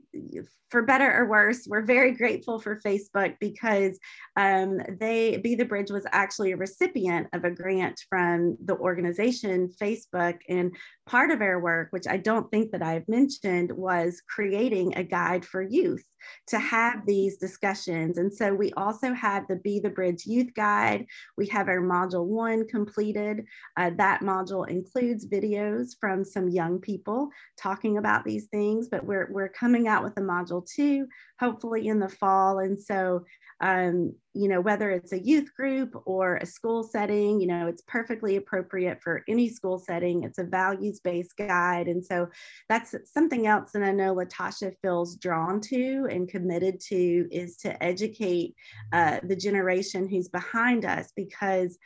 for 0.69 0.81
better 0.81 1.09
or 1.09 1.25
worse, 1.27 1.67
we're 1.67 1.85
very 1.85 2.11
grateful 2.11 2.59
for 2.59 2.81
Facebook 2.81 3.35
because 3.39 3.99
um, 4.35 4.81
they, 4.99 5.37
Be 5.37 5.55
the 5.55 5.65
Bridge 5.65 5.91
was 5.91 6.05
actually 6.11 6.51
a 6.51 6.57
recipient 6.57 7.27
of 7.33 7.43
a 7.43 7.51
grant 7.51 7.99
from 8.09 8.57
the 8.65 8.75
organization 8.75 9.69
Facebook. 9.81 10.37
And 10.49 10.75
part 11.05 11.31
of 11.31 11.34
our 11.41 11.59
work, 11.59 11.87
which 11.91 12.07
I 12.07 12.17
don't 12.17 12.49
think 12.51 12.71
that 12.71 12.81
I've 12.81 13.07
mentioned, 13.07 13.71
was 13.71 14.21
creating 14.27 14.95
a 14.95 15.03
guide 15.03 15.45
for 15.45 15.61
youth 15.61 16.05
to 16.47 16.59
have 16.59 17.05
these 17.05 17.37
discussions. 17.37 18.17
And 18.17 18.33
so 18.33 18.53
we 18.53 18.71
also 18.73 19.13
have 19.13 19.47
the 19.47 19.57
Be 19.57 19.79
the 19.79 19.89
Bridge 19.89 20.25
Youth 20.25 20.53
Guide. 20.55 21.05
We 21.37 21.47
have 21.47 21.67
our 21.67 21.81
module 21.81 22.25
one 22.25 22.67
completed. 22.67 23.45
Uh, 23.77 23.91
that 23.97 24.21
module 24.21 24.67
includes 24.67 25.27
videos 25.27 25.95
from 25.99 26.23
some 26.23 26.49
young 26.49 26.79
people 26.79 27.29
talking 27.57 27.97
about 27.97 28.25
these 28.25 28.47
things, 28.47 28.87
but 28.89 29.05
we're, 29.05 29.29
we're 29.31 29.49
coming 29.49 29.87
out 29.87 30.03
with 30.03 30.17
a 30.17 30.21
module 30.21 30.67
two, 30.67 31.07
hopefully 31.39 31.87
in 31.87 31.99
the 31.99 32.09
fall. 32.09 32.59
And 32.59 32.79
so 32.79 33.23
um, 33.61 34.13
you 34.33 34.49
know, 34.49 34.59
whether 34.59 34.91
it's 34.91 35.13
a 35.13 35.19
youth 35.19 35.49
group 35.55 35.95
or 36.05 36.35
a 36.37 36.45
school 36.45 36.83
setting, 36.83 37.39
you 37.39 37.47
know, 37.47 37.67
it's 37.67 37.83
perfectly 37.87 38.35
appropriate 38.35 39.01
for 39.01 39.23
any 39.29 39.47
school 39.47 39.79
setting. 39.79 40.23
It's 40.23 40.39
a 40.39 40.43
values 40.43 40.99
based 40.99 41.37
guide. 41.37 41.87
And 41.87 42.03
so 42.03 42.27
that's 42.67 42.93
something 43.05 43.47
else 43.47 43.71
that 43.71 43.81
I 43.81 43.91
know 43.91 44.13
Latasha 44.13 44.73
feels 44.81 45.15
drawn 45.15 45.61
to 45.61 46.07
and 46.15 46.27
committed 46.27 46.79
to 46.79 47.27
is 47.31 47.57
to 47.57 47.83
educate 47.83 48.55
uh, 48.93 49.19
the 49.23 49.35
generation 49.35 50.07
who's 50.07 50.27
behind 50.27 50.85
us 50.85 51.11
because 51.15 51.77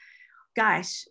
gosh, 0.55 1.05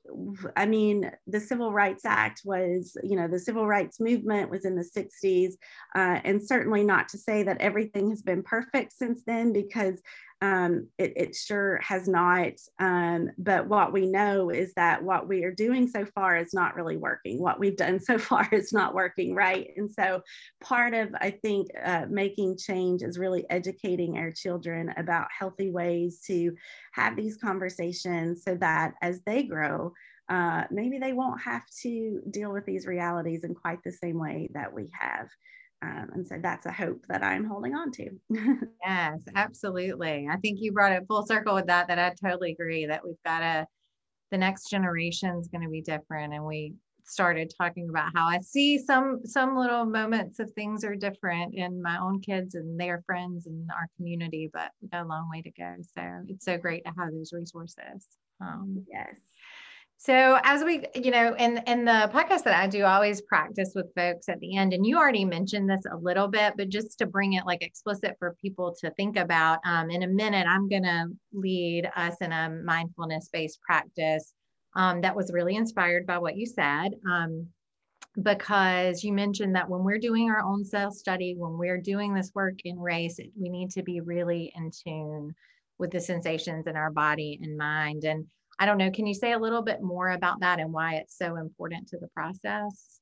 I 0.57 0.67
mean, 0.67 1.11
the 1.27 1.41
Civil 1.41 1.73
Rights 1.73 2.05
Act 2.05 2.43
was, 2.45 2.97
you 3.03 3.17
know, 3.17 3.29
the 3.29 3.39
Civil 3.39 3.67
Rights 3.67 3.99
Movement 3.99 4.51
was 4.51 4.67
in 4.67 4.75
the 4.75 4.83
60s. 4.85 5.53
Uh, 5.95 6.21
and 6.25 6.43
certainly 6.43 6.85
not 6.85 7.09
to 7.11 7.19
say 7.19 7.45
that 7.45 7.61
everything 7.61 8.11
has 8.11 8.21
been 8.21 8.43
perfect 8.43 8.93
since 8.93 9.23
then, 9.25 9.55
because 9.55 10.03
um, 10.41 10.87
it, 10.99 11.13
it, 11.17 11.35
sure 11.35 11.81
has 11.83 12.07
not. 12.07 12.53
Um, 12.79 13.31
but 13.39 13.67
what 13.67 13.93
we 13.93 14.07
know 14.07 14.51
is 14.51 14.73
that 14.75 15.03
what 15.03 15.27
we 15.27 15.43
are 15.43 15.53
doing 15.53 15.89
so 15.89 16.05
far 16.05 16.37
is 16.37 16.55
not 16.55 16.77
really 16.77 16.97
working. 16.97 17.41
What 17.41 17.59
we've 17.59 17.77
done 17.77 17.99
so 17.99 18.19
far 18.19 18.49
is 18.53 18.73
not 18.73 18.95
working, 18.95 19.35
right? 19.35 19.71
And 19.77 19.91
so, 19.91 20.23
part 20.61 20.95
of, 20.95 21.09
I 21.21 21.31
think, 21.31 21.69
uh, 21.85 22.07
making 22.09 22.59
change 22.59 23.03
is 23.03 23.19
really 23.19 23.49
educating 23.51 24.17
our 24.19 24.31
children 24.31 24.93
about 24.97 25.29
healthy 25.37 25.71
ways 25.71 26.21
to 26.27 26.55
have 26.93 27.17
these 27.17 27.37
conversations 27.37 28.45
so 28.45 28.55
that 28.57 28.95
as 29.03 29.21
they 29.27 29.43
grow, 29.43 29.93
uh, 30.29 30.65
maybe 30.71 30.99
they 30.99 31.15
won't 31.15 31.41
have 31.41 31.63
to 31.83 32.21
deal 32.31 32.53
with 32.53 32.65
these 32.67 32.87
realities 32.87 33.45
in 33.45 33.55
quite 33.55 33.83
the 33.83 33.93
same 33.93 34.19
way 34.19 34.51
that 34.53 34.73
we 34.73 34.89
have. 34.93 35.29
Um, 35.81 36.09
and 36.13 36.27
so 36.27 36.37
that's 36.43 36.67
a 36.67 36.73
hope 36.73 37.07
that 37.09 37.23
I'm 37.23 37.45
holding 37.45 37.75
on 37.75 37.93
to. 37.93 38.11
yes, 38.85 39.21
absolutely. 39.35 40.29
I 40.31 40.37
think 40.37 40.59
you 40.61 40.73
brought 40.73 40.93
it 40.93 41.05
full 41.07 41.25
circle 41.25 41.55
with 41.55 41.67
that, 41.67 41.89
that 41.89 41.99
I 41.99 42.15
totally 42.21 42.53
agree 42.53 42.87
that 42.87 43.05
we've 43.05 43.23
got 43.25 43.41
to, 43.41 43.67
the 44.31 44.39
next 44.39 44.71
generation 44.71 45.37
is 45.39 45.49
going 45.49 45.63
to 45.63 45.71
be 45.71 45.81
different. 45.81 46.35
And 46.35 46.45
we 46.45 46.75
started 47.05 47.53
talking 47.57 47.89
about 47.89 48.11
how 48.15 48.27
I 48.27 48.41
see 48.41 48.77
some, 48.79 49.21
some 49.25 49.57
little 49.57 49.85
moments 49.85 50.41
of 50.41 50.51
things 50.53 50.85
are 50.85 50.97
different 50.97 51.55
in 51.55 51.81
my 51.81 51.99
own 51.99 52.21
kids 52.21 52.55
and 52.55 52.79
their 52.79 53.03
friends 53.07 53.47
and 53.47 53.71
our 53.71 53.89
community, 53.97 54.51
but 54.53 54.71
we 54.83 54.89
got 54.89 55.05
a 55.05 55.09
long 55.09 55.31
way 55.31 55.43
to 55.43 55.51
go. 55.53 55.75
So 55.97 56.03
it's 56.29 56.45
so 56.45 56.59
great 56.59 56.85
to 56.85 56.93
have 56.99 57.13
those 57.13 57.33
resources. 57.33 58.07
Um, 58.41 58.85
yes. 58.91 59.15
So 60.01 60.39
as 60.45 60.63
we, 60.63 60.85
you 60.95 61.11
know, 61.11 61.35
in 61.35 61.59
in 61.67 61.85
the 61.85 62.09
podcast 62.15 62.45
that 62.45 62.55
I 62.55 62.69
do, 62.69 62.85
I 62.85 62.95
always 62.95 63.21
practice 63.21 63.73
with 63.75 63.93
folks 63.97 64.29
at 64.29 64.39
the 64.39 64.57
end, 64.57 64.73
and 64.73 64.87
you 64.87 64.97
already 64.97 65.25
mentioned 65.25 65.69
this 65.69 65.83
a 65.91 65.97
little 65.97 66.29
bit, 66.29 66.55
but 66.57 66.69
just 66.69 66.99
to 66.99 67.07
bring 67.07 67.33
it 67.33 67.45
like 67.47 67.63
explicit 67.63 68.15
for 68.21 68.37
people 68.41 68.75
to 68.81 68.93
think 68.93 69.17
about. 69.17 69.59
Um, 69.65 69.91
in 69.91 70.05
a 70.05 70.07
minute, 70.07 70.47
I'm 70.49 70.69
gonna 70.69 71.07
lead 71.33 71.91
us 71.97 72.15
in 72.21 72.31
a 72.31 72.49
mindfulness 72.49 73.29
based 73.33 73.61
practice 73.61 74.33
um, 74.77 75.01
that 75.01 75.17
was 75.17 75.33
really 75.33 75.57
inspired 75.57 76.07
by 76.07 76.19
what 76.19 76.37
you 76.37 76.47
said. 76.47 76.91
Um, 77.11 77.49
because 78.23 79.03
you 79.03 79.13
mentioned 79.13 79.57
that 79.57 79.69
when 79.69 79.83
we're 79.83 79.99
doing 79.99 80.31
our 80.31 80.43
own 80.45 80.65
self 80.65 80.95
study, 80.95 81.35
when 81.37 81.59
we're 81.59 81.81
doing 81.81 82.15
this 82.15 82.31
work 82.37 82.61
in 82.65 82.79
race, 82.79 83.19
we 83.37 83.49
need 83.49 83.71
to 83.73 83.83
be 83.83 84.01
really 84.01 84.53
in 84.55 84.71
tune 84.71 85.35
with 85.79 85.91
the 85.91 86.01
sensations 86.01 86.69
in 86.69 86.77
our 86.77 86.93
body 86.93 87.39
and 87.43 87.59
mind. 87.59 88.05
And 88.05 88.27
I 88.59 88.67
don't 88.67 88.79
know. 88.79 88.91
Can 88.91 89.07
you 89.07 89.15
say 89.15 89.33
a 89.33 89.39
little 89.39 89.63
bit 89.63 89.83
more 89.83 90.11
about 90.11 90.41
that 90.41 90.59
and 90.59 90.73
why 90.73 90.95
it's 90.95 91.17
so 91.17 91.37
important 91.37 91.89
to 91.89 91.99
the 91.99 92.09
process? 92.09 93.01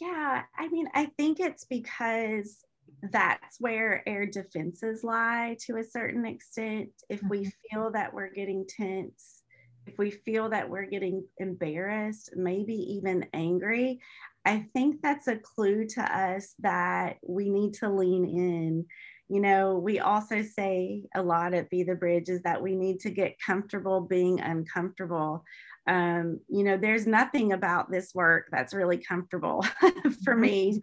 Yeah, 0.00 0.42
I 0.56 0.68
mean, 0.68 0.88
I 0.94 1.06
think 1.16 1.40
it's 1.40 1.64
because 1.64 2.64
that's 3.02 3.60
where 3.60 4.02
our 4.06 4.26
defenses 4.26 5.02
lie 5.02 5.56
to 5.66 5.78
a 5.78 5.84
certain 5.84 6.26
extent. 6.26 6.90
If 7.08 7.22
we 7.24 7.40
mm-hmm. 7.40 7.48
feel 7.70 7.90
that 7.92 8.14
we're 8.14 8.32
getting 8.32 8.66
tense, 8.68 9.42
if 9.86 9.98
we 9.98 10.10
feel 10.10 10.48
that 10.50 10.68
we're 10.68 10.86
getting 10.86 11.24
embarrassed, 11.38 12.30
maybe 12.36 12.74
even 12.74 13.26
angry, 13.32 14.00
I 14.44 14.66
think 14.72 15.02
that's 15.02 15.28
a 15.28 15.36
clue 15.36 15.86
to 15.88 16.02
us 16.02 16.54
that 16.60 17.16
we 17.26 17.50
need 17.50 17.74
to 17.74 17.90
lean 17.90 18.24
in 18.24 18.86
you 19.30 19.40
know, 19.40 19.78
we 19.78 20.00
also 20.00 20.42
say 20.42 21.04
a 21.14 21.22
lot 21.22 21.54
at 21.54 21.70
Be 21.70 21.84
the 21.84 21.94
Bridge 21.94 22.28
is 22.28 22.42
that 22.42 22.60
we 22.60 22.74
need 22.74 22.98
to 23.00 23.10
get 23.10 23.40
comfortable 23.40 24.00
being 24.00 24.40
uncomfortable. 24.40 25.44
um, 25.86 26.40
you 26.48 26.64
know, 26.64 26.76
there's 26.76 27.06
nothing 27.06 27.52
about 27.52 27.92
this 27.92 28.12
work 28.12 28.48
that's 28.50 28.74
really 28.74 28.98
comfortable 28.98 29.62
for 30.24 30.34
mm-hmm. 30.34 30.40
me. 30.40 30.82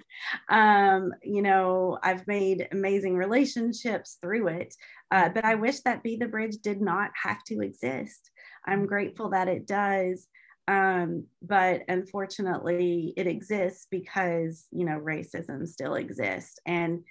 Um, 0.50 1.12
you 1.22 1.42
know, 1.42 2.00
I've 2.02 2.26
made 2.26 2.70
amazing 2.72 3.18
relationships 3.18 4.18
through 4.22 4.48
it, 4.48 4.74
uh, 5.12 5.28
but 5.28 5.44
I 5.44 5.56
wish 5.56 5.82
that 5.82 6.02
Be 6.02 6.16
the 6.16 6.28
Bridge 6.28 6.58
did 6.64 6.82
not 6.82 7.12
have 7.22 7.44
to 7.48 7.60
exist. 7.60 8.32
I'm 8.66 8.86
grateful 8.86 9.30
that 9.32 9.50
it 9.50 9.68
does. 9.68 10.26
Um, 10.70 11.26
but 11.42 11.84
unfortunately, 11.88 13.14
it 13.16 13.28
exists 13.28 13.88
because, 13.90 14.66
you 14.72 14.86
know, 14.86 15.00
racism 15.00 15.66
still 15.68 15.96
exists. 15.96 16.60
And 16.66 17.04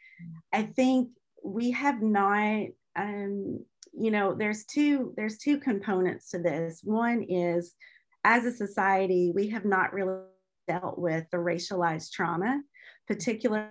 I 0.52 0.64
think 0.64 1.08
we 1.46 1.70
have 1.70 2.02
not 2.02 2.66
um, 2.96 3.64
you 3.92 4.10
know 4.10 4.34
there's 4.34 4.64
two 4.64 5.14
there's 5.16 5.38
two 5.38 5.58
components 5.58 6.30
to 6.30 6.38
this 6.38 6.80
one 6.82 7.22
is 7.28 7.74
as 8.24 8.44
a 8.44 8.52
society 8.52 9.32
we 9.34 9.48
have 9.48 9.64
not 9.64 9.92
really 9.92 10.20
dealt 10.66 10.98
with 10.98 11.24
the 11.30 11.38
racialized 11.38 12.10
trauma 12.10 12.60
particularly 13.06 13.70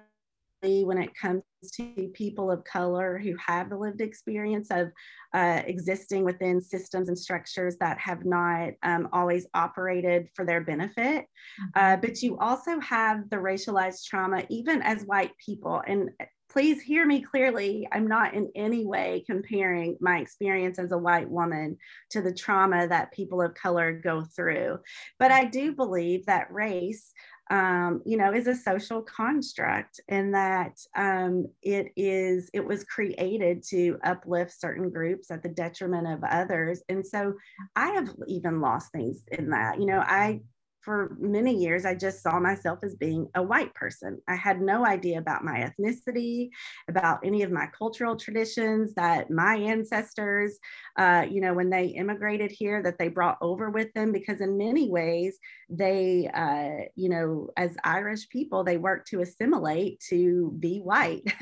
when 0.62 0.98
it 0.98 1.12
comes 1.16 1.44
to 1.74 2.10
people 2.14 2.50
of 2.52 2.64
color 2.64 3.20
who 3.22 3.36
have 3.46 3.70
the 3.70 3.78
lived 3.78 4.02
experience 4.02 4.70
of 4.72 4.92
uh, 5.34 5.62
existing 5.66 6.24
within 6.24 6.62
systems 6.62 7.10
and 7.10 7.18
structures 7.18 7.76
that 7.80 8.00
have 8.00 8.26
not 8.26 8.70
um, 8.84 9.08
always 9.12 9.46
operated 9.54 10.28
for 10.34 10.46
their 10.46 10.62
benefit. 10.62 11.26
Mm-hmm. 11.26 11.68
Uh, 11.76 11.98
but 11.98 12.22
you 12.22 12.38
also 12.40 12.80
have 12.80 13.30
the 13.30 13.38
racialized 13.38 14.06
trauma, 14.06 14.44
even 14.50 14.82
as 14.82 15.04
white 15.04 15.32
people. 15.44 15.84
And 15.86 16.10
please 16.56 16.82
hear 16.82 17.06
me 17.06 17.20
clearly. 17.20 17.86
I'm 17.92 18.08
not 18.08 18.34
in 18.34 18.50
any 18.56 18.86
way 18.86 19.26
comparing 19.28 19.98
my 20.00 20.20
experience 20.20 20.80
as 20.80 20.94
a 20.94 20.98
white 20.98 21.30
woman 21.30 21.76
to 22.12 22.22
the 22.22 22.34
trauma 22.34 22.88
that 22.88 23.12
people 23.12 23.42
of 23.42 23.54
color 23.56 23.92
go 23.92 24.24
through. 24.24 24.80
But 25.20 25.34
I 25.34 25.44
do 25.44 25.74
believe 25.74 26.26
that 26.28 26.50
race, 26.54 27.12
um, 27.52 28.02
you 28.06 28.16
know, 28.16 28.34
is 28.34 28.48
a 28.48 28.56
social 28.56 29.02
construct 29.02 30.00
and 30.08 30.34
that 30.34 30.80
um, 30.96 31.48
it 31.62 31.92
is, 31.98 32.50
it 32.54 32.66
was 32.66 32.86
created 32.86 33.62
to 33.72 33.98
uplift 34.06 34.58
certain 34.58 34.90
groups 34.90 35.32
at 35.32 35.44
the 35.44 35.50
detriment 35.50 36.08
of 36.08 36.24
others. 36.24 36.82
And 36.88 37.06
so 37.06 37.34
I 37.76 37.90
have 37.90 38.16
even 38.28 38.62
lost 38.62 38.94
things 38.94 39.26
in 39.30 39.50
that. 39.50 39.78
You 39.78 39.88
know, 39.88 40.00
I 40.00 40.40
for 40.86 41.18
many 41.20 41.56
years, 41.56 41.84
I 41.84 41.96
just 41.96 42.22
saw 42.22 42.40
myself 42.40 42.80
as 42.84 42.94
being 42.94 43.28
a 43.34 43.42
white 43.42 43.74
person. 43.74 44.22
I 44.28 44.36
had 44.36 44.62
no 44.62 44.86
idea 44.86 45.18
about 45.18 45.44
my 45.44 45.68
ethnicity, 45.68 46.52
about 46.88 47.26
any 47.26 47.42
of 47.42 47.52
my 47.52 47.68
cultural 47.78 48.16
traditions 48.16 48.94
that 48.94 49.32
my 49.32 49.56
ancestors, 49.56 50.60
uh, 50.98 51.26
you 51.30 51.42
know, 51.42 51.56
when 51.56 51.72
they 51.72 51.88
immigrated 51.88 52.52
here, 52.52 52.84
that 52.84 53.00
they 53.00 53.08
brought 53.08 53.40
over 53.42 53.72
with 53.72 53.92
them, 53.94 54.12
because 54.12 54.42
in 54.42 54.58
many 54.58 54.90
ways, 54.90 55.40
they, 55.68 56.30
uh, 56.32 56.86
you 56.96 57.10
know, 57.10 57.50
as 57.58 57.76
Irish 57.84 58.30
people, 58.30 58.64
they 58.64 58.78
work 58.78 59.06
to 59.08 59.22
assimilate 59.22 60.00
to 60.10 60.56
be 60.60 60.78
white. 60.78 61.24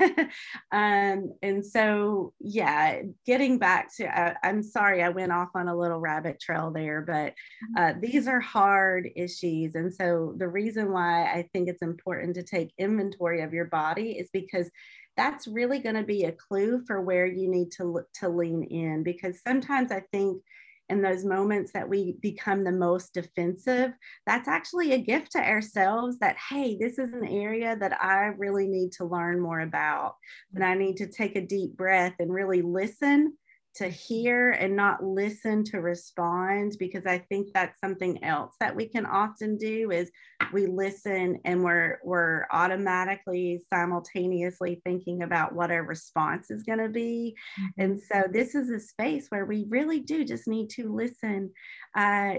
um, 0.72 1.34
and 1.42 1.64
so, 1.64 2.32
yeah, 2.40 3.02
getting 3.26 3.58
back 3.58 3.94
to, 3.96 4.06
uh, 4.06 4.34
I'm 4.42 4.62
sorry, 4.62 5.02
I 5.02 5.10
went 5.10 5.32
off 5.32 5.50
on 5.54 5.68
a 5.68 5.76
little 5.76 6.00
rabbit 6.00 6.40
trail 6.40 6.70
there, 6.70 7.02
but 7.02 7.34
uh, 7.76 7.92
these 8.00 8.26
are 8.26 8.40
hard 8.40 9.10
issues. 9.14 9.33
And 9.42 9.92
so, 9.92 10.34
the 10.36 10.48
reason 10.48 10.92
why 10.92 11.24
I 11.24 11.48
think 11.52 11.68
it's 11.68 11.82
important 11.82 12.34
to 12.36 12.42
take 12.42 12.72
inventory 12.78 13.42
of 13.42 13.52
your 13.52 13.66
body 13.66 14.12
is 14.12 14.28
because 14.32 14.70
that's 15.16 15.46
really 15.46 15.78
going 15.78 15.94
to 15.94 16.02
be 16.02 16.24
a 16.24 16.32
clue 16.32 16.82
for 16.86 17.00
where 17.00 17.26
you 17.26 17.48
need 17.48 17.70
to 17.72 17.84
look, 17.84 18.12
to 18.14 18.28
lean 18.28 18.64
in 18.64 19.04
because 19.04 19.40
sometimes 19.42 19.92
i 19.92 20.00
think 20.10 20.42
in 20.90 21.00
those 21.00 21.24
moments 21.24 21.72
that 21.72 21.88
we 21.88 22.16
become 22.20 22.62
the 22.62 22.72
most 22.72 23.14
defensive, 23.14 23.92
that's 24.26 24.48
actually 24.48 24.92
a 24.92 24.98
gift 24.98 25.32
to 25.32 25.38
ourselves 25.38 26.18
that, 26.18 26.36
hey, 26.50 26.76
this 26.78 26.98
is 26.98 27.12
an 27.12 27.26
area 27.26 27.76
that 27.76 28.02
I 28.02 28.26
really 28.36 28.66
need 28.66 28.92
to 28.92 29.06
learn 29.06 29.40
more 29.40 29.60
about. 29.60 30.16
And 30.54 30.62
I 30.62 30.74
need 30.74 30.98
to 30.98 31.06
take 31.06 31.36
a 31.36 31.46
deep 31.46 31.76
breath 31.76 32.14
and 32.18 32.32
really 32.32 32.60
listen 32.60 33.34
to 33.74 33.88
hear 33.88 34.52
and 34.52 34.76
not 34.76 35.02
listen 35.02 35.64
to 35.64 35.80
respond 35.80 36.76
because 36.78 37.06
i 37.06 37.18
think 37.18 37.48
that's 37.52 37.80
something 37.80 38.22
else 38.22 38.54
that 38.60 38.74
we 38.74 38.86
can 38.86 39.04
often 39.06 39.56
do 39.56 39.90
is 39.90 40.10
we 40.52 40.66
listen 40.66 41.38
and 41.44 41.62
we're 41.62 41.98
we're 42.04 42.44
automatically 42.52 43.60
simultaneously 43.72 44.80
thinking 44.84 45.22
about 45.22 45.54
what 45.54 45.70
our 45.70 45.82
response 45.82 46.50
is 46.50 46.62
going 46.62 46.78
to 46.78 46.88
be 46.88 47.34
mm-hmm. 47.60 47.82
and 47.82 48.00
so 48.00 48.24
this 48.32 48.54
is 48.54 48.70
a 48.70 48.78
space 48.78 49.26
where 49.28 49.44
we 49.44 49.66
really 49.68 50.00
do 50.00 50.24
just 50.24 50.46
need 50.46 50.70
to 50.70 50.94
listen 50.94 51.50
uh, 51.96 52.34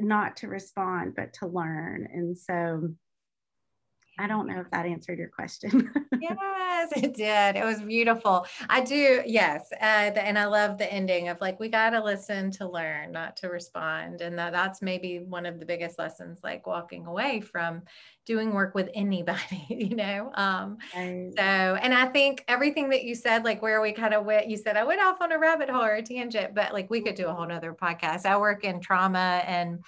not 0.00 0.36
to 0.36 0.48
respond 0.48 1.14
but 1.16 1.32
to 1.32 1.46
learn 1.46 2.06
and 2.12 2.36
so 2.36 2.88
I 4.18 4.28
don't 4.28 4.46
know 4.46 4.60
if 4.60 4.70
that 4.70 4.86
answered 4.86 5.18
your 5.18 5.28
question. 5.28 5.92
yes, 6.20 6.92
it 6.96 7.14
did. 7.14 7.56
It 7.56 7.64
was 7.64 7.82
beautiful. 7.82 8.46
I 8.68 8.80
do. 8.80 9.22
Yes. 9.26 9.68
Uh, 9.80 10.10
the, 10.10 10.24
and 10.24 10.38
I 10.38 10.44
love 10.44 10.78
the 10.78 10.92
ending 10.92 11.28
of 11.28 11.40
like, 11.40 11.58
we 11.58 11.68
got 11.68 11.90
to 11.90 12.02
listen 12.02 12.50
to 12.52 12.68
learn, 12.68 13.10
not 13.10 13.36
to 13.38 13.48
respond. 13.48 14.20
And 14.20 14.38
that, 14.38 14.52
that's 14.52 14.80
maybe 14.82 15.18
one 15.18 15.46
of 15.46 15.58
the 15.58 15.66
biggest 15.66 15.98
lessons, 15.98 16.40
like 16.44 16.66
walking 16.66 17.06
away 17.06 17.40
from 17.40 17.82
doing 18.24 18.54
work 18.54 18.74
with 18.74 18.88
anybody, 18.94 19.66
you 19.68 19.96
know? 19.96 20.30
Um, 20.34 20.78
right. 20.94 21.32
So, 21.36 21.42
and 21.42 21.92
I 21.92 22.06
think 22.06 22.44
everything 22.46 22.90
that 22.90 23.02
you 23.02 23.16
said, 23.16 23.44
like 23.44 23.62
where 23.62 23.80
we 23.80 23.92
kind 23.92 24.14
of 24.14 24.24
went, 24.24 24.48
you 24.48 24.56
said, 24.56 24.76
I 24.76 24.84
went 24.84 25.02
off 25.02 25.20
on 25.20 25.32
a 25.32 25.38
rabbit 25.38 25.68
hole 25.68 25.82
or 25.82 25.94
a 25.94 26.02
tangent, 26.02 26.54
but 26.54 26.72
like 26.72 26.88
we 26.88 27.00
could 27.00 27.16
do 27.16 27.26
a 27.26 27.34
whole 27.34 27.46
nother 27.46 27.74
podcast. 27.74 28.26
I 28.26 28.36
work 28.36 28.62
in 28.62 28.80
trauma 28.80 29.42
and, 29.46 29.80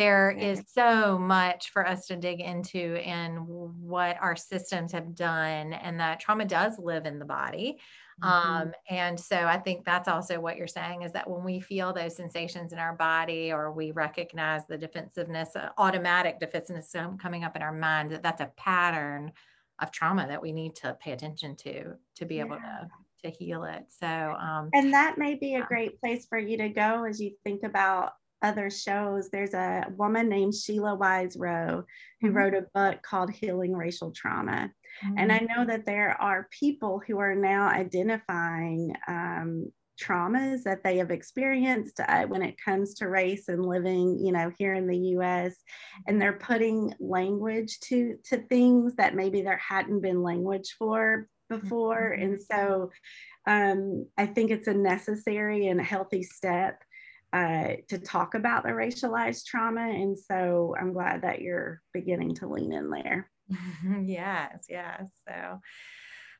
there 0.00 0.30
is 0.30 0.62
so 0.66 1.18
much 1.18 1.70
for 1.70 1.86
us 1.86 2.06
to 2.06 2.16
dig 2.16 2.40
into 2.40 2.96
and 3.04 3.46
what 3.46 4.16
our 4.20 4.34
systems 4.34 4.92
have 4.92 5.14
done 5.14 5.74
and 5.74 6.00
that 6.00 6.20
trauma 6.20 6.44
does 6.44 6.78
live 6.78 7.04
in 7.04 7.18
the 7.18 7.24
body. 7.24 7.78
Mm-hmm. 8.22 8.28
um, 8.28 8.72
and 8.90 9.18
so 9.18 9.36
i 9.36 9.56
think 9.56 9.84
that's 9.84 10.08
also 10.08 10.40
what 10.40 10.58
you're 10.58 10.66
saying 10.66 11.02
is 11.02 11.12
that 11.12 11.28
when 11.30 11.42
we 11.42 11.58
feel 11.58 11.90
those 11.92 12.16
sensations 12.16 12.72
in 12.74 12.78
our 12.78 12.94
body 12.94 13.50
or 13.50 13.72
we 13.72 13.92
recognize 13.92 14.66
the 14.66 14.76
defensiveness 14.76 15.56
uh, 15.56 15.70
automatic 15.78 16.38
defensiveness 16.38 16.94
coming 17.18 17.44
up 17.44 17.56
in 17.56 17.62
our 17.62 17.72
mind 17.72 18.10
that 18.10 18.22
that's 18.22 18.42
a 18.42 18.52
pattern 18.58 19.32
of 19.80 19.90
trauma 19.90 20.26
that 20.26 20.42
we 20.42 20.52
need 20.52 20.74
to 20.74 20.94
pay 21.00 21.12
attention 21.12 21.56
to 21.56 21.94
to 22.14 22.26
be 22.26 22.36
yeah. 22.36 22.44
able 22.44 22.56
to 22.56 22.88
to 23.22 23.30
heal 23.30 23.64
it. 23.64 23.84
So 23.88 24.06
um, 24.06 24.70
and 24.72 24.92
that 24.92 25.18
may 25.18 25.34
be 25.34 25.54
a 25.54 25.64
great 25.64 26.00
place 26.00 26.26
for 26.26 26.38
you 26.38 26.56
to 26.58 26.68
go 26.68 27.04
as 27.04 27.20
you 27.20 27.32
think 27.44 27.62
about 27.62 28.12
other 28.42 28.70
shows. 28.70 29.28
There's 29.28 29.54
a 29.54 29.86
woman 29.96 30.28
named 30.28 30.54
Sheila 30.54 30.94
Wise 30.94 31.36
Rowe 31.36 31.84
who 32.20 32.28
mm-hmm. 32.28 32.36
wrote 32.36 32.54
a 32.54 32.66
book 32.74 33.02
called 33.02 33.30
Healing 33.30 33.74
Racial 33.74 34.10
Trauma. 34.12 34.70
Mm-hmm. 35.04 35.18
And 35.18 35.32
I 35.32 35.38
know 35.40 35.64
that 35.66 35.86
there 35.86 36.20
are 36.20 36.48
people 36.50 37.00
who 37.06 37.18
are 37.18 37.34
now 37.34 37.68
identifying 37.68 38.94
um, 39.08 39.72
traumas 40.00 40.62
that 40.62 40.82
they 40.82 40.96
have 40.96 41.10
experienced 41.10 42.00
uh, 42.00 42.24
when 42.24 42.42
it 42.42 42.56
comes 42.62 42.94
to 42.94 43.08
race 43.08 43.48
and 43.48 43.64
living, 43.64 44.18
you 44.18 44.32
know, 44.32 44.50
here 44.58 44.74
in 44.74 44.86
the 44.86 44.96
U.S. 44.96 45.54
And 46.06 46.20
they're 46.20 46.32
putting 46.32 46.94
language 46.98 47.78
to 47.80 48.16
to 48.26 48.38
things 48.38 48.94
that 48.96 49.14
maybe 49.14 49.42
there 49.42 49.58
hadn't 49.66 50.00
been 50.00 50.22
language 50.22 50.74
for 50.78 51.28
before. 51.48 52.16
Mm-hmm. 52.16 52.22
And 52.22 52.42
so 52.42 52.90
um, 53.46 54.06
I 54.16 54.26
think 54.26 54.50
it's 54.50 54.68
a 54.68 54.74
necessary 54.74 55.66
and 55.66 55.80
healthy 55.80 56.22
step 56.22 56.82
uh, 57.32 57.74
to 57.88 57.98
talk 57.98 58.34
about 58.34 58.62
the 58.62 58.70
racialized 58.70 59.44
trauma. 59.46 59.82
And 59.82 60.18
so 60.18 60.74
I'm 60.78 60.92
glad 60.92 61.22
that 61.22 61.40
you're 61.40 61.80
beginning 61.92 62.34
to 62.36 62.48
lean 62.48 62.72
in 62.72 62.90
there. 62.90 63.30
yes, 64.02 64.66
yes. 64.68 65.10
So, 65.28 65.60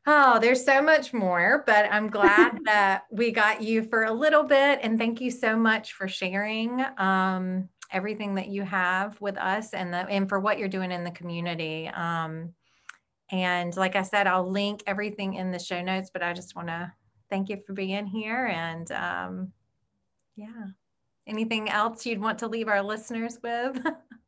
oh, 0.06 0.38
there's 0.40 0.64
so 0.64 0.82
much 0.82 1.12
more, 1.12 1.62
but 1.66 1.86
I'm 1.90 2.08
glad 2.08 2.58
that 2.64 3.04
we 3.10 3.30
got 3.30 3.62
you 3.62 3.84
for 3.84 4.04
a 4.04 4.12
little 4.12 4.42
bit. 4.42 4.80
And 4.82 4.98
thank 4.98 5.20
you 5.20 5.30
so 5.30 5.56
much 5.56 5.92
for 5.92 6.08
sharing 6.08 6.84
um, 6.98 7.68
everything 7.92 8.34
that 8.36 8.48
you 8.48 8.62
have 8.62 9.20
with 9.20 9.36
us 9.36 9.72
and, 9.72 9.92
the, 9.92 9.98
and 9.98 10.28
for 10.28 10.40
what 10.40 10.58
you're 10.58 10.68
doing 10.68 10.92
in 10.92 11.04
the 11.04 11.10
community. 11.10 11.88
Um, 11.88 12.54
and 13.32 13.76
like 13.76 13.94
I 13.94 14.02
said, 14.02 14.26
I'll 14.26 14.50
link 14.50 14.82
everything 14.86 15.34
in 15.34 15.52
the 15.52 15.58
show 15.58 15.80
notes, 15.82 16.10
but 16.12 16.22
I 16.22 16.32
just 16.32 16.56
want 16.56 16.68
to 16.68 16.92
thank 17.30 17.48
you 17.48 17.58
for 17.64 17.74
being 17.74 18.06
here 18.06 18.46
and 18.46 18.90
um, 18.90 19.52
yeah. 20.36 20.66
Anything 21.26 21.68
else 21.68 22.04
you'd 22.06 22.20
want 22.20 22.38
to 22.40 22.48
leave 22.48 22.68
our 22.68 22.82
listeners 22.82 23.38
with? 23.42 23.80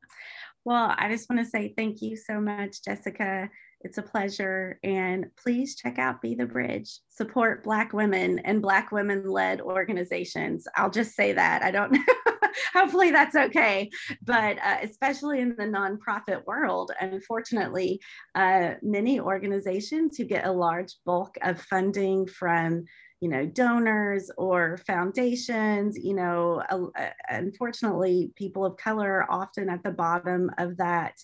well, 0.65 0.95
I 0.97 1.09
just 1.09 1.29
want 1.29 1.45
to 1.45 1.51
say 1.51 1.75
thank 1.77 2.03
you 2.03 2.17
so 2.17 2.41
much, 2.41 2.85
Jessica. 2.85 3.49
It's 3.81 3.99
a 3.99 4.03
pleasure. 4.03 4.79
And 4.85 5.27
please 5.37 5.75
check 5.77 5.99
out 5.99 6.23
Be 6.23 6.35
the 6.35 6.47
Bridge. 6.47 7.01
Support 7.09 7.65
Black 7.65 7.93
women 7.93 8.39
and 8.41 8.63
Black 8.63 8.93
women 8.93 9.29
led 9.29 9.61
organizations. 9.61 10.67
I'll 10.77 10.91
just 10.91 11.15
say 11.15 11.33
that. 11.33 11.63
I 11.63 11.71
don't 11.71 11.93
know. 11.93 12.05
hopefully 12.73 13.11
that's 13.11 13.37
okay. 13.37 13.91
But 14.23 14.59
uh, 14.59 14.79
especially 14.83 15.41
in 15.41 15.51
the 15.51 15.65
nonprofit 15.65 16.45
world, 16.47 16.93
unfortunately, 17.01 18.01
uh, 18.35 18.75
many 18.83 19.21
organizations 19.21 20.17
who 20.17 20.25
get 20.25 20.47
a 20.47 20.53
large 20.53 20.95
bulk 21.05 21.37
of 21.43 21.61
funding 21.61 22.27
from 22.27 22.85
you 23.23 23.29
know 23.29 23.47
donors 23.47 24.33
or 24.37 24.79
foundations 24.85 25.97
you 25.97 26.13
know 26.13 26.61
uh, 26.69 27.11
unfortunately 27.29 28.33
people 28.35 28.67
of 28.67 28.77
color 28.77 29.23
are 29.23 29.31
often 29.31 29.71
at 29.71 29.83
the 29.85 29.93
bottom 29.93 30.51
of 30.59 30.77
that 30.77 31.15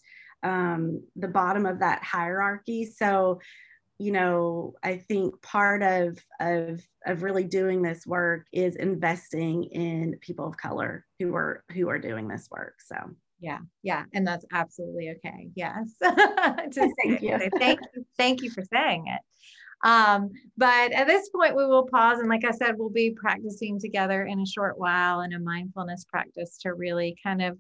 um, 0.45 1.03
the 1.17 1.27
bottom 1.27 1.67
of 1.67 1.81
that 1.81 2.03
hierarchy. 2.05 2.85
So 2.85 3.41
you 4.01 4.13
know 4.13 4.75
i 4.85 4.97
think 4.97 5.43
part 5.43 5.83
of 5.83 6.17
of 6.39 6.81
of 7.05 7.25
really 7.25 7.43
doing 7.43 7.83
this 7.83 8.07
work 8.07 8.47
is 8.53 8.77
investing 8.77 9.65
in 9.65 10.17
people 10.21 10.47
of 10.47 10.57
color 10.57 11.05
who 11.19 11.35
are 11.35 11.65
who 11.73 11.89
are 11.89 11.99
doing 11.99 12.29
this 12.29 12.49
work 12.49 12.75
so. 12.81 12.95
Yeah 13.41 13.59
yeah 13.83 14.05
and 14.15 14.25
that's 14.25 14.45
absolutely 14.53 15.17
okay 15.17 15.49
yes. 15.57 15.91
Thank 16.01 17.23
you. 17.23 17.39
Thank 17.59 17.81
you 17.93 18.07
thank 18.17 18.43
you 18.43 18.51
for 18.51 18.63
saying 18.73 19.07
it 19.09 19.21
um, 19.85 20.31
but 20.57 20.93
at 20.93 21.07
this 21.07 21.29
point 21.31 21.57
we 21.57 21.67
will 21.67 21.87
pause 21.87 22.19
and 22.19 22.29
like 22.29 22.45
i 22.45 22.51
said 22.51 22.75
we'll 22.77 22.91
be 22.91 23.11
practicing 23.11 23.79
together 23.79 24.25
in 24.25 24.41
a 24.41 24.47
short 24.47 24.79
while 24.79 25.21
in 25.21 25.33
a 25.35 25.39
mindfulness 25.39 26.05
practice 26.05 26.59
to 26.59 26.75
really 26.75 27.17
kind 27.23 27.43
of 27.43 27.57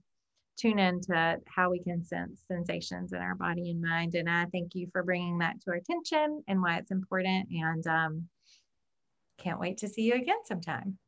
tune 0.59 0.79
into 0.79 1.41
how 1.47 1.71
we 1.71 1.79
can 1.79 2.05
sense 2.05 2.43
sensations 2.49 3.13
in 3.13 3.21
our 3.21 3.35
body 3.35 3.71
and 3.71 3.81
mind. 3.81 4.15
And 4.15 4.29
I 4.29 4.47
thank 4.47 4.75
you 4.75 4.89
for 4.93 5.03
bringing 5.03 5.39
that 5.39 5.61
to 5.63 5.71
our 5.71 5.77
attention 5.77 6.43
and 6.49 6.61
why 6.61 6.79
it's 6.79 6.91
important. 6.91 7.49
And 7.51 7.87
um, 7.87 8.29
can't 9.39 9.61
wait 9.61 9.79
to 9.79 9.89
see 9.89 10.03
you 10.03 10.15
again 10.15 10.45
sometime. 10.45 10.99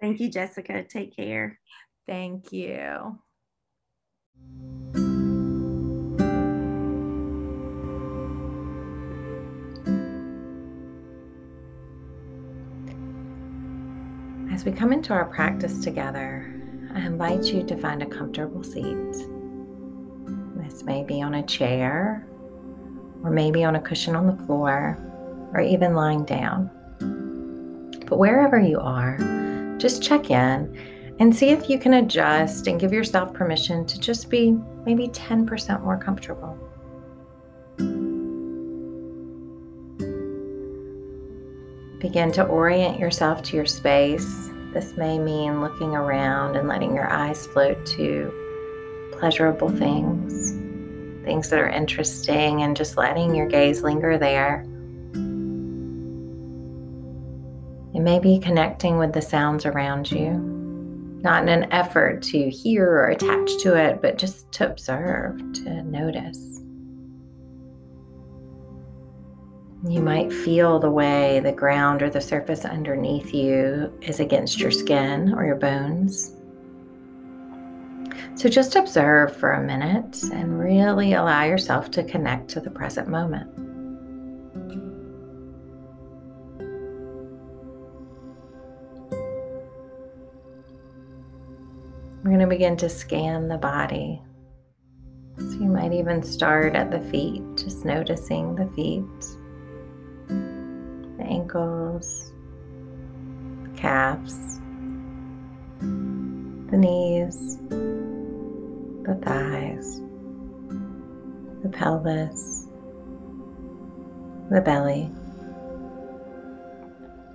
Thank 0.00 0.18
you, 0.18 0.30
Jessica. 0.30 0.82
Take 0.82 1.14
care. 1.14 1.60
Thank 2.06 2.52
you. 2.52 3.18
As 14.62 14.66
we 14.66 14.70
come 14.70 14.92
into 14.92 15.12
our 15.12 15.24
practice 15.24 15.82
together, 15.82 16.54
I 16.94 17.00
invite 17.00 17.46
you 17.46 17.64
to 17.64 17.76
find 17.76 18.00
a 18.00 18.06
comfortable 18.06 18.62
seat. 18.62 19.12
This 20.54 20.84
may 20.84 21.02
be 21.02 21.20
on 21.20 21.34
a 21.34 21.42
chair, 21.44 22.24
or 23.24 23.30
maybe 23.30 23.64
on 23.64 23.74
a 23.74 23.80
cushion 23.80 24.14
on 24.14 24.28
the 24.28 24.40
floor, 24.44 24.96
or 25.52 25.60
even 25.60 25.96
lying 25.96 26.24
down. 26.24 26.70
But 28.06 28.20
wherever 28.20 28.60
you 28.60 28.78
are, 28.78 29.18
just 29.78 30.00
check 30.00 30.30
in 30.30 30.78
and 31.18 31.34
see 31.34 31.48
if 31.48 31.68
you 31.68 31.76
can 31.76 31.94
adjust 31.94 32.68
and 32.68 32.78
give 32.78 32.92
yourself 32.92 33.34
permission 33.34 33.84
to 33.86 33.98
just 33.98 34.30
be 34.30 34.52
maybe 34.86 35.08
10% 35.08 35.82
more 35.82 35.98
comfortable. 35.98 36.56
Begin 41.98 42.30
to 42.30 42.44
orient 42.44 43.00
yourself 43.00 43.42
to 43.42 43.56
your 43.56 43.66
space 43.66 44.51
this 44.72 44.96
may 44.96 45.18
mean 45.18 45.60
looking 45.60 45.94
around 45.94 46.56
and 46.56 46.68
letting 46.68 46.94
your 46.94 47.10
eyes 47.10 47.46
float 47.46 47.84
to 47.86 48.32
pleasurable 49.12 49.68
things, 49.68 50.52
things 51.24 51.50
that 51.50 51.58
are 51.58 51.68
interesting, 51.68 52.62
and 52.62 52.76
just 52.76 52.96
letting 52.96 53.34
your 53.34 53.46
gaze 53.46 53.82
linger 53.82 54.16
there. 54.16 54.62
It 57.94 58.00
may 58.00 58.18
be 58.18 58.38
connecting 58.38 58.96
with 58.96 59.12
the 59.12 59.20
sounds 59.20 59.66
around 59.66 60.10
you, 60.10 60.30
not 61.22 61.42
in 61.42 61.50
an 61.50 61.70
effort 61.72 62.22
to 62.22 62.48
hear 62.48 62.88
or 62.88 63.08
attach 63.08 63.58
to 63.58 63.76
it, 63.76 64.00
but 64.00 64.16
just 64.16 64.50
to 64.52 64.70
observe, 64.70 65.36
to 65.64 65.82
notice. 65.82 66.61
You 69.84 70.00
might 70.00 70.32
feel 70.32 70.78
the 70.78 70.90
way 70.90 71.40
the 71.40 71.50
ground 71.50 72.02
or 72.02 72.10
the 72.10 72.20
surface 72.20 72.64
underneath 72.64 73.34
you 73.34 73.92
is 74.00 74.20
against 74.20 74.60
your 74.60 74.70
skin 74.70 75.34
or 75.34 75.44
your 75.44 75.56
bones. 75.56 76.36
So 78.36 78.48
just 78.48 78.76
observe 78.76 79.36
for 79.36 79.52
a 79.52 79.62
minute 79.62 80.22
and 80.32 80.60
really 80.60 81.14
allow 81.14 81.42
yourself 81.42 81.90
to 81.92 82.04
connect 82.04 82.48
to 82.50 82.60
the 82.60 82.70
present 82.70 83.08
moment. 83.08 83.50
We're 92.22 92.30
going 92.30 92.38
to 92.38 92.46
begin 92.46 92.76
to 92.76 92.88
scan 92.88 93.48
the 93.48 93.58
body. 93.58 94.22
So 95.38 95.44
you 95.54 95.66
might 95.66 95.92
even 95.92 96.22
start 96.22 96.76
at 96.76 96.92
the 96.92 97.00
feet, 97.00 97.42
just 97.56 97.84
noticing 97.84 98.54
the 98.54 98.66
feet 98.76 99.41
the 101.22 101.28
ankles, 101.28 102.32
the 103.62 103.70
calves, 103.76 104.58
the 105.78 106.76
knees, 106.76 107.58
the 107.68 109.14
thighs, 109.22 110.00
the 111.62 111.68
pelvis, 111.68 112.66
the 114.50 114.60
belly, 114.60 115.10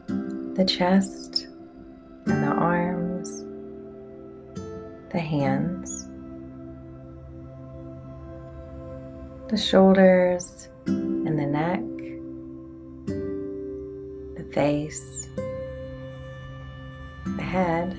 the 0.07 0.65
chest 0.65 1.47
and 2.25 2.43
the 2.43 2.51
arms, 2.51 3.45
the 5.11 5.19
hands, 5.19 6.07
the 9.47 9.57
shoulders 9.57 10.67
and 10.87 11.39
the 11.39 11.45
neck, 11.45 11.96
face, 14.57 15.29
the 17.35 17.43
head. 17.43 17.95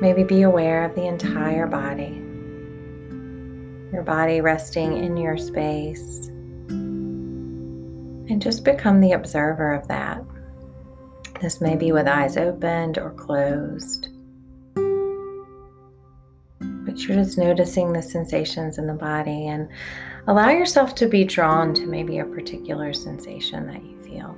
Maybe 0.00 0.24
be 0.24 0.40
aware 0.40 0.86
of 0.86 0.94
the 0.94 1.06
entire 1.06 1.66
body, 1.66 2.22
your 3.92 4.04
body 4.04 4.40
resting 4.40 4.96
in 4.96 5.18
your 5.18 5.36
space, 5.36 6.28
and 8.30 8.40
just 8.40 8.64
become 8.64 9.02
the 9.02 9.12
observer 9.12 9.74
of 9.74 9.86
that. 9.88 10.24
This 11.42 11.60
may 11.60 11.76
be 11.76 11.92
with 11.92 12.08
eyes 12.08 12.38
opened 12.38 12.96
or 12.96 13.10
closed. 13.10 14.08
But 16.86 17.02
you're 17.02 17.18
just 17.18 17.36
noticing 17.36 17.92
the 17.92 18.00
sensations 18.00 18.78
in 18.78 18.86
the 18.86 18.94
body 18.94 19.46
and 19.48 19.68
allow 20.26 20.50
yourself 20.50 20.94
to 20.96 21.06
be 21.06 21.24
drawn 21.24 21.74
to 21.74 21.86
maybe 21.86 22.18
a 22.18 22.24
particular 22.24 22.92
sensation 22.92 23.66
that 23.66 23.82
you 23.84 24.00
feel. 24.00 24.36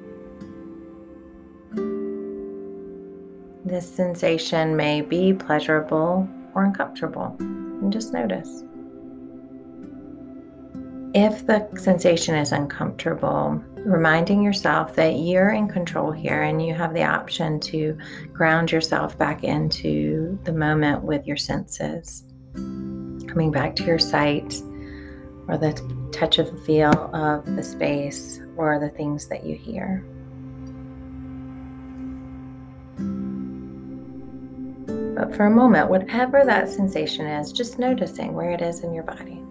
This 3.64 3.88
sensation 3.88 4.76
may 4.76 5.00
be 5.00 5.32
pleasurable 5.32 6.28
or 6.54 6.64
uncomfortable, 6.64 7.36
and 7.40 7.92
just 7.92 8.12
notice. 8.12 8.62
If 11.14 11.46
the 11.46 11.68
sensation 11.76 12.34
is 12.34 12.52
uncomfortable, 12.52 13.62
reminding 13.76 14.42
yourself 14.42 14.94
that 14.96 15.16
you're 15.16 15.50
in 15.50 15.68
control 15.68 16.12
here 16.12 16.42
and 16.42 16.64
you 16.64 16.74
have 16.74 16.92
the 16.92 17.04
option 17.04 17.58
to 17.60 17.96
ground 18.32 18.70
yourself 18.70 19.16
back 19.16 19.42
into 19.42 20.38
the 20.44 20.52
moment 20.52 21.02
with 21.02 21.26
your 21.26 21.36
senses. 21.36 22.24
Coming 22.54 23.50
back 23.50 23.74
to 23.76 23.84
your 23.84 23.98
sight, 23.98 24.60
or 25.48 25.56
the 25.56 25.72
touch 26.12 26.38
of 26.38 26.50
the 26.50 26.60
feel 26.62 26.92
of 27.14 27.56
the 27.56 27.62
space 27.62 28.40
or 28.56 28.78
the 28.78 28.88
things 28.88 29.28
that 29.28 29.44
you 29.44 29.56
hear. 29.56 30.04
But 35.16 35.34
for 35.34 35.46
a 35.46 35.50
moment, 35.50 35.88
whatever 35.88 36.44
that 36.44 36.68
sensation 36.68 37.26
is, 37.26 37.52
just 37.52 37.78
noticing 37.78 38.34
where 38.34 38.50
it 38.50 38.60
is 38.60 38.80
in 38.80 38.92
your 38.92 39.04
body. 39.04 39.42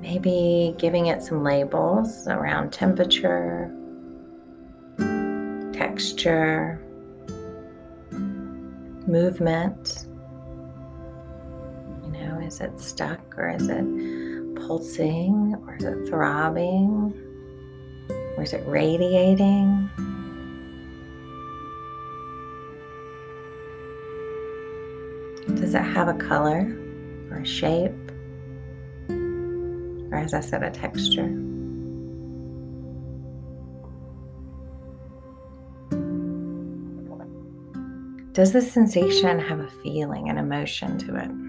Maybe 0.00 0.74
giving 0.78 1.06
it 1.06 1.22
some 1.22 1.42
labels 1.42 2.26
around 2.28 2.72
temperature, 2.72 3.70
texture, 5.74 6.80
movement. 9.06 10.06
Is 12.46 12.60
it 12.60 12.80
stuck 12.80 13.36
or 13.36 13.48
is 13.48 13.68
it 13.68 13.84
pulsing 14.54 15.56
or 15.66 15.74
is 15.74 15.84
it 15.84 16.08
throbbing 16.08 17.12
or 18.36 18.42
is 18.44 18.52
it 18.52 18.62
radiating? 18.68 19.90
Does 25.56 25.74
it 25.74 25.82
have 25.82 26.06
a 26.06 26.14
color 26.14 26.72
or 27.32 27.38
a 27.38 27.44
shape? 27.44 27.90
Or, 29.08 30.18
as 30.18 30.32
I 30.32 30.40
said, 30.40 30.62
a 30.62 30.70
texture? 30.70 31.26
Does 38.32 38.52
the 38.52 38.62
sensation 38.62 39.40
have 39.40 39.58
a 39.58 39.70
feeling, 39.82 40.28
an 40.28 40.38
emotion 40.38 40.96
to 40.98 41.16
it? 41.16 41.45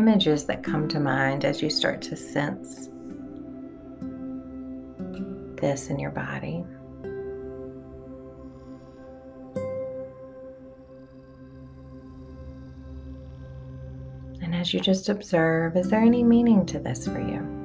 Images 0.00 0.44
that 0.44 0.62
come 0.62 0.88
to 0.88 0.98
mind 0.98 1.44
as 1.44 1.60
you 1.60 1.68
start 1.68 2.00
to 2.00 2.16
sense 2.16 2.88
this 5.60 5.90
in 5.90 5.98
your 5.98 6.10
body? 6.10 6.64
And 14.42 14.54
as 14.54 14.72
you 14.72 14.80
just 14.80 15.10
observe, 15.10 15.76
is 15.76 15.90
there 15.90 16.00
any 16.00 16.24
meaning 16.24 16.64
to 16.66 16.78
this 16.78 17.06
for 17.06 17.20
you? 17.20 17.59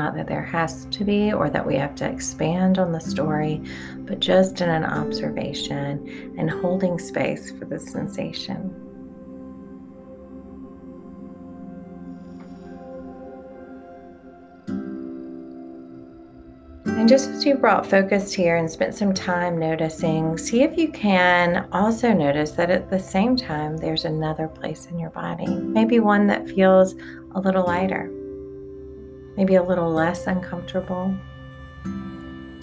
Not 0.00 0.14
that 0.14 0.26
there 0.26 0.42
has 0.42 0.86
to 0.86 1.04
be 1.04 1.30
or 1.30 1.50
that 1.50 1.66
we 1.66 1.76
have 1.76 1.94
to 1.94 2.08
expand 2.08 2.78
on 2.78 2.90
the 2.90 3.00
story, 3.00 3.60
but 4.06 4.18
just 4.18 4.62
in 4.62 4.70
an 4.70 4.82
observation 4.82 6.34
and 6.38 6.50
holding 6.50 6.98
space 6.98 7.50
for 7.50 7.66
the 7.66 7.78
sensation. 7.78 8.74
And 16.86 17.06
just 17.06 17.28
as 17.28 17.44
you 17.44 17.56
brought 17.56 17.84
focus 17.84 18.32
here 18.32 18.56
and 18.56 18.70
spent 18.70 18.94
some 18.94 19.12
time 19.12 19.58
noticing, 19.58 20.38
see 20.38 20.62
if 20.62 20.78
you 20.78 20.90
can 20.90 21.68
also 21.72 22.14
notice 22.14 22.52
that 22.52 22.70
at 22.70 22.88
the 22.88 22.98
same 22.98 23.36
time 23.36 23.76
there's 23.76 24.06
another 24.06 24.48
place 24.48 24.86
in 24.86 24.98
your 24.98 25.10
body, 25.10 25.46
maybe 25.46 26.00
one 26.00 26.26
that 26.28 26.48
feels 26.48 26.94
a 27.34 27.40
little 27.40 27.66
lighter 27.66 28.10
maybe 29.40 29.54
a 29.54 29.62
little 29.62 29.90
less 29.90 30.26
uncomfortable, 30.26 31.16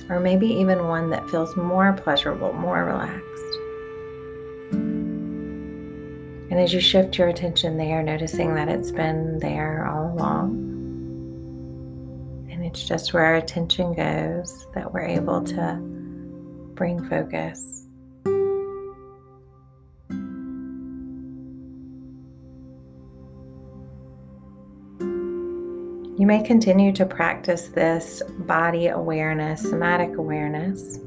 or 0.09 0.19
maybe 0.19 0.45
even 0.45 0.88
one 0.88 1.09
that 1.09 1.28
feels 1.28 1.55
more 1.57 1.91
pleasurable, 1.93 2.53
more 2.53 2.86
relaxed. 2.86 3.57
And 6.51 6.59
as 6.59 6.71
you 6.75 6.80
shift 6.80 7.17
your 7.17 7.30
attention 7.30 7.78
there, 7.78 8.03
noticing 8.03 8.53
that 8.53 8.69
it's 8.69 8.91
been 8.91 9.39
there 9.39 9.88
all 9.88 10.13
along, 10.13 10.51
and 12.51 12.63
it's 12.63 12.84
just 12.84 13.11
where 13.11 13.25
our 13.25 13.38
attention 13.38 13.95
goes 13.95 14.67
that 14.75 14.93
we're 14.93 15.01
able 15.01 15.43
to 15.45 15.80
bring 16.75 17.03
focus. 17.09 17.86
You 26.18 26.26
may 26.26 26.41
continue 26.41 26.91
to 26.93 27.05
practice 27.05 27.68
this 27.68 28.24
body 28.39 28.88
awareness, 28.88 29.61
somatic 29.61 30.18
awareness, 30.18 30.97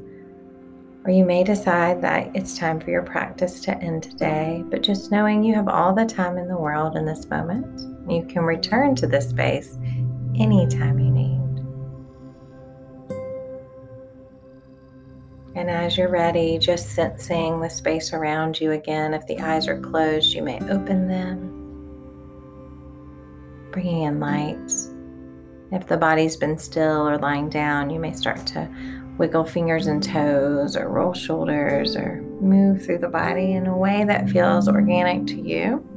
or 1.03 1.11
you 1.11 1.25
may 1.25 1.43
decide 1.43 2.01
that 2.01 2.33
it's 2.33 2.57
time 2.57 2.79
for 2.79 2.91
your 2.91 3.03
practice 3.03 3.59
to 3.61 3.77
end 3.79 4.03
today, 4.03 4.63
but 4.69 4.83
just 4.83 5.11
knowing 5.11 5.43
you 5.43 5.53
have 5.53 5.67
all 5.67 5.93
the 5.93 6.05
time 6.05 6.37
in 6.37 6.47
the 6.47 6.57
world 6.57 6.95
in 6.95 7.05
this 7.05 7.29
moment, 7.29 7.81
you 8.09 8.23
can 8.23 8.43
return 8.43 8.95
to 8.95 9.05
this 9.05 9.27
space 9.27 9.77
anytime 10.39 10.97
you 10.97 11.11
need. 11.11 11.41
And 15.55 15.69
as 15.69 15.97
you're 15.97 16.07
ready, 16.07 16.57
just 16.57 16.91
sensing 16.91 17.59
the 17.59 17.69
space 17.69 18.13
around 18.13 18.61
you 18.61 18.71
again. 18.71 19.13
If 19.13 19.27
the 19.27 19.39
eyes 19.39 19.67
are 19.67 19.81
closed, 19.81 20.33
you 20.33 20.41
may 20.41 20.61
open 20.69 21.09
them, 21.09 21.49
bringing 23.73 24.03
in 24.03 24.21
light. 24.21 24.71
If 25.71 25.87
the 25.87 25.97
body's 25.97 26.35
been 26.35 26.57
still 26.57 27.07
or 27.07 27.17
lying 27.17 27.49
down, 27.49 27.89
you 27.89 27.99
may 27.99 28.11
start 28.11 28.45
to 28.47 28.69
wiggle 29.17 29.45
fingers 29.45 29.87
and 29.87 30.03
toes 30.03 30.75
or 30.75 30.89
roll 30.89 31.13
shoulders 31.13 31.95
or 31.95 32.21
move 32.41 32.83
through 32.83 32.97
the 32.97 33.07
body 33.07 33.53
in 33.53 33.67
a 33.67 33.77
way 33.77 34.03
that 34.03 34.29
feels 34.29 34.67
organic 34.67 35.27
to 35.27 35.39
you. 35.39 35.87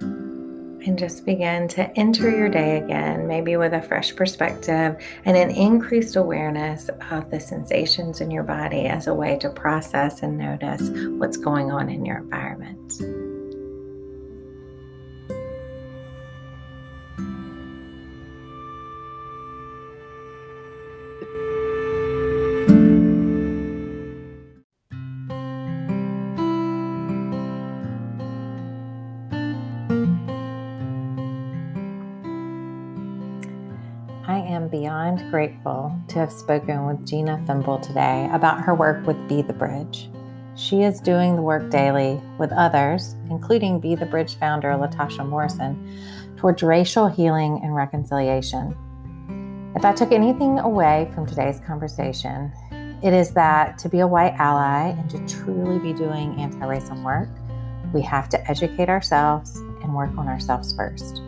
And 0.00 0.98
just 0.98 1.26
begin 1.26 1.68
to 1.68 1.90
enter 1.98 2.30
your 2.30 2.48
day 2.48 2.78
again, 2.78 3.26
maybe 3.26 3.56
with 3.56 3.72
a 3.74 3.82
fresh 3.82 4.14
perspective 4.14 4.96
and 5.24 5.36
an 5.36 5.50
increased 5.50 6.16
awareness 6.16 6.88
of 7.10 7.30
the 7.30 7.40
sensations 7.40 8.20
in 8.20 8.30
your 8.30 8.44
body 8.44 8.86
as 8.86 9.06
a 9.06 9.14
way 9.14 9.38
to 9.38 9.50
process 9.50 10.22
and 10.22 10.38
notice 10.38 10.88
what's 11.18 11.36
going 11.36 11.70
on 11.70 11.90
in 11.90 12.04
your 12.04 12.18
environment. 12.18 13.19
Beyond 35.16 35.30
grateful 35.30 35.96
to 36.08 36.18
have 36.18 36.32
spoken 36.32 36.86
with 36.86 37.06
Gina 37.06 37.42
Thimble 37.46 37.78
today 37.78 38.28
about 38.32 38.60
her 38.60 38.74
work 38.74 39.06
with 39.06 39.28
Be 39.28 39.42
the 39.42 39.52
Bridge. 39.52 40.08
She 40.56 40.82
is 40.82 41.00
doing 41.00 41.34
the 41.34 41.42
work 41.42 41.70
daily 41.70 42.20
with 42.38 42.52
others, 42.52 43.16
including 43.28 43.80
Be 43.80 43.94
the 43.94 44.06
Bridge 44.06 44.36
founder 44.36 44.68
Latasha 44.68 45.26
Morrison, 45.28 45.98
towards 46.36 46.62
racial 46.62 47.08
healing 47.08 47.60
and 47.62 47.74
reconciliation. 47.74 48.76
If 49.74 49.84
I 49.84 49.92
took 49.92 50.12
anything 50.12 50.58
away 50.60 51.10
from 51.14 51.26
today's 51.26 51.60
conversation, 51.60 52.52
it 53.02 53.12
is 53.12 53.32
that 53.32 53.78
to 53.78 53.88
be 53.88 54.00
a 54.00 54.06
white 54.06 54.34
ally 54.38 54.90
and 54.90 55.10
to 55.10 55.26
truly 55.26 55.78
be 55.78 55.92
doing 55.92 56.40
anti 56.40 56.60
racism 56.60 57.02
work, 57.02 57.28
we 57.92 58.02
have 58.02 58.28
to 58.28 58.50
educate 58.50 58.88
ourselves 58.88 59.56
and 59.82 59.94
work 59.94 60.16
on 60.16 60.28
ourselves 60.28 60.72
first. 60.76 61.22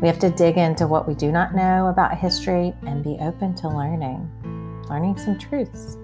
We 0.00 0.08
have 0.08 0.18
to 0.20 0.30
dig 0.30 0.56
into 0.56 0.86
what 0.86 1.06
we 1.06 1.14
do 1.14 1.30
not 1.30 1.54
know 1.54 1.88
about 1.88 2.16
history 2.16 2.72
and 2.86 3.04
be 3.04 3.18
open 3.20 3.54
to 3.56 3.68
learning, 3.68 4.30
learning 4.88 5.18
some 5.18 5.38
truths. 5.38 5.98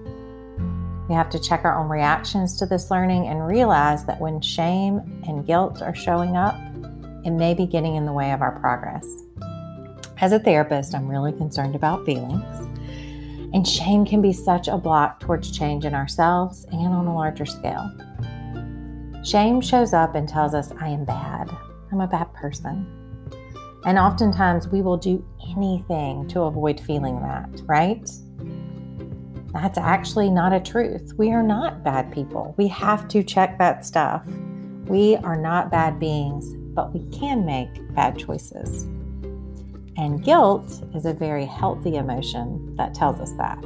We 1.09 1.15
have 1.15 1.31
to 1.31 1.39
check 1.39 1.65
our 1.65 1.75
own 1.75 1.89
reactions 1.89 2.59
to 2.59 2.67
this 2.67 2.91
learning 2.91 3.27
and 3.27 3.47
realize 3.47 4.05
that 4.05 4.19
when 4.19 4.39
shame 4.39 5.23
and 5.27 5.47
guilt 5.47 5.81
are 5.81 5.95
showing 5.95 6.37
up, 6.37 6.55
it 7.25 7.31
may 7.31 7.55
be 7.55 7.65
getting 7.65 7.95
in 7.95 8.05
the 8.05 8.13
way 8.13 8.33
of 8.33 8.43
our 8.43 8.59
progress. 8.59 9.07
As 10.21 10.31
a 10.31 10.39
therapist, 10.39 10.93
I'm 10.93 11.07
really 11.07 11.31
concerned 11.31 11.75
about 11.75 12.05
feelings. 12.05 12.43
And 13.53 13.67
shame 13.67 14.05
can 14.05 14.21
be 14.21 14.33
such 14.33 14.67
a 14.67 14.77
block 14.77 15.21
towards 15.21 15.49
change 15.49 15.85
in 15.85 15.95
ourselves 15.95 16.65
and 16.71 16.87
on 16.87 17.07
a 17.07 17.15
larger 17.15 17.47
scale. 17.47 17.89
Shame 19.23 19.59
shows 19.59 19.93
up 19.93 20.13
and 20.13 20.29
tells 20.29 20.53
us, 20.53 20.71
I 20.79 20.89
am 20.89 21.03
bad. 21.03 21.49
I'm 21.91 22.01
a 22.01 22.07
bad 22.07 22.31
person. 22.33 22.96
And 23.87 23.97
oftentimes 23.97 24.67
we 24.67 24.81
will 24.81 24.97
do 24.97 25.25
anything 25.55 26.27
to 26.27 26.41
avoid 26.41 26.77
feeling 26.77 27.21
that, 27.21 27.61
right? 27.67 28.05
That's 29.53 29.77
actually 29.77 30.29
not 30.29 30.51
a 30.51 30.59
truth. 30.59 31.13
We 31.15 31.31
are 31.31 31.41
not 31.41 31.85
bad 31.85 32.11
people. 32.11 32.53
We 32.57 32.67
have 32.67 33.07
to 33.07 33.23
check 33.23 33.57
that 33.59 33.85
stuff. 33.85 34.27
We 34.87 35.15
are 35.15 35.37
not 35.37 35.71
bad 35.71 36.01
beings, 36.01 36.53
but 36.75 36.93
we 36.93 37.09
can 37.17 37.45
make 37.45 37.69
bad 37.95 38.19
choices. 38.19 38.83
And 39.95 40.21
guilt 40.21 40.83
is 40.93 41.05
a 41.05 41.13
very 41.13 41.45
healthy 41.45 41.95
emotion 41.95 42.75
that 42.75 42.93
tells 42.93 43.21
us 43.21 43.31
that. 43.35 43.63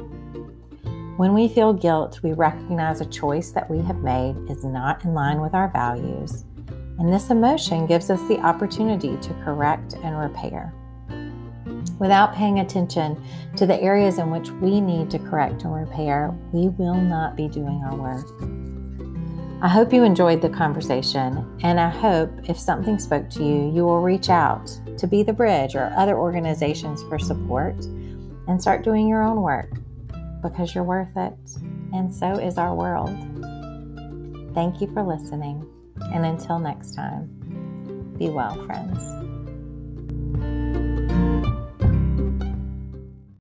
When 1.16 1.34
we 1.34 1.48
feel 1.48 1.72
guilt, 1.72 2.20
we 2.22 2.32
recognize 2.32 3.00
a 3.00 3.06
choice 3.06 3.50
that 3.50 3.68
we 3.68 3.82
have 3.82 3.98
made 3.98 4.36
is 4.48 4.64
not 4.64 5.04
in 5.04 5.14
line 5.14 5.40
with 5.40 5.52
our 5.52 5.66
values 5.66 6.44
and 6.98 7.12
this 7.12 7.30
emotion 7.30 7.86
gives 7.86 8.10
us 8.10 8.20
the 8.28 8.38
opportunity 8.40 9.16
to 9.16 9.34
correct 9.44 9.94
and 10.02 10.18
repair. 10.18 10.72
Without 11.98 12.34
paying 12.34 12.58
attention 12.58 13.22
to 13.56 13.66
the 13.66 13.80
areas 13.80 14.18
in 14.18 14.30
which 14.30 14.50
we 14.50 14.80
need 14.80 15.10
to 15.10 15.18
correct 15.18 15.62
and 15.62 15.74
repair, 15.74 16.34
we 16.52 16.68
will 16.68 17.00
not 17.00 17.36
be 17.36 17.48
doing 17.48 17.82
our 17.84 17.94
work. 17.94 18.26
I 19.62 19.68
hope 19.68 19.92
you 19.92 20.02
enjoyed 20.02 20.42
the 20.42 20.48
conversation, 20.48 21.46
and 21.62 21.78
I 21.78 21.88
hope 21.88 22.30
if 22.48 22.58
something 22.58 22.98
spoke 22.98 23.30
to 23.30 23.44
you, 23.44 23.70
you 23.72 23.84
will 23.84 24.00
reach 24.00 24.28
out 24.28 24.66
to 24.98 25.06
Be 25.06 25.22
the 25.22 25.32
Bridge 25.32 25.76
or 25.76 25.92
other 25.96 26.18
organizations 26.18 27.04
for 27.04 27.16
support 27.16 27.84
and 28.48 28.60
start 28.60 28.82
doing 28.82 29.06
your 29.06 29.22
own 29.22 29.40
work 29.40 29.70
because 30.42 30.74
you're 30.74 30.82
worth 30.82 31.16
it, 31.16 31.34
and 31.92 32.12
so 32.12 32.32
is 32.32 32.58
our 32.58 32.74
world. 32.74 33.10
Thank 34.52 34.80
you 34.80 34.92
for 34.92 35.04
listening. 35.04 35.71
And 36.12 36.26
until 36.26 36.58
next 36.58 36.94
time, 36.94 37.28
be 38.18 38.28
well, 38.28 38.54
friends. 38.66 39.31